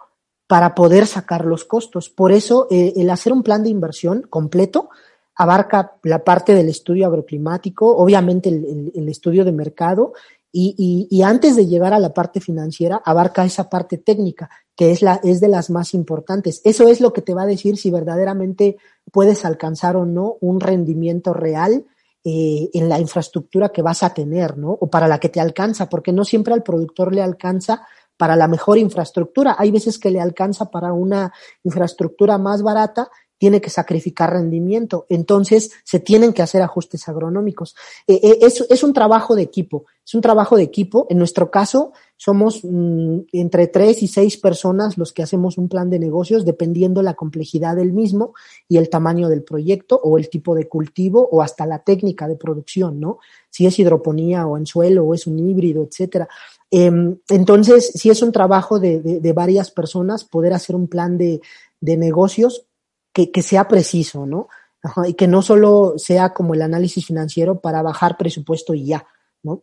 para 0.47 0.75
poder 0.75 1.07
sacar 1.07 1.45
los 1.45 1.65
costos. 1.65 2.11
Por 2.11 2.31
eso 2.31 2.67
eh, 2.71 2.93
el 2.97 3.11
hacer 3.11 3.33
un 3.33 3.43
plan 3.43 3.63
de 3.63 3.71
inversión 3.71 4.23
completo 4.29 4.91
abarca 5.35 5.97
la 6.03 6.25
parte 6.25 6.55
del 6.55 6.69
estudio 6.69 7.07
agroclimático, 7.07 7.97
obviamente 7.97 8.51
el, 8.51 9.09
estudio 9.09 9.45
de 9.45 9.53
mercado 9.53 10.13
y, 10.53 10.75
y, 10.77 11.17
y, 11.17 11.23
antes 11.23 11.57
de 11.57 11.67
llegar 11.67 11.95
a 11.95 11.99
la 11.99 12.13
parte 12.13 12.39
financiera, 12.39 13.01
abarca 13.03 13.47
esa 13.47 13.71
parte 13.71 13.97
técnica, 13.97 14.51
que 14.77 14.91
es, 14.91 15.01
la, 15.01 15.19
es 15.25 15.41
de 15.41 15.49
las 15.49 15.71
más 15.71 15.95
importantes. 15.95 16.61
Eso 16.65 16.87
es 16.89 17.01
lo 17.01 17.15
que 17.15 17.23
te 17.23 17.33
va 17.33 17.43
a 17.43 17.47
decir 17.47 17.79
si 17.79 17.91
verdaderamente 17.91 18.77
puedes 19.11 19.47
alcanzar 19.47 19.97
o 19.97 20.05
no 20.05 20.37
un 20.41 20.61
rendimiento 20.61 21.33
real 21.33 21.87
eh, 22.25 22.71
en 22.73 22.89
la 22.89 23.01
infraestructura 23.01 23.71
que 23.71 23.83
vas 23.83 24.03
a 24.03 24.15
tener, 24.15 24.57
¿no? 24.57 24.71
O 24.71 24.89
para 24.89 25.09
la 25.09 25.19
que 25.19 25.29
te 25.29 25.41
alcanza, 25.41 25.89
porque 25.89 26.13
no 26.13 26.25
siempre 26.25 26.55
al 26.55 26.63
productor 26.63 27.15
le 27.15 27.23
alcanza 27.23 27.87
para 28.17 28.37
la 28.37 28.47
mejor 28.47 28.79
infraestructura. 28.79 29.57
Hay 29.59 29.73
veces 29.73 29.99
que 29.99 30.11
le 30.11 30.21
alcanza 30.21 30.71
para 30.71 30.93
una 30.93 31.33
infraestructura 31.65 32.39
más 32.39 32.63
barata 32.63 33.11
tiene 33.43 33.61
que 33.61 33.71
sacrificar 33.71 34.33
rendimiento. 34.33 35.05
Entonces, 35.09 35.73
se 35.83 35.99
tienen 35.99 36.33
que 36.33 36.43
hacer 36.43 36.63
ajustes 36.63 37.09
agronómicos. 37.09 37.75
Eh, 38.07 38.21
eh, 38.23 38.39
es, 38.41 38.65
es, 38.71 38.85
un 38.85 38.93
trabajo 38.93 39.35
de 39.35 39.43
equipo, 39.43 39.87
es 40.07 40.15
un 40.15 40.21
trabajo 40.21 40.57
de 40.57 40.63
equipo. 40.63 41.09
En 41.11 41.19
nuestro 41.19 41.51
caso, 41.51 41.91
somos 42.17 42.61
mm, 42.63 43.23
entre 43.33 43.67
tres 43.67 44.01
y 44.05 44.07
seis 44.07 44.37
personas 44.37 44.97
los 44.97 45.13
que 45.13 45.25
hacemos 45.25 45.59
un 45.59 45.69
plan 45.69 45.91
de 45.91 45.99
negocios, 45.99 46.45
dependiendo 46.45 47.03
la 47.03 47.15
complejidad 47.15 47.75
del 47.75 47.93
mismo 47.93 48.33
y 48.69 48.77
el 48.77 48.89
tamaño 48.89 49.29
del 49.29 49.43
proyecto 49.43 50.01
o 50.01 50.19
el 50.19 50.29
tipo 50.29 50.55
de 50.55 50.69
cultivo 50.69 51.29
o 51.33 51.43
hasta 51.43 51.67
la 51.67 51.81
técnica 51.81 52.29
de 52.29 52.37
producción, 52.37 53.01
¿no? 53.01 53.19
Si 53.51 53.67
es 53.67 53.77
hidroponía 53.77 54.47
o 54.47 54.57
en 54.57 54.67
suelo 54.67 55.03
o 55.03 55.15
es 55.15 55.27
un 55.27 55.41
híbrido, 55.41 55.83
etcétera. 55.83 56.29
Em, 56.71 57.19
entonces, 57.29 57.91
si 57.93 58.09
es 58.09 58.23
un 58.23 58.31
trabajo 58.31 58.79
de, 58.79 59.01
de, 59.01 59.33
varias 59.33 59.73
personas 59.73 60.23
poder 60.23 60.53
hacer 60.53 60.77
un 60.77 60.87
plan 60.87 61.19
de, 61.19 61.41
de 61.81 61.97
negocios 61.97 62.67
que, 63.13 63.43
sea 63.43 63.69
preciso, 63.69 64.27
¿no? 64.27 64.49
y 65.07 65.15
que 65.15 65.29
no 65.29 65.43
solo 65.43 65.95
sea 65.97 66.33
como 66.33 66.55
el 66.55 66.63
análisis 66.63 67.07
financiero 67.07 67.61
para 67.61 67.83
bajar 67.83 68.17
presupuesto 68.17 68.75
y 68.75 68.87
ya, 68.87 69.07
¿no? 69.43 69.63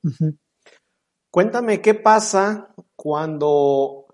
Cuéntame 1.31 1.81
qué 1.81 1.93
pasa 1.93 2.73
cuando 2.95 4.07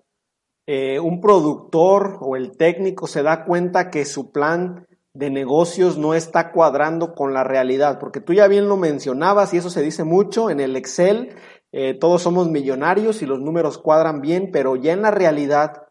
eh, 0.66 0.98
un 0.98 1.20
productor 1.20 2.18
o 2.20 2.36
el 2.36 2.56
técnico 2.56 3.06
se 3.06 3.22
da 3.22 3.44
cuenta 3.44 3.90
que 3.90 4.04
su 4.04 4.32
plan 4.32 4.86
de 5.14 5.30
negocios 5.30 5.96
no 5.96 6.12
está 6.12 6.52
cuadrando 6.52 7.14
con 7.14 7.32
la 7.32 7.42
realidad, 7.42 7.98
porque 7.98 8.20
tú 8.20 8.34
ya 8.34 8.48
bien 8.48 8.68
lo 8.68 8.76
mencionabas 8.76 9.54
y 9.54 9.58
eso 9.58 9.70
se 9.70 9.82
dice 9.82 10.04
mucho 10.04 10.50
en 10.50 10.60
el 10.60 10.76
Excel, 10.76 11.36
eh, 11.72 11.94
todos 11.94 12.22
somos 12.22 12.50
millonarios 12.50 13.22
y 13.22 13.26
los 13.26 13.40
números 13.40 13.78
cuadran 13.78 14.20
bien, 14.20 14.50
pero 14.52 14.76
ya 14.76 14.92
en 14.92 15.02
la 15.02 15.10
realidad, 15.10 15.85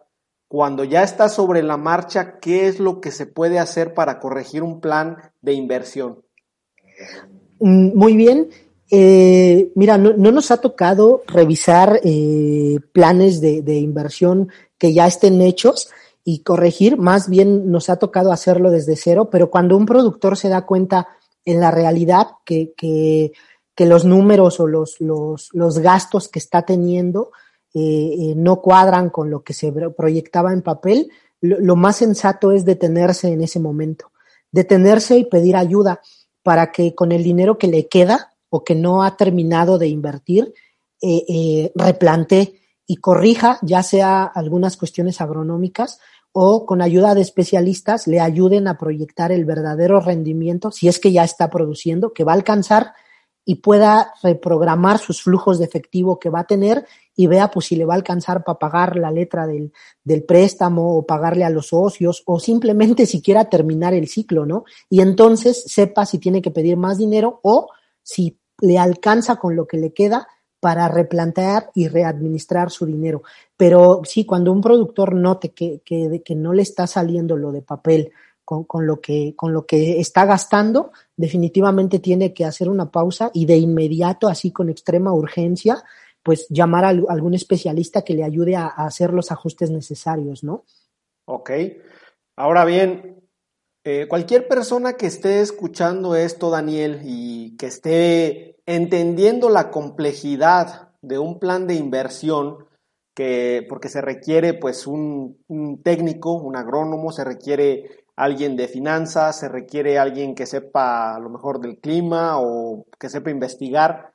cuando 0.48 0.84
ya 0.84 1.04
está 1.04 1.30
sobre 1.30 1.64
la 1.64 1.78
marcha, 1.78 2.40
¿qué 2.40 2.68
es 2.68 2.80
lo 2.80 3.02
que 3.02 3.12
se 3.12 3.26
puede 3.26 3.60
hacer 3.60 3.94
para 3.94 4.20
corregir 4.20 4.64
un 4.64 4.80
plan 4.80 5.18
de 5.42 5.54
inversión? 5.54 6.24
Mm, 7.60 7.98
muy 7.98 8.16
bien. 8.16 8.50
Eh, 8.92 9.72
mira, 9.76 9.98
no, 9.98 10.14
nos 10.14 10.52
ha 10.52 10.58
tocado 10.58 11.24
revisar 11.28 12.00
eh, 12.04 12.80
planes 12.92 13.42
de, 13.42 13.78
inversión 13.78 14.50
que 14.78 14.94
ya 14.94 15.08
estén 15.08 15.42
hechos 15.42 15.90
y 16.24 16.44
corregir, 16.44 16.98
más 16.98 17.30
bien 17.30 17.72
nos 17.72 17.90
ha 17.90 17.98
tocado 17.98 18.32
hacerlo 18.32 18.70
desde 18.72 18.96
cero, 18.96 19.30
pero 19.32 19.50
cuando 19.50 19.76
un 19.76 19.86
productor 19.86 20.38
se 20.38 20.50
da 20.50 20.66
cuenta 20.66 21.08
en 21.46 21.60
la 21.60 21.72
realidad 21.72 22.28
que, 22.46 22.74
que 22.76 23.34
que 23.76 23.86
los 23.86 24.06
números 24.06 24.60
o 24.60 24.68
los, 24.68 25.00
los, 25.02 25.50
los 25.54 25.80
gastos 25.80 26.30
que 26.30 26.40
está 26.40 26.64
teniendo 26.64 27.32
eh, 27.76 28.32
eh, 28.32 28.34
no 28.38 28.62
cuadran 28.62 29.10
con 29.10 29.30
lo 29.30 29.44
que 29.44 29.54
se 29.54 29.70
proyectaba 29.72 30.54
en 30.54 30.62
papel, 30.62 31.12
lo, 31.42 31.76
más 31.76 31.98
sensato 31.98 32.54
es 32.54 32.64
detenerse 32.64 33.34
en 33.34 33.42
ese 33.42 33.60
momento, 33.60 34.14
detenerse 34.50 35.18
y 35.18 35.26
pedir 35.26 35.58
ayuda 35.58 36.00
para 36.42 36.72
que 36.72 36.96
con 36.96 37.12
el 37.12 37.22
dinero 37.22 37.58
que 37.58 37.68
le 37.68 37.88
queda 37.90 38.32
o 38.50 38.64
que 38.64 38.76
no 38.76 39.04
ha 39.04 39.18
terminado 39.18 39.78
de 39.78 39.90
invertir, 39.90 40.54
eh, 41.02 41.26
eh, 41.28 41.72
replante 41.76 42.62
y 42.88 42.96
corrija 42.96 43.60
ya 43.62 43.84
sea 43.84 44.24
algunas 44.24 44.78
cuestiones 44.78 45.20
agronómicas 45.20 46.00
o 46.32 46.66
con 46.66 46.82
ayuda 46.82 47.14
de 47.14 47.22
especialistas 47.22 48.08
le 48.08 48.22
ayuden 48.22 48.70
a 48.70 48.78
proyectar 48.78 49.34
el 49.34 49.44
verdadero 49.44 50.00
rendimiento, 50.00 50.72
si 50.72 50.88
es 50.88 51.00
que 51.00 51.12
ya 51.12 51.26
está 51.26 51.50
produciendo, 51.50 52.14
que 52.14 52.24
va 52.24 52.32
a 52.32 52.36
alcanzar 52.36 52.94
y 53.44 53.56
pueda 53.56 54.14
reprogramar 54.24 54.98
sus 54.98 55.22
flujos 55.22 55.60
de 55.60 55.66
efectivo 55.66 56.20
que 56.20 56.30
va 56.30 56.42
a 56.42 56.48
tener 56.48 56.86
y 57.16 57.28
vea 57.28 57.50
pues 57.50 57.68
si 57.68 57.76
le 57.76 57.86
va 57.86 57.94
a 57.94 57.98
alcanzar 57.98 58.44
para 58.44 58.60
pagar 58.60 58.98
la 58.98 59.12
letra 59.12 59.48
del, 59.48 59.72
del 60.04 60.24
préstamo 60.24 60.98
o 60.98 61.06
pagarle 61.06 61.46
a 61.46 61.50
los 61.50 61.68
socios 61.68 62.24
o 62.26 62.40
simplemente 62.40 63.06
si 63.06 63.22
quiera 63.22 63.46
terminar 63.46 63.94
el 63.94 64.08
ciclo, 64.08 64.46
¿no? 64.46 64.66
Y 64.90 65.02
entonces 65.02 65.64
sepa 65.68 66.06
si 66.06 66.20
tiene 66.20 66.42
que 66.42 66.52
pedir 66.52 66.78
más 66.78 66.98
dinero 66.98 67.40
o 67.44 67.70
si 68.04 68.38
le 68.62 68.78
alcanza 68.78 69.38
con 69.38 69.56
lo 69.56 69.68
que 69.68 69.78
le 69.78 69.94
queda 69.94 70.28
para 70.60 70.88
replantear 70.88 71.70
y 71.76 71.88
readministrar 71.88 72.72
su 72.72 72.86
dinero. 72.86 73.22
Pero 73.56 74.02
sí, 74.04 74.26
cuando 74.26 74.52
un 74.52 74.62
productor 74.62 75.14
note 75.14 75.52
que, 75.52 75.82
que, 75.86 76.22
que 76.24 76.36
no 76.36 76.54
le 76.54 76.64
está 76.64 76.88
saliendo 76.88 77.38
lo 77.38 77.52
de 77.52 77.62
papel, 77.62 78.12
con, 78.46 78.64
con, 78.64 78.86
lo 78.86 79.02
que, 79.02 79.34
con 79.36 79.54
lo 79.54 79.66
que 79.66 80.00
está 80.00 80.26
gastando, 80.26 80.92
definitivamente 81.18 82.00
tiene 82.00 82.34
que 82.34 82.46
hacer 82.46 82.70
una 82.70 82.92
pausa 82.92 83.32
y 83.34 83.46
de 83.46 83.58
inmediato, 83.58 84.28
así 84.28 84.52
con 84.52 84.70
extrema 84.70 85.12
urgencia, 85.14 85.84
pues 86.26 86.48
llamar 86.50 86.86
a 86.86 86.88
algún 86.88 87.36
especialista 87.36 88.02
que 88.02 88.16
le 88.16 88.24
ayude 88.24 88.56
a, 88.56 88.66
hacer 88.66 89.14
los 89.14 89.32
ajustes 89.32 89.70
necesarios, 89.70 90.44
¿no? 90.44 90.66
Ok. 91.26 91.52
Ahora 92.36 92.66
bien, 92.66 93.22
eh, 93.84 94.08
cualquier 94.08 94.48
persona 94.48 94.94
que 94.94 95.06
esté 95.06 95.42
escuchando 95.42 96.16
esto, 96.16 96.50
Daniel, 96.50 97.02
y 97.04 97.56
que 97.58 97.68
esté 97.68 98.58
entendiendo 98.66 99.50
la 99.50 99.70
complejidad 99.70 100.90
de 101.04 101.20
un 101.20 101.38
plan 101.38 101.68
de 101.68 101.76
inversión, 101.76 102.66
que, 103.14 103.64
porque 103.70 103.88
se 103.88 104.02
requiere 104.02 104.56
pues 104.56 104.88
un, 104.88 105.38
un 105.48 105.84
técnico, 105.84 106.34
un 106.34 106.56
agrónomo, 106.56 107.12
se 107.12 107.24
requiere 107.24 108.04
alguien 108.16 108.56
de 108.56 108.68
finanzas, 108.68 109.40
se 109.40 109.48
requiere 109.48 110.00
alguien 110.00 110.34
que 110.34 110.48
sepa 110.48 111.16
a 111.16 111.20
lo 111.20 111.30
mejor 111.30 111.62
del 111.62 111.78
clima 111.78 112.40
o 112.40 112.88
que 113.00 113.10
sepa 113.10 113.30
investigar. 113.30 114.15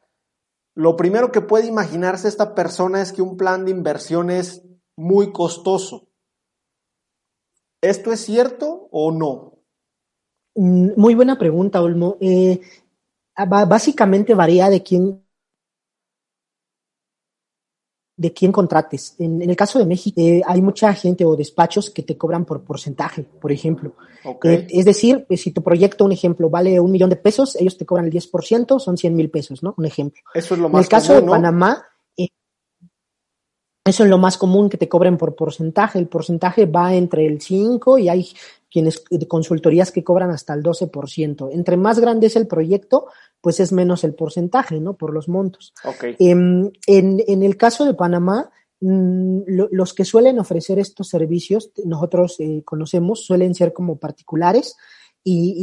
Lo 0.75 0.97
primero 0.97 1.33
que 1.33 1.41
puede 1.41 1.67
imaginarse 1.67 2.29
esta 2.29 2.55
persona 2.55 3.03
es 3.03 3.13
que 3.13 3.23
un 3.23 3.37
plan 3.37 3.65
de 3.65 3.71
inversión 3.71 4.31
es 4.31 4.63
muy 4.97 5.33
costoso. 5.33 6.09
¿Esto 7.81 8.13
es 8.13 8.21
cierto 8.21 8.89
o 8.91 9.11
no? 9.11 9.59
Mm, 10.55 10.91
muy 10.97 11.15
buena 11.15 11.39
pregunta, 11.39 11.83
Olmo. 11.83 12.17
Eh, 12.21 12.61
básicamente 13.49 14.35
varía 14.35 14.69
de 14.69 14.83
quién 14.83 15.25
de 18.21 18.35
quién 18.35 18.53
contrates. 18.53 19.15
En, 19.19 19.41
el 19.41 19.57
caso 19.57 19.79
de 19.79 19.87
México, 19.87 20.21
eh, 20.21 20.43
hay 20.47 20.61
mucha 20.61 20.93
gente 20.93 21.25
o 21.25 21.37
despachos 21.37 21.89
que 21.89 22.03
te 22.03 22.19
cobran 22.19 22.45
por 22.45 22.63
porcentaje, 22.63 23.23
por 23.23 23.51
ejemplo. 23.51 23.95
Eh, 24.45 24.67
es 24.69 24.85
decir, 24.85 25.25
pues, 25.27 25.41
si 25.41 25.53
tu 25.53 25.63
proyecto, 25.63 26.05
un 26.05 26.13
ejemplo, 26.13 26.51
vale 26.51 26.79
un 26.81 26.91
millón 26.91 27.09
de 27.09 27.17
pesos, 27.17 27.57
ellos 27.57 27.79
te 27.79 27.87
cobran 27.87 28.05
el 28.05 28.13
10%, 28.13 28.79
son 28.79 28.99
100 28.99 29.15
mil 29.15 29.31
pesos, 29.31 29.63
¿no? 29.63 29.75
Un 29.79 29.87
ejemplo. 29.87 30.21
Eso 30.35 30.53
es 30.53 30.61
lo 30.61 30.69
más 30.69 30.81
En 30.81 30.83
el 30.85 30.89
caso 30.89 31.15
de 31.15 31.23
Panamá, 31.23 31.83
eh, 32.15 32.29
eso 33.87 34.05
es 34.05 34.11
lo 34.11 34.19
más 34.19 34.37
común 34.37 34.69
que 34.69 34.77
te 34.77 34.87
cobren 34.87 35.17
por 35.17 35.35
porcentaje. 35.35 35.99
El 35.99 36.09
porcentaje 36.09 36.67
va 36.67 36.95
entre 36.95 37.25
el 37.25 37.41
5 37.41 37.97
y 37.97 38.11
hay 38.11 38.29
quienes 38.71 39.03
consultorías 39.29 39.93
que 39.93 40.05
cobran 40.05 40.31
hasta 40.31 40.53
el 40.53 40.63
12%. 40.63 41.49
Entre 41.53 41.79
más 41.79 41.99
grande 41.99 42.27
es 42.27 42.37
el 42.37 42.47
proyecto, 42.47 43.07
pues 43.41 43.61
es 43.61 43.73
menos 43.73 44.05
el 44.05 44.15
porcentaje, 44.15 44.81
¿no? 44.81 44.97
Por 44.97 45.13
los 45.13 45.29
montos. 45.29 45.73
Okay. 45.85 46.17
en, 46.19 46.73
en, 46.87 47.43
el 47.43 47.57
caso 47.57 47.85
de 47.85 47.95
Panamá, 47.95 48.51
mm, 48.81 49.41
lo, 49.47 49.69
los 49.71 49.95
que 49.95 50.05
suelen 50.05 50.39
ofrecer 50.39 50.79
estos 50.79 51.09
servicios, 51.09 51.71
nosotros 51.85 52.37
eh, 52.41 52.63
conocemos, 52.65 53.25
suelen 53.25 53.55
ser 53.55 53.73
como 53.73 53.97
particulares, 53.97 54.77
y, 55.23 55.55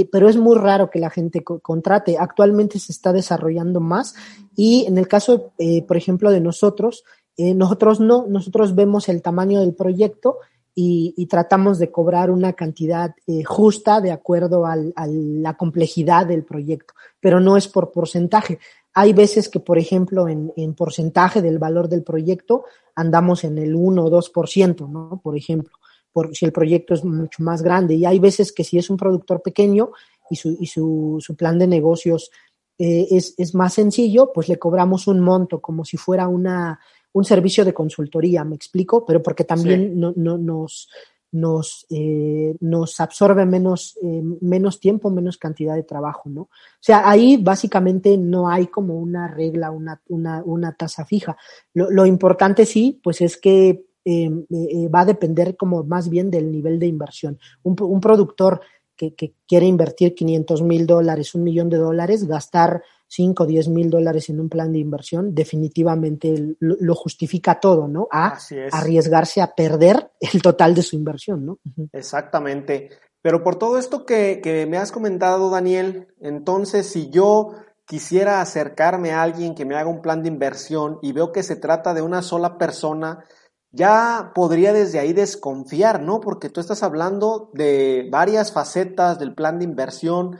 y, 0.00 0.04
pero 0.06 0.28
es 0.28 0.36
muy 0.36 0.56
raro 0.56 0.90
que 0.90 0.98
la 0.98 1.10
gente 1.10 1.44
co 1.44 1.60
contrate. 1.60 2.18
Actualmente 2.18 2.78
se 2.78 2.92
está 2.92 3.12
desarrollando 3.12 3.80
más 3.80 4.14
y 4.56 4.84
en 4.86 4.98
el 4.98 5.06
caso, 5.06 5.52
eh, 5.58 5.82
por 5.82 5.96
ejemplo, 5.96 6.32
de 6.32 6.40
nosotros, 6.40 7.04
eh, 7.36 7.54
nosotros 7.54 8.00
no, 8.00 8.26
nosotros 8.26 8.74
vemos 8.74 9.08
el 9.08 9.22
tamaño 9.22 9.60
del 9.60 9.74
proyecto 9.74 10.38
y, 10.78 11.14
y, 11.16 11.24
tratamos 11.24 11.78
de 11.78 11.90
cobrar 11.90 12.30
una 12.30 12.52
cantidad 12.52 13.14
eh, 13.26 13.42
justa 13.44 14.02
de 14.02 14.12
acuerdo 14.12 14.66
al, 14.66 14.92
a 14.94 15.06
la 15.06 15.56
complejidad 15.56 16.26
del 16.26 16.44
proyecto, 16.44 16.92
pero 17.18 17.40
no 17.40 17.56
es 17.56 17.66
por 17.66 17.92
porcentaje. 17.92 18.58
Hay 18.92 19.14
veces 19.14 19.48
que, 19.48 19.58
por 19.58 19.78
ejemplo, 19.78 20.28
en, 20.28 20.52
en 20.54 20.74
porcentaje 20.74 21.40
del 21.40 21.58
valor 21.58 21.88
del 21.88 22.02
proyecto 22.02 22.64
andamos 22.94 23.44
en 23.44 23.56
el 23.56 23.74
1 23.74 24.04
o 24.04 24.10
2%, 24.10 24.86
¿no? 24.90 25.18
Por 25.22 25.34
ejemplo, 25.38 25.78
por, 26.12 26.36
si 26.36 26.44
el 26.44 26.52
proyecto 26.52 26.92
es 26.92 27.02
mucho 27.02 27.42
más 27.42 27.62
grande. 27.62 27.94
Y 27.94 28.04
hay 28.04 28.18
veces 28.18 28.52
que 28.52 28.62
si 28.62 28.76
es 28.76 28.90
un 28.90 28.98
productor 28.98 29.40
pequeño 29.40 29.92
y 30.28 30.36
su, 30.36 30.58
y 30.60 30.66
su, 30.66 31.16
su 31.20 31.36
plan 31.36 31.58
de 31.58 31.68
negocios 31.68 32.30
eh, 32.78 33.06
es, 33.10 33.32
es 33.38 33.54
más 33.54 33.72
sencillo, 33.72 34.30
pues 34.34 34.50
le 34.50 34.58
cobramos 34.58 35.06
un 35.06 35.20
monto 35.20 35.62
como 35.62 35.86
si 35.86 35.96
fuera 35.96 36.28
una, 36.28 36.80
un 37.16 37.24
servicio 37.24 37.64
de 37.64 37.72
consultoría, 37.72 38.44
me 38.44 38.56
explico, 38.56 39.06
pero 39.06 39.22
porque 39.22 39.44
también 39.44 39.80
sí. 39.84 39.90
no, 39.94 40.12
no, 40.16 40.36
nos, 40.36 40.90
nos, 41.32 41.86
eh, 41.88 42.54
nos 42.60 43.00
absorbe 43.00 43.46
menos, 43.46 43.96
eh, 44.02 44.22
menos 44.42 44.80
tiempo, 44.80 45.08
menos 45.10 45.38
cantidad 45.38 45.74
de 45.74 45.82
trabajo, 45.82 46.28
¿no? 46.28 46.42
O 46.42 46.50
sea, 46.78 47.08
ahí 47.08 47.38
básicamente 47.38 48.18
no 48.18 48.50
hay 48.50 48.66
como 48.66 48.98
una 48.98 49.28
regla, 49.28 49.70
una, 49.70 50.02
una, 50.08 50.42
una 50.44 50.74
tasa 50.74 51.06
fija. 51.06 51.38
Lo, 51.72 51.90
lo, 51.90 52.04
importante 52.04 52.66
sí, 52.66 53.00
pues 53.02 53.22
es 53.22 53.38
que 53.38 53.86
eh, 54.04 54.30
eh, 54.50 54.88
va 54.88 55.00
a 55.00 55.06
depender 55.06 55.56
como 55.56 55.84
más 55.84 56.10
bien 56.10 56.30
del 56.30 56.52
nivel 56.52 56.78
de 56.78 56.86
inversión. 56.86 57.38
Un, 57.62 57.76
un 57.80 57.98
productor 57.98 58.60
que, 58.94 59.14
que, 59.14 59.32
quiere 59.48 59.64
invertir 59.64 60.14
500 60.14 60.60
mil 60.60 60.86
dólares, 60.86 61.34
un 61.34 61.44
millón 61.44 61.70
de 61.70 61.78
dólares, 61.78 62.26
gastar 62.26 62.82
5 63.08 63.42
o 63.42 63.46
10 63.46 63.68
mil 63.68 63.90
dólares 63.90 64.28
en 64.30 64.40
un 64.40 64.48
plan 64.48 64.72
de 64.72 64.78
inversión, 64.78 65.34
definitivamente 65.34 66.56
lo, 66.58 66.76
lo 66.80 66.94
justifica 66.94 67.60
todo, 67.60 67.88
¿no? 67.88 68.08
A 68.10 68.38
arriesgarse 68.72 69.40
a 69.40 69.54
perder 69.54 70.10
el 70.20 70.42
total 70.42 70.74
de 70.74 70.82
su 70.82 70.96
inversión, 70.96 71.46
¿no? 71.46 71.58
Exactamente. 71.92 72.90
Pero 73.22 73.42
por 73.42 73.56
todo 73.56 73.78
esto 73.78 74.06
que, 74.06 74.40
que 74.42 74.66
me 74.66 74.78
has 74.78 74.92
comentado, 74.92 75.50
Daniel, 75.50 76.08
entonces 76.20 76.86
si 76.86 77.10
yo 77.10 77.52
quisiera 77.86 78.40
acercarme 78.40 79.12
a 79.12 79.22
alguien 79.22 79.54
que 79.54 79.64
me 79.64 79.76
haga 79.76 79.88
un 79.88 80.02
plan 80.02 80.22
de 80.22 80.28
inversión 80.28 80.98
y 81.02 81.12
veo 81.12 81.32
que 81.32 81.42
se 81.42 81.56
trata 81.56 81.94
de 81.94 82.02
una 82.02 82.22
sola 82.22 82.58
persona, 82.58 83.24
ya 83.70 84.32
podría 84.34 84.72
desde 84.72 84.98
ahí 84.98 85.12
desconfiar, 85.12 86.02
¿no? 86.02 86.20
Porque 86.20 86.48
tú 86.48 86.60
estás 86.60 86.82
hablando 86.82 87.50
de 87.52 88.08
varias 88.10 88.52
facetas 88.52 89.18
del 89.18 89.34
plan 89.34 89.58
de 89.58 89.64
inversión, 89.64 90.38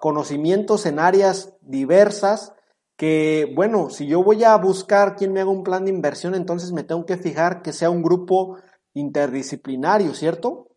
conocimientos 0.00 0.86
en 0.86 0.98
áreas 0.98 1.54
diversas, 1.60 2.52
que, 2.96 3.52
bueno, 3.54 3.90
si 3.90 4.06
yo 4.06 4.22
voy 4.22 4.42
a 4.44 4.56
buscar 4.56 5.16
quien 5.16 5.32
me 5.32 5.40
haga 5.40 5.50
un 5.50 5.62
plan 5.62 5.84
de 5.84 5.90
inversión, 5.90 6.34
entonces 6.34 6.72
me 6.72 6.82
tengo 6.82 7.04
que 7.04 7.18
fijar 7.18 7.62
que 7.62 7.72
sea 7.72 7.90
un 7.90 8.02
grupo 8.02 8.56
interdisciplinario, 8.94 10.14
¿cierto? 10.14 10.68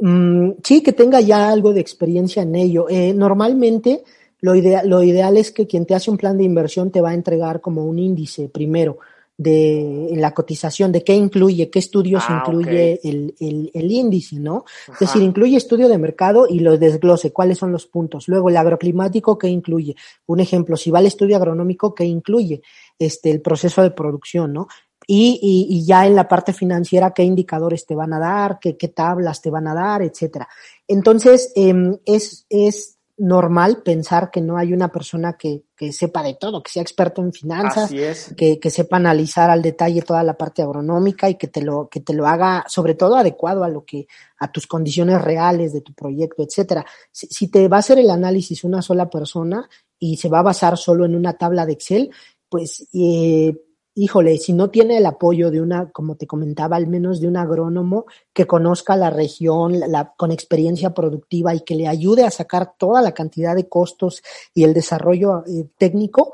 Mm, 0.00 0.52
sí, 0.64 0.82
que 0.82 0.92
tenga 0.92 1.20
ya 1.20 1.48
algo 1.48 1.72
de 1.72 1.80
experiencia 1.80 2.42
en 2.42 2.56
ello. 2.56 2.86
Eh, 2.88 3.14
normalmente 3.14 4.02
lo, 4.40 4.54
lo 4.54 5.02
ideal 5.02 5.36
es 5.36 5.52
que 5.52 5.68
quien 5.68 5.86
te 5.86 5.94
hace 5.94 6.10
un 6.10 6.16
plan 6.16 6.36
de 6.36 6.44
inversión 6.44 6.90
te 6.90 7.00
va 7.00 7.10
a 7.10 7.14
entregar 7.14 7.60
como 7.60 7.84
un 7.84 7.98
índice 7.98 8.48
primero 8.48 8.98
de 9.36 10.12
en 10.12 10.20
la 10.20 10.32
cotización, 10.32 10.92
de 10.92 11.02
qué 11.02 11.14
incluye, 11.14 11.70
qué 11.70 11.80
estudios 11.80 12.24
ah, 12.28 12.40
incluye 12.40 13.00
el, 13.02 13.34
el, 13.74 13.90
índice, 13.90 14.38
¿no? 14.38 14.64
Es 14.92 15.00
decir, 15.00 15.22
incluye 15.22 15.56
estudio 15.56 15.88
de 15.88 15.98
mercado 15.98 16.46
y 16.48 16.60
lo 16.60 16.78
desglose, 16.78 17.32
cuáles 17.32 17.58
son 17.58 17.72
los 17.72 17.86
puntos. 17.86 18.28
Luego, 18.28 18.48
el 18.48 18.56
agroclimático, 18.56 19.36
¿qué 19.36 19.48
incluye? 19.48 19.96
Un 20.26 20.40
ejemplo, 20.40 20.76
si 20.76 20.90
va 20.90 21.00
el 21.00 21.06
estudio 21.06 21.36
agronómico, 21.36 21.94
¿qué 21.94 22.04
incluye? 22.04 22.62
Este, 22.98 23.30
el 23.30 23.40
proceso 23.40 23.82
de 23.82 23.90
producción, 23.90 24.52
¿no? 24.52 24.68
Y, 25.06 25.38
y, 25.68 25.84
ya 25.84 26.06
en 26.06 26.14
la 26.14 26.26
parte 26.26 26.54
financiera, 26.54 27.12
qué 27.12 27.24
indicadores 27.24 27.84
te 27.84 27.94
van 27.94 28.14
a 28.14 28.18
dar, 28.18 28.58
qué, 28.58 28.76
qué 28.78 28.88
tablas 28.88 29.42
te 29.42 29.50
van 29.50 29.68
a 29.68 29.74
dar, 29.74 30.00
etcétera. 30.00 30.48
Entonces, 30.88 31.52
eh, 31.56 31.98
es, 32.06 32.46
es 32.48 32.93
normal 33.16 33.82
pensar 33.84 34.30
que 34.30 34.40
no 34.40 34.56
hay 34.56 34.72
una 34.72 34.90
persona 34.90 35.34
que, 35.34 35.62
que, 35.76 35.92
sepa 35.92 36.22
de 36.22 36.34
todo, 36.34 36.62
que 36.62 36.72
sea 36.72 36.82
experto 36.82 37.22
en 37.22 37.32
finanzas, 37.32 37.90
que, 38.36 38.58
que, 38.58 38.70
sepa 38.70 38.96
analizar 38.96 39.50
al 39.50 39.62
detalle 39.62 40.02
toda 40.02 40.22
la 40.24 40.36
parte 40.36 40.62
agronómica 40.62 41.30
y 41.30 41.36
que 41.36 41.46
te 41.46 41.62
lo, 41.62 41.88
que 41.88 42.00
te 42.00 42.12
lo 42.12 42.26
haga 42.26 42.64
sobre 42.66 42.94
todo 42.94 43.16
adecuado 43.16 43.62
a 43.62 43.68
lo 43.68 43.84
que, 43.84 44.08
a 44.38 44.50
tus 44.50 44.66
condiciones 44.66 45.22
reales 45.22 45.72
de 45.72 45.80
tu 45.80 45.94
proyecto, 45.94 46.42
etcétera. 46.42 46.84
Si, 47.12 47.28
si 47.28 47.48
te 47.48 47.68
va 47.68 47.76
a 47.76 47.80
hacer 47.80 47.98
el 48.00 48.10
análisis 48.10 48.64
una 48.64 48.82
sola 48.82 49.08
persona 49.08 49.68
y 49.98 50.16
se 50.16 50.28
va 50.28 50.40
a 50.40 50.42
basar 50.42 50.76
solo 50.76 51.04
en 51.04 51.14
una 51.14 51.34
tabla 51.34 51.66
de 51.66 51.74
Excel, 51.74 52.10
pues 52.48 52.88
eh, 52.92 53.56
híjole, 53.94 54.38
si 54.38 54.52
no 54.52 54.70
tiene 54.70 54.98
el 54.98 55.06
apoyo 55.06 55.50
de 55.50 55.60
una, 55.60 55.90
como 55.90 56.16
te 56.16 56.26
comentaba, 56.26 56.76
al 56.76 56.88
menos 56.88 57.20
de 57.20 57.28
un 57.28 57.36
agrónomo 57.36 58.06
que 58.32 58.46
conozca 58.46 58.96
la 58.96 59.10
región 59.10 59.78
la, 59.78 60.12
con 60.16 60.32
experiencia 60.32 60.92
productiva 60.92 61.54
y 61.54 61.60
que 61.60 61.76
le 61.76 61.86
ayude 61.86 62.24
a 62.24 62.30
sacar 62.30 62.74
toda 62.76 63.02
la 63.02 63.12
cantidad 63.12 63.54
de 63.54 63.68
costos 63.68 64.22
y 64.52 64.64
el 64.64 64.74
desarrollo 64.74 65.44
eh, 65.46 65.68
técnico, 65.78 66.32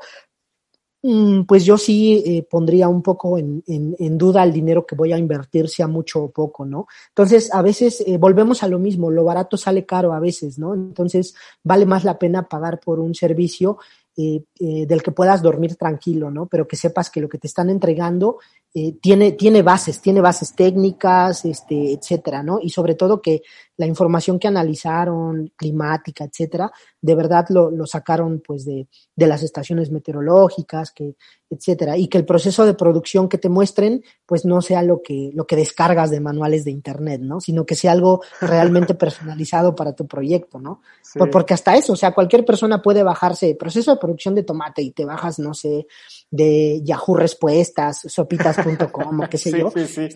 mm, 1.03 1.43
pues 1.43 1.63
yo 1.63 1.77
sí 1.77 2.23
eh, 2.25 2.43
pondría 2.49 2.87
un 2.87 3.03
poco 3.03 3.37
en, 3.37 3.63
en, 3.67 3.95
en, 3.99 4.17
duda 4.17 4.43
el 4.43 4.53
dinero 4.53 4.85
que 4.85 4.95
voy 4.95 5.13
a 5.13 5.17
invertir, 5.19 5.69
sea 5.69 5.87
mucho 5.87 6.23
o 6.23 6.31
poco, 6.31 6.65
¿no? 6.65 6.87
Entonces, 7.09 7.53
a 7.53 7.61
veces 7.61 8.03
eh, 8.07 8.17
volvemos 8.17 8.63
a 8.63 8.67
lo 8.67 8.79
mismo, 8.79 9.11
lo 9.11 9.23
barato 9.23 9.57
sale 9.57 9.85
caro 9.85 10.13
a 10.13 10.19
veces, 10.19 10.57
¿no? 10.57 10.73
Entonces, 10.73 11.35
vale 11.63 11.85
más 11.85 12.03
la 12.03 12.17
pena 12.17 12.49
pagar 12.49 12.79
por 12.79 12.99
un 12.99 13.13
servicio 13.13 13.77
eh, 14.17 14.43
eh, 14.59 14.85
del 14.85 15.01
que 15.01 15.11
puedas 15.11 15.41
dormir 15.41 15.75
tranquilo, 15.75 16.29
¿no? 16.29 16.47
Pero 16.47 16.67
que 16.67 16.75
sepas 16.75 17.09
que 17.09 17.21
lo 17.21 17.29
que 17.29 17.37
te 17.37 17.47
están 17.47 17.69
entregando 17.69 18.39
eh, 18.73 18.93
tiene, 19.01 19.33
tiene 19.33 19.63
bases, 19.63 19.99
tiene 19.99 20.21
bases 20.21 20.55
técnicas, 20.55 21.43
este, 21.43 21.91
etcétera, 21.91 22.41
¿no? 22.41 22.57
Y 22.61 22.69
sobre 22.69 22.95
todo 22.95 23.21
que 23.21 23.41
la 23.75 23.85
información 23.85 24.39
que 24.39 24.47
analizaron, 24.47 25.51
climática, 25.57 26.23
etcétera, 26.23 26.71
de 27.01 27.15
verdad 27.15 27.47
lo, 27.49 27.69
lo 27.69 27.85
sacaron 27.85 28.41
pues 28.45 28.63
de, 28.63 28.87
de, 29.15 29.27
las 29.27 29.43
estaciones 29.43 29.91
meteorológicas, 29.91 30.91
que, 30.91 31.15
etcétera, 31.49 31.97
y 31.97 32.07
que 32.07 32.19
el 32.19 32.25
proceso 32.25 32.63
de 32.63 32.75
producción 32.75 33.27
que 33.27 33.39
te 33.39 33.49
muestren, 33.49 34.03
pues 34.25 34.45
no 34.45 34.61
sea 34.61 34.83
lo 34.83 35.01
que, 35.01 35.31
lo 35.33 35.47
que 35.47 35.55
descargas 35.55 36.11
de 36.11 36.19
manuales 36.19 36.63
de 36.63 36.71
internet, 36.71 37.21
¿no? 37.21 37.41
Sino 37.41 37.65
que 37.65 37.75
sea 37.75 37.91
algo 37.91 38.21
realmente 38.39 38.93
personalizado 38.95 39.75
para 39.75 39.93
tu 39.93 40.07
proyecto, 40.07 40.59
¿no? 40.59 40.81
Sí. 41.01 41.19
porque 41.29 41.53
hasta 41.53 41.75
eso, 41.75 41.93
o 41.93 41.97
sea, 41.97 42.13
cualquier 42.13 42.45
persona 42.45 42.81
puede 42.81 43.03
bajarse 43.03 43.55
proceso 43.55 43.91
de 43.91 43.99
producción 43.99 44.33
de 44.33 44.43
tomate 44.43 44.81
y 44.81 44.91
te 44.91 45.03
bajas, 45.03 45.39
no 45.39 45.53
sé, 45.53 45.87
de 46.29 46.81
Yahoo 46.83 47.15
Respuestas, 47.15 48.01
sopitas.com 48.07 48.60
o 48.65 49.29
qué 49.29 49.37
sé 49.37 49.51
sí, 49.51 49.59
yo, 49.59 49.71
sí, 49.71 50.09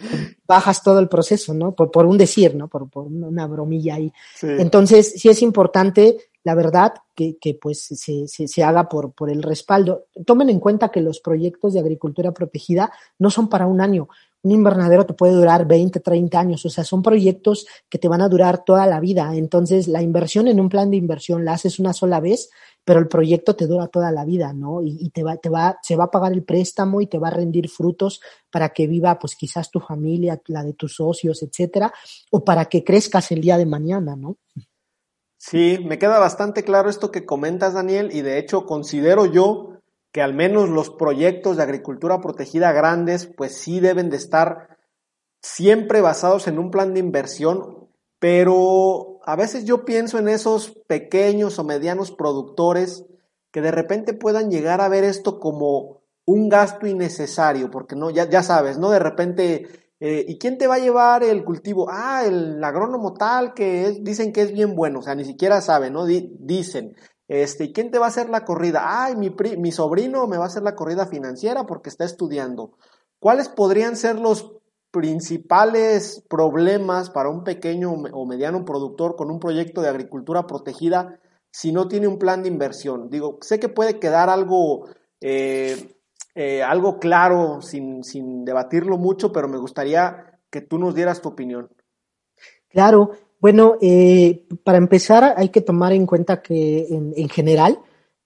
bajas 0.48 0.84
todo 0.84 1.00
el 1.00 1.08
proceso, 1.08 1.54
¿no? 1.54 1.74
Por, 1.74 1.91
por 1.91 2.06
un 2.06 2.18
decir, 2.18 2.56
¿no? 2.56 2.68
Por, 2.68 2.89
por 2.89 3.06
una 3.06 3.48
bromilla 3.48 3.96
ahí. 3.96 4.12
Entonces, 4.41 5.14
sí 5.18 5.30
es 5.30 5.41
importante, 5.41 6.18
la 6.43 6.56
verdad, 6.56 6.93
que, 7.16 7.38
que 7.39 7.56
pues 7.56 7.82
se, 7.82 8.28
se, 8.28 8.48
se, 8.48 8.64
haga 8.64 8.88
por, 8.88 9.14
por 9.14 9.30
el 9.30 9.41
respaldo. 9.41 10.06
Tomen 10.26 10.50
en 10.50 10.60
cuenta 10.60 10.89
que 10.89 11.02
los 11.02 11.20
proyectos 11.20 11.74
de 11.74 11.80
agricultura 11.80 12.32
protegida 12.32 12.91
no 13.20 13.30
son 13.30 13.50
para 13.50 13.68
un 13.68 13.82
año. 13.82 14.08
Un 14.43 14.52
invernadero 14.52 15.06
te 15.06 15.14
puede 15.14 15.34
durar 15.34 15.66
20, 15.66 16.00
30 16.00 16.39
años, 16.39 16.66
o 16.66 16.70
sea, 16.70 16.84
son 16.84 17.02
proyectos 17.02 17.66
que 17.89 17.98
te 17.98 18.08
van 18.08 18.22
a 18.22 18.30
durar 18.30 18.64
toda 18.64 18.86
la 18.86 19.00
vida. 19.00 19.36
Entonces, 19.36 19.88
la 19.88 20.04
inversión 20.04 20.48
en 20.48 20.60
un 20.60 20.70
plan 20.70 20.91
de 20.91 20.98
inversión 20.98 21.46
la 21.46 21.54
haces 21.54 21.80
una 21.80 21.93
sola 21.93 22.20
vez, 22.20 22.52
pero 22.86 23.00
el 23.00 23.08
proyecto 23.08 23.56
te 23.56 23.66
dura 23.66 23.88
toda 23.88 24.12
la 24.12 24.24
vida, 24.24 24.54
¿no? 24.54 24.82
Y, 24.84 25.10
te 25.10 25.24
va, 25.24 25.38
te 25.38 25.50
va, 25.50 25.78
se 25.82 25.96
va 25.96 26.06
a 26.06 26.12
pagar 26.12 26.32
el 26.32 26.44
préstamo 26.44 27.02
y 27.02 27.08
te 27.08 27.18
va 27.18 27.30
a 27.30 27.32
rendir 27.32 27.68
frutos 27.68 28.22
para 28.52 28.70
que 28.70 28.86
viva, 28.86 29.18
pues 29.18 29.36
quizás 29.36 29.72
tu 29.72 29.80
familia, 29.80 30.40
la 30.46 30.64
de 30.64 30.74
tus 30.74 30.96
socios, 30.96 31.42
etcétera, 31.42 31.92
o 32.30 32.46
para 32.46 32.66
que 32.66 32.84
crezcas 32.84 33.32
el 33.32 33.42
día 33.42 33.58
de 33.58 33.66
mañana, 33.66 34.16
¿no? 34.16 34.38
Sí, 35.38 35.80
me 35.84 35.98
queda 35.98 36.20
bastante 36.20 36.64
claro 36.64 36.90
esto 36.90 37.12
que 37.12 37.26
comentas, 37.26 37.74
Daniel, 37.74 38.12
y 38.14 38.22
de 38.22 38.38
hecho 38.38 38.66
considero 38.66 39.26
yo 39.26 39.82
que 40.12 40.22
al 40.22 40.34
menos 40.34 40.70
los 40.70 40.92
proyectos 40.92 41.58
de 41.58 41.64
agricultura 41.64 42.22
protegida 42.22 42.72
grandes, 42.72 43.26
pues 43.26 43.58
sí 43.58 43.80
deben 43.80 44.10
de 44.10 44.18
estar 44.18 44.78
siempre 45.42 46.02
basados 46.02 46.48
en 46.48 46.58
un 46.58 46.72
plan 46.72 46.94
de 46.94 47.00
inversión, 47.00 47.90
pero 48.20 49.14
a 49.26 49.36
veces 49.36 49.65
yo 49.65 49.86
pienso 49.86 50.19
en 50.19 50.28
esos 50.28 50.71
pequeños 50.88 51.57
o 51.57 51.63
medianos 51.63 52.11
productores 52.11 53.05
que 53.51 53.61
de 53.61 53.71
repente 53.71 54.13
puedan 54.13 54.51
llegar 54.51 54.82
a 54.82 54.89
ver 54.89 55.03
esto 55.03 55.39
como 55.39 56.01
un 56.26 56.49
gasto 56.49 56.88
innecesario, 56.88 57.71
porque 57.71 57.95
no, 57.95 58.09
ya, 58.09 58.43
sabes, 58.43 58.78
¿no? 58.78 58.89
De 58.89 58.99
repente, 58.99 59.67
eh, 59.99 60.26
¿y 60.28 60.38
quién 60.38 60.57
te 60.57 60.67
va 60.67 60.76
a 60.76 60.80
llevar 60.80 61.23
el 61.23 61.43
cultivo? 61.43 61.88
Ah, 61.89 62.23
el 62.26 62.63
agrónomo 62.63 63.13
tal 63.13 63.53
que 63.53 63.97
dicen 64.01 64.34
que 64.34 64.41
es 64.41 64.51
bien 64.51 64.76
bueno, 64.76 64.99
o 64.99 65.01
sea, 65.01 65.15
ni 65.15 65.26
siquiera 65.26 65.61
sabe, 65.61 65.89
¿no? 65.89 66.05
Di, 66.05 66.36
dicen, 66.39 66.95
este, 67.28 67.65
¿y 67.65 67.73
quién 67.73 67.91
te 67.91 67.99
va 67.99 68.05
a 68.05 68.09
hacer 68.09 68.30
la 68.30 68.45
corrida? 68.45 69.03
Ay, 69.03 69.15
mi, 69.15 69.34
mi 69.57 69.71
sobrino 69.71 70.28
me 70.28 70.38
va 70.38 70.43
a 70.43 70.47
hacer 70.47 70.63
la 70.63 70.76
corrida 70.76 71.05
financiera 71.05 71.65
porque 71.65 71.89
está 71.89 72.05
estudiando. 72.05 72.73
¿Cuáles 73.19 73.49
podrían 73.49 73.95
ser 73.95 74.19
los 74.19 74.55
principales 74.96 76.24
problemas 76.30 77.10
para 77.10 77.28
un 77.28 77.43
pequeño 77.43 77.91
o 77.91 78.26
mediano 78.26 78.64
productor 78.64 79.18
con 79.18 79.30
un 79.30 79.41
proyecto 79.41 79.82
de 79.82 79.89
agricultura 79.89 80.48
protegida 80.48 81.20
si 81.52 81.74
no 81.74 81.89
tiene 81.89 82.08
un 82.08 82.18
plan 82.18 82.43
de 82.43 82.48
inversión? 82.48 83.10
Digo, 83.10 83.38
sé 83.41 83.60
que 83.60 83.68
puede 83.68 84.00
quedar 84.00 84.30
algo, 84.30 84.88
eh, 85.20 85.98
eh, 86.34 86.64
algo 86.64 86.98
claro 86.98 87.60
sin, 87.62 88.06
sin 88.06 88.46
debatirlo 88.46 88.98
mucho, 88.98 89.34
pero 89.34 89.50
me 89.50 89.58
gustaría 89.58 90.39
que 90.50 90.62
tú 90.62 90.80
nos 90.80 90.96
dieras 90.96 91.22
tu 91.22 91.28
opinión. 91.28 91.70
Claro, 92.70 93.12
bueno, 93.41 93.76
eh, 93.82 94.48
para 94.64 94.78
empezar 94.78 95.34
hay 95.36 95.50
que 95.50 95.60
tomar 95.60 95.91
en 95.91 96.06
cuenta 96.06 96.41
que 96.41 96.88
en, 96.89 97.12
en 97.18 97.28
general 97.28 97.80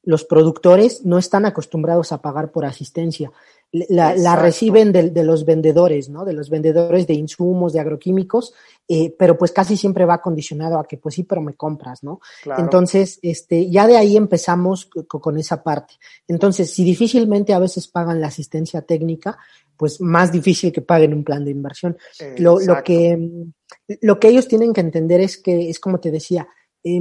los 0.09 0.25
productores 0.25 1.05
no 1.05 1.19
están 1.19 1.45
acostumbrados 1.45 2.11
a 2.11 2.19
pagar 2.19 2.51
por 2.51 2.65
asistencia 2.65 3.31
la, 3.71 4.15
la 4.15 4.35
reciben 4.35 4.91
de, 4.91 5.11
de, 5.11 5.23
los 5.23 5.45
vendedores, 5.45 6.09
¿no? 6.09 6.25
De 6.25 6.33
los 6.33 6.49
vendedores 6.49 7.05
de 7.05 7.13
insumos, 7.13 7.73
de 7.73 7.79
agroquímicos, 7.79 8.53
eh, 8.87 9.13
pero 9.17 9.37
pues 9.37 9.51
casi 9.51 9.77
siempre 9.77 10.05
va 10.05 10.21
condicionado 10.21 10.79
a 10.79 10.87
que 10.87 10.97
pues 10.97 11.15
sí, 11.15 11.23
pero 11.23 11.41
me 11.41 11.53
compras, 11.53 12.03
¿no? 12.03 12.19
Claro. 12.41 12.63
Entonces, 12.63 13.19
este, 13.21 13.69
ya 13.69 13.85
de 13.85 13.97
ahí 13.97 14.17
empezamos 14.17 14.89
con, 15.07 15.37
esa 15.37 15.61
parte. 15.61 15.95
Entonces, 16.27 16.73
si 16.73 16.83
difícilmente 16.83 17.53
a 17.53 17.59
veces 17.59 17.87
pagan 17.87 18.19
la 18.19 18.27
asistencia 18.27 18.81
técnica, 18.81 19.37
pues 19.77 20.01
más 20.01 20.31
difícil 20.31 20.71
que 20.71 20.81
paguen 20.81 21.13
un 21.13 21.23
plan 21.23 21.45
de 21.45 21.51
inversión. 21.51 21.95
Lo, 22.39 22.59
lo, 22.59 22.83
que, 22.83 23.17
lo 24.01 24.19
que 24.19 24.27
ellos 24.29 24.47
tienen 24.47 24.73
que 24.73 24.81
entender 24.81 25.21
es 25.21 25.37
que, 25.37 25.69
es 25.69 25.79
como 25.79 25.99
te 25.99 26.09
decía, 26.09 26.47
eh, 26.83 26.99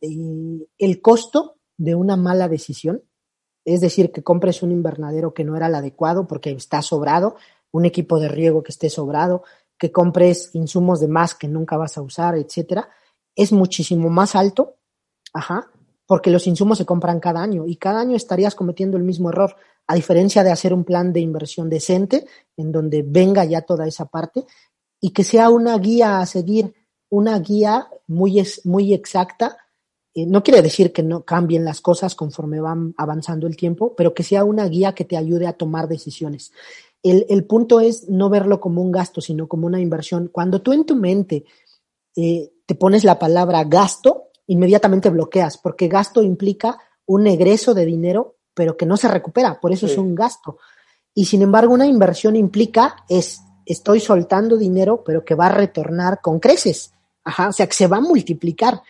eh, 0.00 0.66
el 0.78 1.00
costo 1.00 1.58
de 1.82 1.94
una 1.94 2.16
mala 2.16 2.48
decisión 2.48 3.02
es 3.64 3.80
decir, 3.80 4.10
que 4.12 4.22
compres 4.22 4.62
un 4.62 4.72
invernadero 4.72 5.34
que 5.34 5.44
no 5.44 5.56
era 5.56 5.66
el 5.66 5.74
adecuado 5.74 6.26
porque 6.26 6.50
está 6.50 6.82
sobrado, 6.82 7.36
un 7.70 7.84
equipo 7.84 8.18
de 8.18 8.28
riego 8.28 8.62
que 8.62 8.72
esté 8.72 8.90
sobrado, 8.90 9.44
que 9.78 9.92
compres 9.92 10.50
insumos 10.54 11.00
de 11.00 11.08
más 11.08 11.34
que 11.34 11.48
nunca 11.48 11.76
vas 11.76 11.96
a 11.96 12.02
usar, 12.02 12.36
etcétera, 12.36 12.88
es 13.34 13.52
muchísimo 13.52 14.10
más 14.10 14.34
alto, 14.36 14.76
ajá, 15.32 15.70
porque 16.06 16.30
los 16.30 16.46
insumos 16.46 16.78
se 16.78 16.84
compran 16.84 17.20
cada 17.20 17.42
año 17.42 17.66
y 17.66 17.76
cada 17.76 18.00
año 18.00 18.16
estarías 18.16 18.54
cometiendo 18.54 18.96
el 18.96 19.04
mismo 19.04 19.30
error, 19.30 19.56
a 19.86 19.94
diferencia 19.94 20.44
de 20.44 20.50
hacer 20.50 20.74
un 20.74 20.84
plan 20.84 21.12
de 21.12 21.20
inversión 21.20 21.68
decente 21.68 22.26
en 22.56 22.70
donde 22.70 23.02
venga 23.02 23.44
ya 23.44 23.62
toda 23.62 23.86
esa 23.86 24.06
parte 24.06 24.44
y 25.00 25.10
que 25.10 25.24
sea 25.24 25.50
una 25.50 25.76
guía 25.78 26.18
a 26.18 26.26
seguir 26.26 26.74
una 27.08 27.38
guía 27.40 27.88
muy, 28.06 28.42
muy 28.64 28.94
exacta. 28.94 29.58
Eh, 30.14 30.26
no 30.26 30.42
quiere 30.42 30.62
decir 30.62 30.92
que 30.92 31.02
no 31.02 31.24
cambien 31.24 31.64
las 31.64 31.80
cosas 31.80 32.14
conforme 32.14 32.60
van 32.60 32.94
avanzando 32.96 33.46
el 33.46 33.56
tiempo, 33.56 33.94
pero 33.96 34.14
que 34.14 34.22
sea 34.22 34.44
una 34.44 34.66
guía 34.66 34.94
que 34.94 35.04
te 35.04 35.16
ayude 35.16 35.46
a 35.46 35.54
tomar 35.54 35.88
decisiones. 35.88 36.52
El, 37.02 37.26
el 37.28 37.44
punto 37.44 37.80
es 37.80 38.08
no 38.08 38.28
verlo 38.28 38.60
como 38.60 38.82
un 38.82 38.92
gasto, 38.92 39.20
sino 39.20 39.48
como 39.48 39.66
una 39.66 39.80
inversión. 39.80 40.28
Cuando 40.30 40.60
tú 40.60 40.72
en 40.72 40.84
tu 40.84 40.96
mente 40.96 41.44
eh, 42.16 42.52
te 42.66 42.74
pones 42.74 43.04
la 43.04 43.18
palabra 43.18 43.64
gasto, 43.64 44.24
inmediatamente 44.46 45.10
bloqueas, 45.10 45.58
porque 45.58 45.88
gasto 45.88 46.22
implica 46.22 46.78
un 47.06 47.26
egreso 47.26 47.74
de 47.74 47.86
dinero, 47.86 48.36
pero 48.54 48.76
que 48.76 48.86
no 48.86 48.96
se 48.96 49.08
recupera, 49.08 49.60
por 49.60 49.72
eso 49.72 49.86
es 49.86 49.96
un 49.96 50.14
gasto. 50.14 50.58
Y 51.14 51.24
sin 51.24 51.42
embargo, 51.42 51.74
una 51.74 51.86
inversión 51.86 52.36
implica 52.36 52.96
es 53.08 53.40
estoy 53.64 54.00
soltando 54.00 54.56
dinero, 54.56 55.02
pero 55.04 55.24
que 55.24 55.34
va 55.34 55.46
a 55.46 55.54
retornar 55.54 56.20
con 56.20 56.38
creces. 56.38 56.92
Ajá, 57.24 57.48
o 57.48 57.52
sea, 57.52 57.66
que 57.66 57.74
se 57.74 57.86
va 57.86 57.98
a 57.98 58.02
multiplicar. 58.02 58.82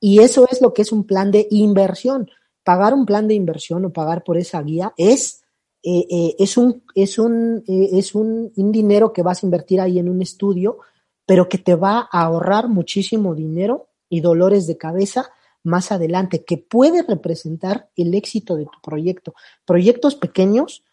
Y 0.00 0.20
eso 0.20 0.46
es 0.50 0.60
lo 0.60 0.72
que 0.72 0.82
es 0.82 0.92
un 0.92 1.04
plan 1.04 1.30
de 1.30 1.46
inversión. 1.50 2.30
Pagar 2.64 2.94
un 2.94 3.06
plan 3.06 3.26
de 3.28 3.34
inversión 3.34 3.84
o 3.84 3.92
pagar 3.92 4.22
por 4.24 4.36
esa 4.36 4.62
guía 4.62 4.92
es, 4.96 5.42
eh, 5.82 6.06
eh, 6.10 6.36
es, 6.38 6.56
un, 6.56 6.84
es, 6.94 7.18
un, 7.18 7.64
eh, 7.66 7.90
es 7.92 8.14
un, 8.14 8.52
dinero 8.54 9.12
que 9.12 9.22
vas 9.22 9.42
a 9.42 9.46
invertir 9.46 9.80
ahí 9.80 9.98
en 9.98 10.08
un 10.08 10.22
estudio, 10.22 10.78
pero 11.26 11.48
que 11.48 11.58
te 11.58 11.74
va 11.74 12.08
a 12.10 12.22
ahorrar 12.22 12.68
muchísimo 12.68 13.34
dinero 13.34 13.88
y 14.08 14.20
dolores 14.20 14.66
de 14.66 14.76
cabeza 14.76 15.30
más 15.64 15.92
adelante, 15.92 16.44
que 16.44 16.56
puede 16.56 17.02
representar 17.02 17.90
el 17.96 18.14
éxito 18.14 18.56
de 18.56 18.64
tu 18.64 18.80
proyecto. 18.82 19.34
Proyectos 19.66 20.14
pequeños 20.14 20.84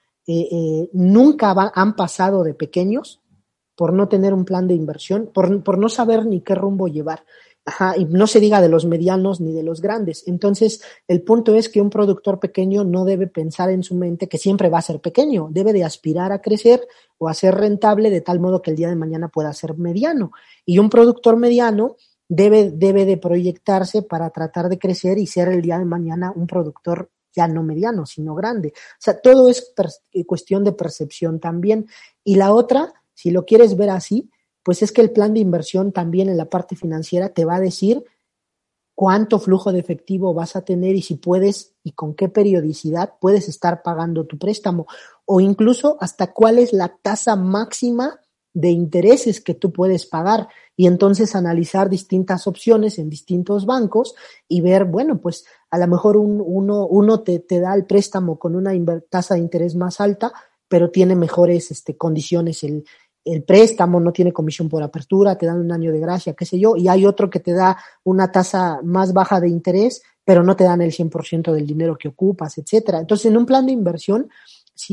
nunca 0.91 1.71
han 1.75 1.95
pasado 1.95 2.43
de 2.43 2.55
pequeños 2.55 3.21
por 3.75 3.93
no 3.93 4.07
tener 4.09 4.33
un 4.33 4.43
plan 4.43 4.67
de 4.67 4.73
inversión, 4.73 5.29
por, 5.33 5.63
por 5.63 5.77
no 5.77 5.87
saber 5.87 6.25
ni 6.25 6.41
qué 6.41 6.55
rumbo 6.55 6.87
llevar. 6.87 7.23
Ajá, 7.67 7.97
y 7.97 8.05
no 8.05 8.27
se 8.27 8.39
diga 8.39 8.61
de 8.61 8.69
los 8.69 8.85
medianos 8.85 9.41
ni 9.41 9.51
de 9.51 9.63
los 9.63 9.81
grandes. 9.81 10.27
Entonces, 10.27 10.83
el 11.07 11.23
punto 11.23 11.55
es 11.55 11.67
que 11.67 11.81
un 11.81 11.89
productor 11.89 12.39
pequeño 12.39 12.83
no 12.83 13.05
debe 13.05 13.25
pensar 13.25 13.71
en 13.71 13.81
su 13.81 13.95
mente 13.95 14.29
que 14.29 14.37
siempre 14.37 14.69
va 14.69 14.77
a 14.77 14.83
ser 14.83 15.01
pequeño, 15.01 15.47
debe 15.49 15.73
de 15.73 15.83
aspirar 15.83 16.31
a 16.31 16.41
crecer 16.41 16.87
o 17.17 17.27
a 17.27 17.33
ser 17.33 17.55
rentable 17.55 18.11
de 18.11 18.21
tal 18.21 18.39
modo 18.39 18.61
que 18.61 18.69
el 18.69 18.77
día 18.77 18.89
de 18.89 18.95
mañana 18.95 19.29
pueda 19.29 19.51
ser 19.51 19.75
mediano. 19.79 20.31
Y 20.63 20.77
un 20.77 20.91
productor 20.91 21.37
mediano 21.37 21.95
debe, 22.29 22.69
debe 22.69 23.03
de 23.03 23.17
proyectarse 23.17 24.03
para 24.03 24.29
tratar 24.29 24.69
de 24.69 24.77
crecer 24.77 25.17
y 25.17 25.25
ser 25.25 25.47
el 25.47 25.63
día 25.63 25.79
de 25.79 25.85
mañana 25.85 26.31
un 26.35 26.45
productor 26.45 27.09
ya 27.35 27.47
no 27.47 27.63
mediano, 27.63 28.05
sino 28.05 28.35
grande. 28.35 28.73
O 28.75 28.99
sea, 28.99 29.19
todo 29.19 29.49
es 29.49 29.73
cuestión 30.25 30.63
de 30.63 30.71
percepción 30.71 31.39
también. 31.39 31.87
Y 32.23 32.35
la 32.35 32.53
otra, 32.53 32.93
si 33.13 33.31
lo 33.31 33.43
quieres 33.43 33.75
ver 33.75 33.89
así, 33.89 34.29
pues 34.65 34.81
es 34.81 34.91
que 34.91 35.01
el 35.01 35.11
plan 35.11 35.35
de 35.35 35.41
inversión 35.41 35.91
también 35.91 36.27
en 36.27 36.37
la 36.37 36.49
parte 36.49 36.75
financiera 36.75 37.29
te 37.29 37.45
va 37.45 37.57
a 37.57 37.59
decir 37.59 38.03
cuánto 38.95 39.37
flujo 39.37 39.71
de 39.71 39.77
efectivo 39.79 40.33
vas 40.33 40.55
a 40.55 40.65
tener 40.65 40.95
y 40.95 41.03
si 41.03 41.17
puedes 41.17 41.75
y 41.83 41.91
con 41.91 42.15
qué 42.15 42.29
periodicidad 42.29 43.13
puedes 43.21 43.47
estar 43.47 43.83
pagando 43.83 44.25
tu 44.25 44.39
préstamo 44.39 44.87
o 45.25 45.39
incluso 45.39 45.97
hasta 45.99 46.33
cuál 46.33 46.57
es 46.57 46.73
la 46.73 46.97
tasa 46.99 47.35
máxima 47.35 48.19
de 48.55 48.69
intereses 48.69 49.39
que 49.39 49.53
tú 49.53 49.71
puedes 49.71 50.07
pagar 50.07 50.47
y 50.75 50.87
entonces 50.87 51.35
analizar 51.35 51.87
distintas 51.87 52.47
opciones 52.47 52.97
en 52.97 53.09
distintos 53.09 53.67
bancos 53.67 54.15
y 54.47 54.61
ver, 54.61 54.85
bueno, 54.85 55.19
pues 55.19 55.45
a 55.69 55.77
lo 55.77 55.87
mejor 55.87 56.17
un, 56.17 56.41
uno, 56.43 56.87
uno 56.87 57.19
te, 57.19 57.37
te, 57.39 57.59
da 57.59 57.75
el 57.75 57.85
préstamo 57.85 58.39
con 58.39 58.55
una 58.55 58.71
tasa 59.09 59.35
de 59.35 59.41
interés 59.41 59.75
más 59.75 59.99
alta, 60.01 60.33
pero 60.69 60.89
tiene 60.89 61.15
mejores 61.15 61.69
este, 61.69 61.97
condiciones 61.97 62.63
el, 62.63 62.85
el 63.25 63.43
préstamo 63.43 63.99
no 63.99 64.13
tiene 64.13 64.31
comisión 64.31 64.69
por 64.69 64.83
apertura, 64.83 65.35
te 65.35 65.47
dan 65.47 65.59
un 65.59 65.71
año 65.71 65.91
de 65.91 65.99
gracia, 65.99 66.33
qué 66.33 66.45
sé 66.45 66.59
yo, 66.59 66.75
y 66.77 66.87
hay 66.87 67.05
otro 67.05 67.29
que 67.29 67.39
te 67.39 67.53
da 67.53 67.75
una 68.03 68.31
tasa 68.31 68.79
más 68.83 69.13
baja 69.13 69.41
de 69.41 69.49
interés, 69.49 70.03
pero 70.23 70.43
no 70.43 70.55
te 70.55 70.63
dan 70.63 70.81
el 70.81 70.91
100% 70.91 71.51
del 71.51 71.65
dinero 71.65 71.97
que 71.97 72.07
ocupas, 72.07 72.57
etcétera. 72.59 72.99
Entonces, 72.99 73.25
en 73.25 73.37
un 73.37 73.45
plan 73.45 73.65
de 73.65 73.71
inversión, 73.71 74.29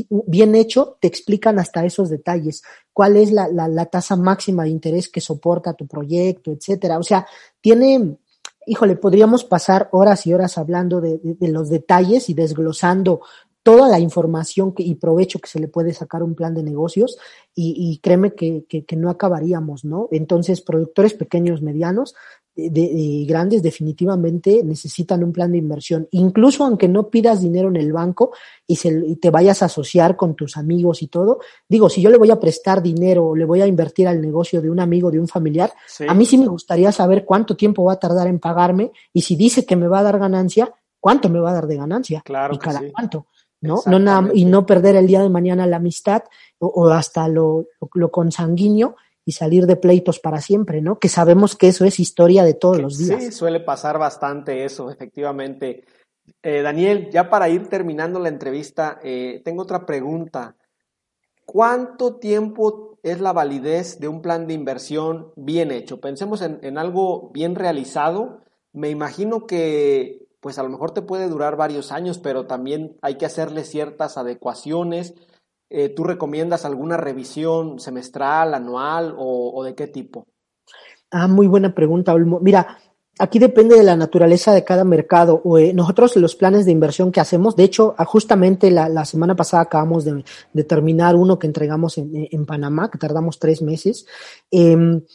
bien 0.09 0.55
hecho, 0.55 0.97
te 0.99 1.07
explican 1.07 1.59
hasta 1.59 1.85
esos 1.85 2.09
detalles, 2.09 2.63
cuál 2.91 3.17
es 3.17 3.31
la, 3.31 3.85
tasa 3.85 4.15
máxima 4.15 4.63
de 4.63 4.69
interés 4.69 5.09
que 5.09 5.21
soporta 5.21 5.73
tu 5.73 5.87
proyecto, 5.87 6.51
etcétera. 6.51 6.97
O 6.97 7.03
sea, 7.03 7.27
tiene, 7.61 8.17
híjole, 8.65 8.95
podríamos 8.95 9.43
pasar 9.43 9.89
horas 9.91 10.25
y 10.25 10.33
horas 10.33 10.57
hablando 10.57 11.01
de 11.01 11.19
los 11.41 11.69
detalles 11.69 12.29
y 12.29 12.33
desglosando 12.33 13.21
toda 13.63 13.87
la 13.87 13.99
información 13.99 14.73
que, 14.73 14.83
y 14.83 14.95
provecho 14.95 15.39
que 15.39 15.47
se 15.47 15.59
le 15.59 15.67
puede 15.67 15.93
sacar 15.93 16.21
un 16.21 16.35
plan 16.35 16.53
de 16.53 16.63
negocios 16.63 17.17
y, 17.55 17.75
y 17.77 17.97
créeme 17.99 18.33
que, 18.33 18.65
que, 18.67 18.85
que, 18.85 18.95
no 18.95 19.09
acabaríamos, 19.09 19.85
¿no? 19.85 20.09
Entonces, 20.11 20.61
productores 20.61 21.13
pequeños, 21.13 21.61
medianos, 21.61 22.13
de, 22.55 22.69
de, 22.69 23.25
grandes 23.25 23.63
definitivamente 23.63 24.63
necesitan 24.63 25.23
un 25.23 25.31
plan 25.31 25.51
de 25.51 25.57
inversión. 25.57 26.07
Incluso 26.11 26.63
aunque 26.63 26.87
no 26.87 27.09
pidas 27.09 27.41
dinero 27.41 27.69
en 27.69 27.77
el 27.77 27.91
banco 27.91 28.33
y, 28.67 28.75
se, 28.75 28.89
y 28.89 29.15
te 29.15 29.31
vayas 29.31 29.63
a 29.63 29.65
asociar 29.65 30.15
con 30.15 30.35
tus 30.35 30.57
amigos 30.57 31.01
y 31.01 31.07
todo, 31.07 31.39
digo, 31.67 31.89
si 31.89 32.01
yo 32.01 32.09
le 32.09 32.17
voy 32.17 32.31
a 32.31 32.39
prestar 32.39 32.83
dinero 32.83 33.29
o 33.29 33.35
le 33.35 33.45
voy 33.45 33.61
a 33.61 33.67
invertir 33.67 34.07
al 34.07 34.21
negocio 34.21 34.61
de 34.61 34.69
un 34.69 34.79
amigo, 34.79 35.09
de 35.09 35.19
un 35.19 35.27
familiar, 35.27 35.73
sí. 35.87 36.05
a 36.07 36.13
mí 36.13 36.25
sí 36.25 36.37
me 36.37 36.47
gustaría 36.47 36.91
saber 36.91 37.25
cuánto 37.25 37.55
tiempo 37.55 37.85
va 37.85 37.93
a 37.93 37.99
tardar 37.99 38.27
en 38.27 38.39
pagarme 38.39 38.91
y 39.11 39.21
si 39.21 39.35
dice 39.35 39.65
que 39.65 39.75
me 39.75 39.87
va 39.87 39.99
a 39.99 40.03
dar 40.03 40.19
ganancia, 40.19 40.73
cuánto 40.99 41.29
me 41.29 41.39
va 41.39 41.51
a 41.51 41.53
dar 41.53 41.67
de 41.67 41.77
ganancia 41.77 42.21
claro 42.23 42.53
y 42.53 42.59
cada 42.59 42.79
sí. 42.79 42.91
cuánto. 42.93 43.27
¿No? 43.63 43.81
No 43.85 43.97
nada, 43.97 44.29
y 44.33 44.45
no 44.45 44.65
perder 44.65 44.97
el 44.97 45.07
día 45.07 45.21
de 45.21 45.29
mañana 45.29 45.65
la 45.65 45.77
amistad 45.77 46.23
o, 46.59 46.67
o 46.67 46.89
hasta 46.89 47.27
lo, 47.29 47.65
lo, 47.79 47.89
lo, 47.93 48.11
consanguíneo 48.11 48.97
y 49.25 49.31
salir 49.31 49.65
de 49.65 49.77
pleitos 49.77 50.19
para 50.19 50.41
siempre, 50.41 50.81
¿no? 50.81 50.99
Que 50.99 51.07
sabemos 51.07 51.55
que 51.55 51.69
eso 51.69 51.85
es 51.85 51.99
historia 51.99 52.43
de 52.43 52.53
todos 52.53 52.77
que 52.77 52.81
los 52.83 52.97
días. 52.97 53.23
Sí, 53.23 53.31
suele 53.31 53.61
pasar 53.61 53.97
bastante 53.97 54.65
eso, 54.65 54.91
efectivamente. 54.91 55.85
Eh, 56.41 56.61
Daniel, 56.61 57.09
ya 57.09 57.29
para 57.29 57.47
ir 57.47 57.67
terminando 57.67 58.19
la 58.19 58.29
entrevista, 58.29 58.99
eh, 59.01 59.41
tengo 59.45 59.63
otra 59.63 59.85
pregunta. 59.85 60.57
¿Cuánto 61.45 62.15
tiempo 62.17 62.99
es 63.01 63.21
la 63.21 63.31
validez 63.31 63.99
de 63.99 64.09
un 64.09 64.21
plan 64.21 64.45
de 64.45 64.55
inversión 64.55 65.31
bien 65.37 65.71
hecho? 65.71 66.01
Pensemos 66.01 66.41
en, 66.41 66.59
en 66.63 66.77
algo 66.77 67.29
bien 67.33 67.55
realizado. 67.55 68.41
Me 68.73 68.89
imagino 68.89 69.47
que 69.47 70.22
pues 70.43 70.59
a 70.59 70.63
lo 70.63 70.69
mejor 70.69 70.91
te 70.91 71.01
puede 71.01 71.29
durar 71.29 71.55
varios 71.55 71.93
años, 71.93 72.19
pero 72.19 72.45
también 72.45 72.97
hay 73.01 73.15
que 73.15 73.25
hacerle 73.25 73.63
ciertas 73.63 74.17
adecuaciones. 74.17 75.13
Eh, 75.69 75.87
¿Tú 75.87 76.03
recomiendas 76.03 76.65
alguna 76.65 76.97
revisión 76.97 77.79
semestral, 77.79 78.53
anual 78.53 79.15
o, 79.17 79.63
de 79.63 79.73
qué 79.73 79.87
tipo? 79.87 80.27
Ah, 81.09 81.29
muy 81.29 81.47
buena 81.47 81.73
pregunta, 81.73 82.13
Olmo. 82.13 82.41
Mira, 82.41 82.77
aquí 83.19 83.39
depende 83.39 83.77
de 83.77 83.83
la 83.83 83.95
naturaleza 83.95 84.51
de 84.53 84.65
cada 84.65 84.83
mercado. 84.83 85.41
Eh, 85.57 85.73
nosotros 85.73 86.13
los 86.17 86.35
planes 86.35 86.65
de 86.65 86.73
inversión 86.73 87.13
que 87.13 87.21
hacemos, 87.21 87.55
de 87.55 87.63
hecho, 87.63 87.95
ah, 87.97 88.03
justamente 88.03 88.69
la, 88.69 89.05
semana 89.05 89.37
pasada 89.37 89.63
acabamos 89.63 90.03
de, 90.03 90.25
terminar 90.65 91.15
uno 91.15 91.39
que 91.39 91.47
entregamos 91.47 91.97
en, 91.97 92.45
Panamá, 92.45 92.91
que 92.91 92.97
tardamos 92.97 93.39
tres 93.39 93.61
meses 93.61 94.05
en, 94.51 95.05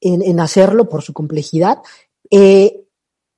en, 0.00 0.40
hacerlo 0.40 0.88
por 0.88 1.02
su 1.02 1.12
complejidad. 1.12 1.82
Eh, 2.30 2.87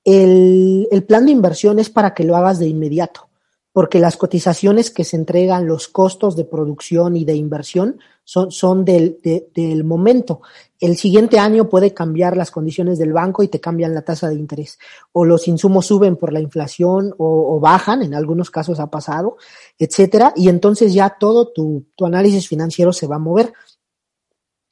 el, 0.04 1.04
plan 1.06 1.26
de 1.26 1.32
inversión 1.32 1.78
es 1.78 1.90
para 1.90 2.14
que 2.14 2.24
lo 2.24 2.36
hagas 2.36 2.58
de 2.58 2.66
inmediato, 2.66 3.28
porque 3.72 4.00
las 4.00 4.16
cotizaciones 4.16 4.90
que 4.90 5.04
se 5.04 5.16
entregan, 5.16 5.66
los 5.66 5.88
costos 5.88 6.36
de 6.36 6.44
producción 6.44 7.16
y 7.16 7.24
de 7.24 7.34
inversión 7.34 7.98
son, 8.24 8.84
del, 8.84 9.18
de, 9.22 9.48
del 9.54 9.82
momento. 9.84 10.40
El 10.78 10.96
siguiente 10.96 11.38
año 11.38 11.68
puede 11.68 11.92
cambiar 11.92 12.36
las 12.36 12.50
condiciones 12.50 12.98
del 12.98 13.12
banco 13.12 13.42
y 13.42 13.48
te 13.48 13.60
cambian 13.60 13.92
la 13.92 14.02
tasa 14.02 14.28
de 14.28 14.36
interés. 14.36 14.78
O 15.12 15.24
los 15.24 15.48
insumos 15.48 15.86
suben 15.86 16.16
por 16.16 16.32
la 16.32 16.40
inflación 16.40 17.12
o, 17.18 17.58
bajan, 17.60 18.02
en 18.02 18.14
algunos 18.14 18.50
casos 18.50 18.78
ha 18.80 18.88
pasado, 18.88 19.36
etcétera, 19.78 20.32
y 20.36 20.48
entonces 20.48 20.94
ya 20.94 21.16
todo 21.18 21.48
tu 21.48 21.84
análisis 22.04 22.48
financiero 22.48 22.92
se 22.92 23.06
va 23.06 23.16
a 23.16 23.20
mover 23.20 23.52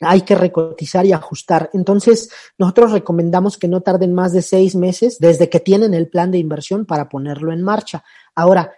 hay 0.00 0.22
que 0.22 0.34
recotizar 0.34 1.06
y 1.06 1.12
ajustar. 1.12 1.70
Entonces, 1.72 2.30
nosotros 2.56 2.92
recomendamos 2.92 3.58
que 3.58 3.68
no 3.68 3.80
tarden 3.80 4.14
más 4.14 4.32
de 4.32 4.42
seis 4.42 4.74
meses 4.74 5.18
desde 5.18 5.48
que 5.48 5.60
tienen 5.60 5.94
el 5.94 6.08
plan 6.08 6.30
de 6.30 6.38
inversión 6.38 6.86
para 6.86 7.08
ponerlo 7.08 7.52
en 7.52 7.62
marcha. 7.62 8.04
Ahora, 8.34 8.72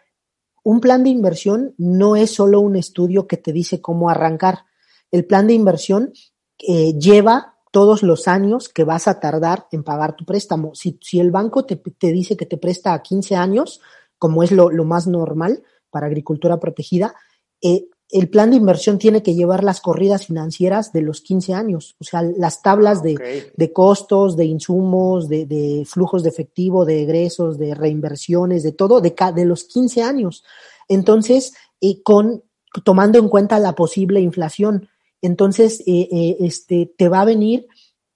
un 0.63 0.81
plan 0.81 1.05
de 1.05 1.11
inversión 1.11 1.75
no 1.79 2.17
es 2.17 2.35
solo 2.35 2.61
un 2.61 2.77
estudio 2.77 3.27
que 3.27 3.37
te 3.37 3.53
dice 3.53 3.81
cómo 3.81 4.11
arrancar. 4.11 4.65
El 5.11 5.27
plan 5.27 5.47
de 5.47 5.55
inversión 5.55 6.13
eh, 6.59 6.95
lleva 6.99 7.57
todos 7.73 8.03
los 8.03 8.27
años 8.27 8.69
que 8.69 8.85
vas 8.85 9.07
a 9.09 9.21
tardar 9.21 9.67
en 9.73 9.85
pagar 9.85 10.17
tu 10.17 10.25
préstamo. 10.25 10.75
Si, 10.75 10.99
el 11.19 11.31
banco 11.31 11.65
te, 11.65 11.77
te, 11.77 12.13
dice 12.13 12.37
que 12.37 12.47
te 12.47 12.57
presta 12.57 12.95
a 12.95 13.03
15 13.03 13.37
años, 13.37 13.81
como 14.19 14.43
es 14.43 14.51
lo, 14.53 14.71
lo 14.71 14.85
más 14.85 15.07
normal 15.07 15.63
para 15.91 16.07
agricultura 16.07 16.59
protegida, 16.59 17.15
eh, 17.63 17.89
el 18.13 18.29
plan 18.29 18.51
de 18.51 18.57
inversión 18.57 18.99
tiene 18.99 19.23
que 19.23 19.35
llevar 19.35 19.63
las 19.63 19.81
corridas 19.81 20.27
financieras 20.27 20.93
de 20.93 21.03
los 21.03 21.21
15 21.21 21.55
años, 21.55 21.97
o 22.01 22.05
sea, 22.05 22.23
las 22.23 22.63
tablas 22.63 23.03
de, 23.03 23.15
okay. 23.15 23.43
de 23.57 23.73
costos, 23.73 24.37
de 24.37 24.47
insumos, 24.47 25.29
de, 25.29 25.47
de, 25.47 25.85
flujos 25.87 26.23
de 26.23 26.29
efectivo, 26.31 26.85
de 26.85 27.03
egresos, 27.03 27.59
de 27.59 27.75
reinversiones, 27.75 28.63
de 28.63 28.73
todo, 28.73 29.01
de, 29.01 29.15
de 29.35 29.45
los 29.45 29.65
15 29.65 30.03
años. 30.03 30.45
Entonces, 30.89 31.55
eh, 31.81 32.03
con, 32.03 32.43
tomando 32.85 33.19
en 33.19 33.29
cuenta 33.29 33.59
la 33.59 33.75
posible 33.75 34.21
inflación, 34.21 34.89
entonces, 35.23 35.81
eh, 35.87 36.09
eh, 36.11 36.37
este, 36.41 36.93
te 36.97 37.09
va 37.09 37.21
a 37.21 37.27
venir 37.27 37.67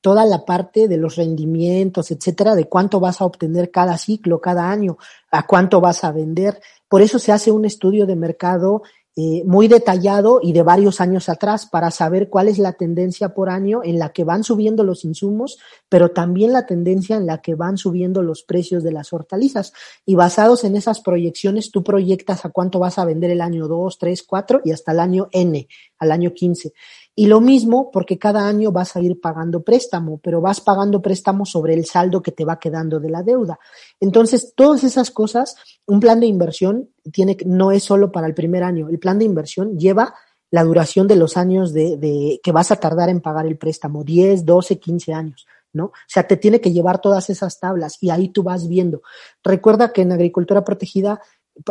toda 0.01 0.27
la 0.27 0.45
parte 0.45 0.87
de 0.87 0.99
los 0.99 1.17
rendimientos, 1.17 2.11
etcétera, 2.11 2.55
de 2.55 2.69
cuánto 2.69 3.01
vas 3.01 3.21
a 3.21 3.25
obtener 3.25 3.71
cada 3.71 3.97
ciclo, 3.97 4.41
cada 4.41 4.71
año, 4.71 4.99
a 5.31 5.47
cuánto 5.47 5.81
vas 5.81 6.05
a 6.05 6.13
vender. 6.13 6.61
Por 6.89 7.01
eso 7.01 7.19
se 7.19 7.33
hace 7.33 7.51
un 7.51 7.65
estudio 7.65 8.05
de 8.05 8.17
mercado 8.17 8.83
eh, 9.17 9.45
muy 9.47 9.69
detallado 9.69 10.41
y 10.43 10.53
de 10.53 10.65
varios 10.65 11.01
años 11.01 11.29
atrás 11.29 11.67
para 11.67 11.93
saber 11.93 12.29
cuál 12.29 12.49
es 12.49 12.59
la 12.59 12.73
tendencia 12.73 13.29
por 13.29 13.49
año 13.49 13.81
en 13.85 14.01
la 14.01 14.09
que 14.13 14.25
van 14.25 14.43
subiendo 14.43 14.83
los 14.83 15.05
insumos, 15.05 15.59
pero 15.89 16.11
también 16.11 16.53
la 16.53 16.67
tendencia 16.67 17.15
en 17.15 17.27
la 17.27 17.41
que 17.41 17.55
van 17.55 17.79
subiendo 17.79 18.25
los 18.25 18.43
precios 18.43 18.83
de 18.83 18.91
las 18.91 19.13
hortalizas. 19.13 19.73
Y 20.05 20.17
basados 20.17 20.65
en 20.65 20.75
esas 20.75 21.01
proyecciones, 21.01 21.71
tú 21.71 21.85
proyectas 21.85 22.45
a 22.45 22.51
cuánto 22.51 22.81
vas 22.81 22.99
a 22.99 23.05
vender 23.05 23.31
el 23.31 23.41
año 23.41 23.69
2, 23.69 23.99
3, 23.99 24.23
4 24.25 24.63
y 24.65 24.73
hasta 24.73 24.91
el 24.91 24.99
año 24.99 25.29
N, 25.31 25.69
al 26.01 26.11
año 26.11 26.35
15. 26.35 26.73
Y 27.17 27.27
lo 27.27 27.41
mismo 27.41 27.91
porque 27.93 28.19
cada 28.19 28.49
año 28.49 28.73
vas 28.73 28.97
a 28.97 29.01
ir 29.01 29.21
pagando 29.21 29.63
préstamo, 29.63 30.19
pero 30.23 30.41
vas 30.41 30.61
pagando 30.61 31.01
préstamo 31.01 31.47
sobre 31.47 31.75
el 31.75 31.85
saldo 31.85 32.23
que 32.23 32.33
te 32.33 32.45
va 32.45 32.59
quedando 32.59 32.99
de 32.99 33.11
la 33.11 33.23
deuda. 33.23 33.59
Entonces, 34.01 34.53
todas 34.57 34.83
esas 34.83 35.11
cosas, 35.11 35.57
un 35.87 36.01
plan 36.01 36.19
de 36.19 36.27
inversión 36.27 36.91
tiene, 37.13 37.37
no 37.47 37.71
es 37.71 37.85
solo 37.85 38.11
para 38.11 38.27
el 38.27 38.35
primer 38.35 38.65
año. 38.65 38.89
El 38.89 38.99
plan 38.99 39.19
de 39.19 39.27
inversión 39.27 39.79
lleva 39.79 40.15
la 40.51 40.65
duración 40.65 41.07
de 41.07 41.17
los 41.17 41.37
años 41.37 41.73
de, 41.73 41.97
de 41.97 42.41
que 42.43 42.53
vas 42.53 42.73
a 42.73 42.77
tardar 42.77 43.09
en 43.09 43.21
pagar 43.21 43.47
el 43.47 43.59
préstamo, 43.59 44.03
10, 44.03 44.45
12, 44.45 44.79
15 44.79 45.13
años. 45.13 45.47
¿no? 45.73 45.87
O 45.87 45.93
sea, 46.07 46.27
te 46.27 46.37
tiene 46.37 46.61
que 46.61 46.73
llevar 46.73 47.01
todas 47.01 47.29
esas 47.31 47.59
tablas 47.59 47.99
y 48.01 48.11
ahí 48.11 48.29
tú 48.29 48.43
vas 48.43 48.69
viendo. 48.69 49.03
Recuerda 49.43 49.93
que 49.93 50.03
en 50.03 50.13
agricultura 50.13 50.65
protegida 50.65 51.21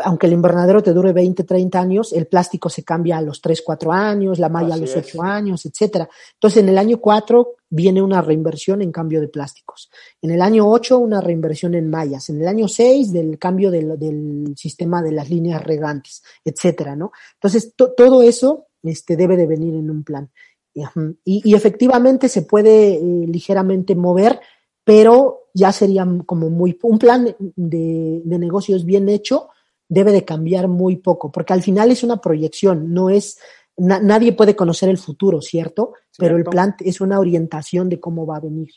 aunque 0.03 0.27
el 0.27 0.33
invernadero 0.33 0.81
te 0.81 0.93
dure 0.93 1.11
20, 1.11 1.43
30 1.43 1.79
años, 1.79 2.13
el 2.13 2.27
plástico 2.27 2.69
se 2.69 2.83
cambia 2.83 3.17
a 3.17 3.21
los 3.21 3.41
3, 3.41 3.61
4 3.61 3.91
años, 3.91 4.39
la 4.39 4.49
malla 4.49 4.75
a 4.75 4.77
los 4.77 4.95
8 4.95 5.21
años, 5.21 5.65
etcétera. 5.65 6.09
Entonces, 6.33 6.63
en 6.63 6.69
el 6.69 6.77
año 6.77 6.99
4 6.99 7.55
viene 7.69 8.01
una 8.01 8.21
reinversión 8.21 8.81
en 8.81 8.91
cambio 8.91 9.19
de 9.19 9.27
plásticos. 9.27 9.91
En 10.21 10.31
el 10.31 10.41
año 10.41 10.69
8, 10.69 10.97
una 10.97 11.19
reinversión 11.19 11.75
en 11.75 11.89
mallas. 11.89 12.29
En 12.29 12.41
el 12.41 12.47
año 12.47 12.67
6, 12.67 13.11
del 13.11 13.37
cambio 13.37 13.71
del, 13.71 13.99
del 13.99 14.53
sistema 14.55 15.01
de 15.01 15.11
las 15.11 15.29
líneas 15.29 15.61
regantes, 15.61 16.23
etcétera, 16.45 16.95
¿no? 16.95 17.11
Entonces, 17.33 17.73
todo 17.75 18.21
eso 18.21 18.67
este, 18.83 19.17
debe 19.17 19.35
de 19.35 19.47
venir 19.47 19.75
en 19.75 19.91
un 19.91 20.03
plan. 20.03 20.29
Y, 20.73 21.41
y 21.51 21.53
efectivamente 21.53 22.29
se 22.29 22.43
puede 22.43 22.95
eh, 22.95 23.27
ligeramente 23.27 23.95
mover, 23.95 24.39
pero 24.83 25.49
ya 25.53 25.71
sería 25.71 26.07
como 26.25 26.49
muy, 26.49 26.79
un 26.81 26.97
plan 26.97 27.35
de, 27.39 28.21
de 28.23 28.39
negocios 28.39 28.85
bien 28.85 29.07
hecho, 29.07 29.49
debe 29.93 30.11
de 30.11 30.25
cambiar 30.25 30.67
muy 30.67 30.97
poco, 30.97 31.31
porque 31.31 31.53
al 31.53 31.61
final 31.61 31.91
es 31.91 32.03
una 32.03 32.17
proyección, 32.17 32.93
no 32.93 33.09
es, 33.09 33.39
nadie 33.77 34.33
puede 34.33 34.55
conocer 34.55 34.89
el 34.89 34.97
futuro, 34.97 35.41
¿cierto? 35.41 35.93
Pero 36.17 36.35
el 36.35 36.43
plan 36.43 36.75
es 36.79 36.99
una 37.01 37.19
orientación 37.19 37.89
de 37.89 37.99
cómo 37.99 38.25
va 38.25 38.37
a 38.37 38.41
venir. 38.41 38.69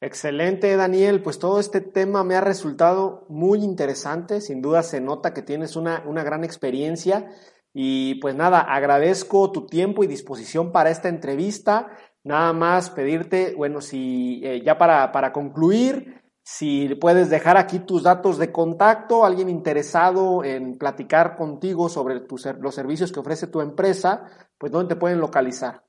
Excelente, 0.00 0.76
Daniel. 0.76 1.22
Pues 1.22 1.38
todo 1.38 1.58
este 1.58 1.80
tema 1.80 2.22
me 2.22 2.34
ha 2.34 2.40
resultado 2.40 3.24
muy 3.28 3.64
interesante. 3.64 4.40
Sin 4.40 4.60
duda 4.60 4.82
se 4.82 5.00
nota 5.00 5.32
que 5.32 5.42
tienes 5.42 5.74
una, 5.74 6.04
una 6.06 6.22
gran 6.22 6.44
experiencia. 6.44 7.30
Y 7.72 8.16
pues 8.16 8.34
nada, 8.34 8.60
agradezco 8.60 9.50
tu 9.52 9.66
tiempo 9.66 10.04
y 10.04 10.06
disposición 10.06 10.70
para 10.70 10.90
esta 10.90 11.08
entrevista. 11.08 11.88
Nada 12.24 12.52
más 12.52 12.90
pedirte, 12.90 13.54
bueno, 13.56 13.80
si 13.80 14.40
eh, 14.44 14.62
ya 14.64 14.76
para, 14.78 15.12
para 15.12 15.32
concluir, 15.32 16.25
si 16.48 16.94
puedes 16.94 17.28
dejar 17.28 17.56
aquí 17.56 17.80
tus 17.80 18.04
datos 18.04 18.38
de 18.38 18.52
contacto, 18.52 19.24
alguien 19.24 19.48
interesado 19.48 20.44
en 20.44 20.78
platicar 20.78 21.34
contigo 21.34 21.88
sobre 21.88 22.22
los 22.60 22.72
servicios 22.72 23.10
que 23.10 23.18
ofrece 23.18 23.48
tu 23.48 23.60
empresa, 23.60 24.28
pues 24.56 24.70
¿dónde 24.70 24.94
te 24.94 25.00
pueden 25.00 25.18
localizar? 25.18 25.82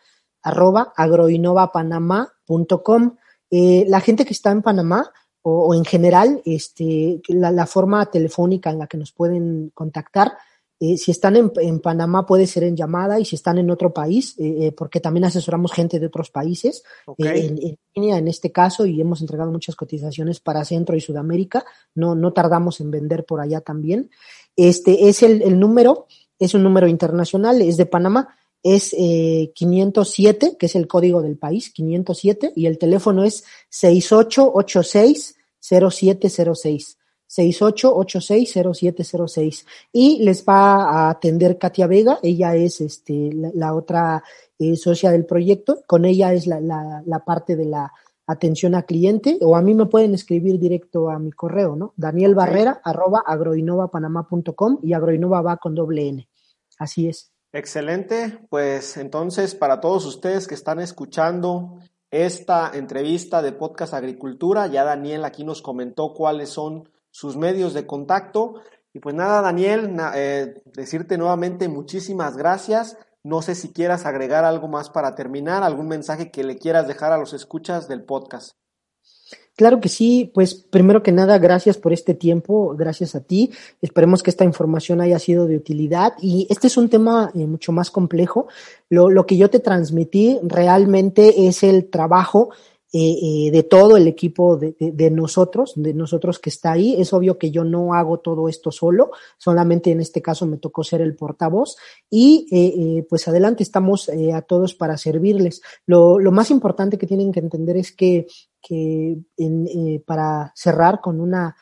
arroba 0.43 0.93
agroinnovapanamá.com. 0.97 3.17
Eh, 3.51 3.85
la 3.89 4.01
gente 4.01 4.25
que 4.25 4.33
está 4.33 4.53
en 4.53 4.63
Panamá 4.63 5.11
o, 5.43 5.75
en 5.75 5.85
general, 5.85 6.41
este, 6.45 7.21
la, 7.29 7.67
forma 7.67 8.07
telefónica 8.07 8.71
en 8.71 8.79
la 8.79 8.87
que 8.87 8.99
nos 8.99 9.11
pueden 9.13 9.73
contactar 9.75 10.35
eh, 10.83 10.97
si 10.97 11.11
están 11.11 11.37
en, 11.37 11.81
Panamá 11.81 12.25
puede 12.25 12.47
ser 12.47 12.65
en 12.65 12.75
llamada 12.75 13.21
y 13.21 13.27
si 13.27 13.37
están 13.37 13.59
en 13.59 13.71
otro 13.71 13.93
país, 13.93 14.35
eh, 14.39 14.67
eh, 14.67 14.73
porque 14.73 14.99
también 14.99 15.25
asesoramos 15.25 15.73
gente 15.73 16.01
de 16.01 16.07
otros 16.07 16.31
países 16.31 16.83
en, 17.19 17.79
línea 17.95 18.17
en 18.17 18.29
este 18.29 18.51
caso 18.51 18.87
y 18.87 18.99
hemos 18.99 19.21
entregado 19.21 19.53
muchas 19.53 19.77
cotizaciones 19.77 20.41
para 20.41 20.65
Centro 20.65 20.97
y 20.97 21.03
Sudamérica. 21.03 21.67
No, 21.95 22.15
no 22.15 22.33
tardamos 22.33 22.81
en 22.81 22.91
vender 22.91 23.27
por 23.27 23.43
allá 23.43 23.61
también. 23.61 24.11
Este 24.57 25.11
es 25.11 25.23
el, 25.23 25.43
el 25.43 25.61
número, 25.61 26.07
es 26.39 26.55
un 26.55 26.63
número 26.63 26.89
internacional, 26.89 27.61
es 27.61 27.77
de 27.77 27.85
Panamá, 27.85 28.35
es 28.63 28.91
507, 28.91 30.57
que 30.59 30.67
es 30.67 30.75
el 30.77 30.87
código 30.87 31.21
del 31.21 31.37
país, 31.37 31.71
507, 31.75 32.55
y 32.57 32.65
el 32.65 32.79
teléfono 32.79 33.25
es 33.25 33.45
6886 33.69 35.37
0706. 35.61 37.00
68860706 37.31 39.65
y 39.93 40.25
les 40.25 40.45
va 40.45 40.85
a 40.85 41.11
atender 41.11 41.59
Katia 41.59 41.87
Vega, 41.87 42.19
ella 42.23 42.57
es 42.57 42.81
este, 42.81 43.31
la, 43.33 43.75
otra 43.75 44.25
eh, 44.59 44.75
socia 44.77 45.13
del 45.13 45.27
proyecto, 45.27 45.83
con 45.87 46.05
ella 46.05 46.33
es 46.33 46.49
la, 46.49 46.59
la, 46.61 47.05
la, 47.07 47.25
parte 47.25 47.55
de 47.55 47.67
la 47.67 47.93
atención 48.27 48.75
a 48.75 48.83
cliente 48.83 49.39
o 49.41 49.57
a 49.57 49.63
mí 49.63 49.75
me 49.75 49.87
pueden 49.87 50.15
escribir 50.15 50.59
directo 50.59 51.09
a 51.09 51.19
mi 51.19 51.31
correo, 51.31 51.77
¿no? 51.77 51.95
Daniel 51.97 52.35
Barrera 52.35 52.81
arroba 52.85 53.23
agroinnovapanamá.com 53.25 54.81
y 54.83 54.93
agroinnova 54.93 55.43
va 55.43 55.57
con 55.57 55.75
doble 55.75 56.09
N. 56.09 56.29
Así 56.79 57.09
es. 57.09 57.33
Excelente, 57.53 58.39
pues 58.49 58.97
entonces 58.97 59.55
para 59.55 59.81
todos 59.81 60.07
ustedes 60.07 60.47
que 60.47 60.55
están 60.55 60.81
escuchando 60.81 61.79
esta 62.11 62.73
entrevista 62.75 63.43
de 63.43 63.53
Podcast 63.53 63.95
Agricultura, 63.95 64.67
ya 64.67 64.85
Daniel 64.85 65.25
aquí 65.25 65.45
nos 65.45 65.63
comentó 65.63 66.13
cuáles 66.13 66.49
son 66.49 66.89
sus 67.11 67.37
medios 67.37 67.75
de 67.75 67.87
contacto. 67.87 68.55
Y 68.93 69.01
pues 69.01 69.15
nada, 69.15 69.41
Daniel, 69.41 69.97
eh, 70.15 70.63
decirte 70.65 71.17
nuevamente 71.19 71.69
muchísimas 71.69 72.37
gracias. 72.37 72.97
No 73.23 73.43
sé 73.43 73.55
si 73.55 73.73
quieras 73.73 74.07
agregar 74.07 74.45
algo 74.45 74.67
más 74.67 74.91
para 74.91 75.15
terminar, 75.15 75.63
algún 75.63 75.89
mensaje 75.89 76.31
que 76.31 76.43
le 76.43 76.59
quieras 76.59 76.89
dejar 76.89 77.13
a 77.13 77.19
los 77.19 77.33
escuchas 77.35 77.87
del 77.87 78.05
podcast. 78.05 78.53
Claro 79.57 79.79
que 79.81 79.91
sí, 79.91 80.31
pues 80.33 80.55
primero 80.55 81.03
que 81.03 81.13
nada, 81.13 81.37
gracias 81.39 81.77
por 81.77 81.93
este 81.93 82.15
tiempo, 82.15 82.75
gracias 82.77 83.15
a 83.15 83.21
ti. 83.21 83.51
Esperemos 83.83 84.23
que 84.23 84.31
esta 84.31 84.45
información 84.45 85.03
haya 85.03 85.19
sido 85.19 85.47
de 85.47 85.57
utilidad 85.57 86.15
y 86.19 86.47
este 86.49 86.69
es 86.69 86.79
un 86.79 86.89
tema 86.89 87.31
eh, 87.35 87.47
mucho 87.47 87.71
más 87.71 87.91
complejo. 87.91 88.49
Lo, 88.89 89.11
lo 89.11 89.27
que 89.27 89.37
yo 89.37 89.51
te 89.51 89.61
transmití 89.61 90.39
realmente 90.43 91.47
es 91.47 91.63
el 91.63 91.91
trabajo 91.91 92.51
eh, 92.93 93.19
eh, 93.23 93.51
de 93.53 93.63
todo 93.63 93.97
el 93.97 94.09
equipo 94.09 94.57
de, 94.57 95.11
nosotros, 95.13 95.75
de 95.77 95.95
nosotros 95.95 96.41
que 96.41 96.51
está 96.51 96.73
ahí. 96.73 97.01
Es 97.01 97.13
obvio 97.13 97.39
que 97.39 97.53
yo 97.53 97.63
no 97.63 97.95
hago 97.95 98.19
todo 98.19 98.49
esto 98.49 98.73
solo, 98.73 99.13
solamente 99.39 99.93
en 99.93 100.01
este 100.01 100.21
caso 100.21 100.45
me 100.45 100.57
tocó 100.57 100.83
ser 100.83 101.01
el 101.01 101.15
portavoz 101.15 101.77
y 102.11 102.49
eh, 102.51 102.99
eh 102.99 103.07
pues 103.09 103.29
adelante 103.29 103.63
estamos 103.63 104.09
eh, 104.09 104.33
a 104.33 104.43
todos 104.43 104.75
para 104.75 104.99
servirles. 104.99 105.63
Lo, 105.87 106.19
lo, 106.19 106.33
más 106.33 106.51
importante 106.51 106.99
que 106.99 107.07
tienen 107.07 107.31
que 107.31 107.39
entender 107.39 107.77
es 107.77 107.93
que, 107.93 108.27
que 108.61 109.21
para 110.05 110.53
cerrar 110.57 111.01
con 111.01 111.21
una 111.21 111.55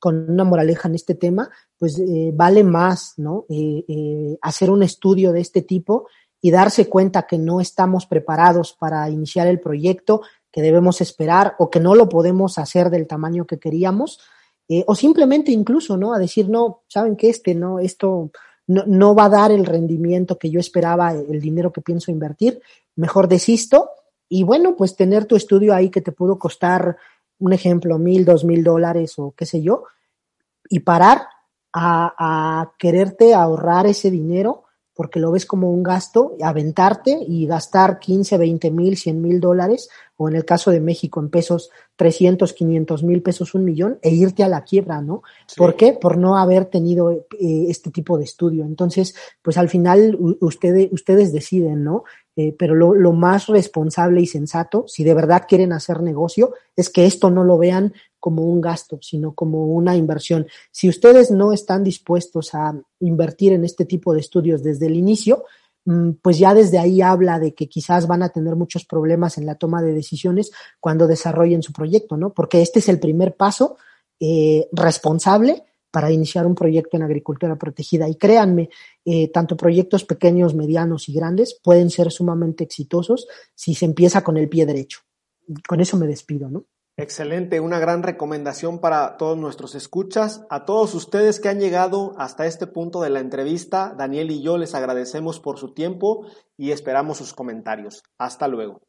con 0.00 0.28
una 0.28 0.42
moraleja 0.42 0.88
en 0.88 0.96
este 0.96 1.14
tema, 1.14 1.48
pues 1.78 2.02
vale 2.34 2.64
más, 2.64 3.14
¿no? 3.18 3.46
hacer 4.42 4.68
un 4.68 4.82
estudio 4.82 5.30
de 5.30 5.40
este 5.40 5.62
tipo 5.62 6.08
y 6.46 6.52
darse 6.52 6.88
cuenta 6.88 7.26
que 7.26 7.38
no 7.38 7.60
estamos 7.60 8.06
preparados 8.06 8.72
para 8.72 9.10
iniciar 9.10 9.48
el 9.48 9.58
proyecto, 9.58 10.22
que 10.52 10.62
debemos 10.62 11.00
esperar 11.00 11.56
o 11.58 11.70
que 11.70 11.80
no 11.80 11.96
lo 11.96 12.08
podemos 12.08 12.56
hacer 12.58 12.88
del 12.88 13.08
tamaño 13.08 13.48
que 13.48 13.58
queríamos, 13.58 14.20
eh, 14.68 14.84
o 14.86 14.94
simplemente 14.94 15.50
incluso, 15.50 15.96
¿no? 15.96 16.14
A 16.14 16.20
decir, 16.20 16.48
no, 16.48 16.84
saben 16.86 17.16
que 17.16 17.30
este, 17.30 17.56
no, 17.56 17.80
esto 17.80 18.30
no, 18.68 18.84
no 18.86 19.12
va 19.12 19.24
a 19.24 19.28
dar 19.28 19.50
el 19.50 19.66
rendimiento 19.66 20.38
que 20.38 20.48
yo 20.48 20.60
esperaba, 20.60 21.14
el 21.14 21.40
dinero 21.40 21.72
que 21.72 21.80
pienso 21.80 22.12
invertir, 22.12 22.62
mejor 22.94 23.26
desisto 23.26 23.90
y 24.28 24.44
bueno, 24.44 24.76
pues 24.76 24.94
tener 24.94 25.24
tu 25.24 25.34
estudio 25.34 25.74
ahí 25.74 25.90
que 25.90 26.00
te 26.00 26.12
pudo 26.12 26.38
costar, 26.38 26.96
un 27.40 27.54
ejemplo, 27.54 27.98
mil, 27.98 28.24
dos 28.24 28.44
mil 28.44 28.62
dólares 28.62 29.14
o 29.16 29.34
qué 29.36 29.46
sé 29.46 29.62
yo, 29.62 29.82
y 30.68 30.78
parar 30.78 31.26
a, 31.72 32.14
a 32.16 32.72
quererte 32.78 33.34
ahorrar 33.34 33.88
ese 33.88 34.12
dinero 34.12 34.65
porque 34.96 35.20
lo 35.20 35.30
ves 35.30 35.44
como 35.44 35.70
un 35.70 35.82
gasto, 35.82 36.34
aventarte 36.42 37.18
y 37.28 37.46
gastar 37.46 37.98
15, 37.98 38.38
20 38.38 38.70
mil, 38.70 38.96
100 38.96 39.20
mil 39.20 39.40
dólares, 39.40 39.90
o 40.16 40.28
en 40.28 40.36
el 40.36 40.46
caso 40.46 40.70
de 40.70 40.80
México 40.80 41.20
en 41.20 41.28
pesos, 41.28 41.70
300, 41.96 42.54
500 42.54 43.02
mil 43.02 43.22
pesos, 43.22 43.54
un 43.54 43.64
millón, 43.64 43.98
e 44.00 44.10
irte 44.10 44.42
a 44.42 44.48
la 44.48 44.64
quiebra, 44.64 45.02
¿no? 45.02 45.22
¿Por 45.56 45.76
qué? 45.76 45.92
Por 45.92 46.16
no 46.16 46.38
haber 46.38 46.64
tenido 46.64 47.12
eh, 47.12 47.66
este 47.68 47.90
tipo 47.90 48.16
de 48.16 48.24
estudio. 48.24 48.64
Entonces, 48.64 49.14
pues 49.42 49.58
al 49.58 49.68
final 49.68 50.16
ustedes, 50.40 50.90
ustedes 50.90 51.30
deciden, 51.30 51.84
¿no? 51.84 52.04
Eh, 52.34 52.54
pero 52.58 52.74
lo, 52.74 52.94
lo, 52.94 53.12
más 53.12 53.46
responsable 53.46 54.20
y 54.20 54.26
sensato, 54.26 54.84
si 54.88 55.04
de 55.04 55.14
verdad 55.14 55.44
quieren 55.48 55.72
hacer 55.72 56.02
negocio, 56.02 56.52
es 56.74 56.90
que 56.90 57.06
esto 57.06 57.30
no 57.30 57.44
lo 57.44 57.56
vean 57.56 57.94
como 58.26 58.42
un 58.42 58.60
gasto, 58.60 58.98
sino 59.02 59.36
como 59.36 59.66
una 59.66 59.94
inversión. 59.94 60.48
Si 60.72 60.88
ustedes 60.88 61.30
no 61.30 61.52
están 61.52 61.84
dispuestos 61.84 62.56
a 62.56 62.74
invertir 62.98 63.52
en 63.52 63.64
este 63.64 63.84
tipo 63.84 64.12
de 64.12 64.18
estudios 64.18 64.64
desde 64.64 64.86
el 64.86 64.96
inicio, 64.96 65.44
mm, 65.84 66.14
pues 66.20 66.36
ya 66.36 66.52
desde 66.52 66.80
ahí 66.80 67.00
habla 67.02 67.38
de 67.38 67.54
que 67.54 67.68
quizás 67.68 68.08
van 68.08 68.24
a 68.24 68.30
tener 68.30 68.56
muchos 68.56 68.84
problemas 68.84 69.38
en 69.38 69.46
la 69.46 69.54
toma 69.54 69.80
de 69.80 69.92
decisiones 69.92 70.50
cuando 70.80 71.06
desarrollen 71.06 71.62
su 71.62 71.72
proyecto, 71.72 72.16
¿no? 72.16 72.34
Porque 72.34 72.62
este 72.62 72.80
es 72.80 72.88
el 72.88 72.98
primer 72.98 73.36
paso 73.36 73.76
eh, 74.18 74.66
responsable 74.72 75.62
para 75.92 76.10
iniciar 76.10 76.48
un 76.48 76.56
proyecto 76.56 76.96
en 76.96 77.04
agricultura 77.04 77.54
protegida. 77.54 78.08
Y 78.08 78.16
créanme, 78.16 78.70
eh, 79.04 79.28
tanto 79.30 79.56
proyectos 79.56 80.04
pequeños, 80.04 80.52
medianos 80.52 81.08
y 81.08 81.12
grandes 81.12 81.60
pueden 81.62 81.90
ser 81.90 82.10
sumamente 82.10 82.64
exitosos 82.64 83.28
si 83.54 83.76
se 83.76 83.84
empieza 83.84 84.24
con 84.24 84.36
el 84.36 84.48
pie 84.48 84.66
derecho. 84.66 85.02
Con 85.68 85.80
eso 85.80 85.96
me 85.96 86.08
despido, 86.08 86.50
¿no? 86.50 86.64
Excelente, 86.98 87.60
una 87.60 87.78
gran 87.78 88.02
recomendación 88.02 88.78
para 88.78 89.18
todos 89.18 89.36
nuestros 89.36 89.74
escuchas. 89.74 90.46
A 90.48 90.64
todos 90.64 90.94
ustedes 90.94 91.40
que 91.40 91.50
han 91.50 91.60
llegado 91.60 92.14
hasta 92.16 92.46
este 92.46 92.66
punto 92.66 93.02
de 93.02 93.10
la 93.10 93.20
entrevista, 93.20 93.94
Daniel 93.94 94.30
y 94.30 94.42
yo 94.42 94.56
les 94.56 94.74
agradecemos 94.74 95.38
por 95.38 95.58
su 95.58 95.74
tiempo 95.74 96.26
y 96.56 96.70
esperamos 96.70 97.18
sus 97.18 97.34
comentarios. 97.34 98.02
Hasta 98.16 98.48
luego. 98.48 98.80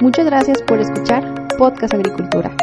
Muchas 0.00 0.24
gracias 0.24 0.62
por 0.62 0.80
escuchar 0.80 1.48
Podcast 1.58 1.92
Agricultura. 1.92 2.56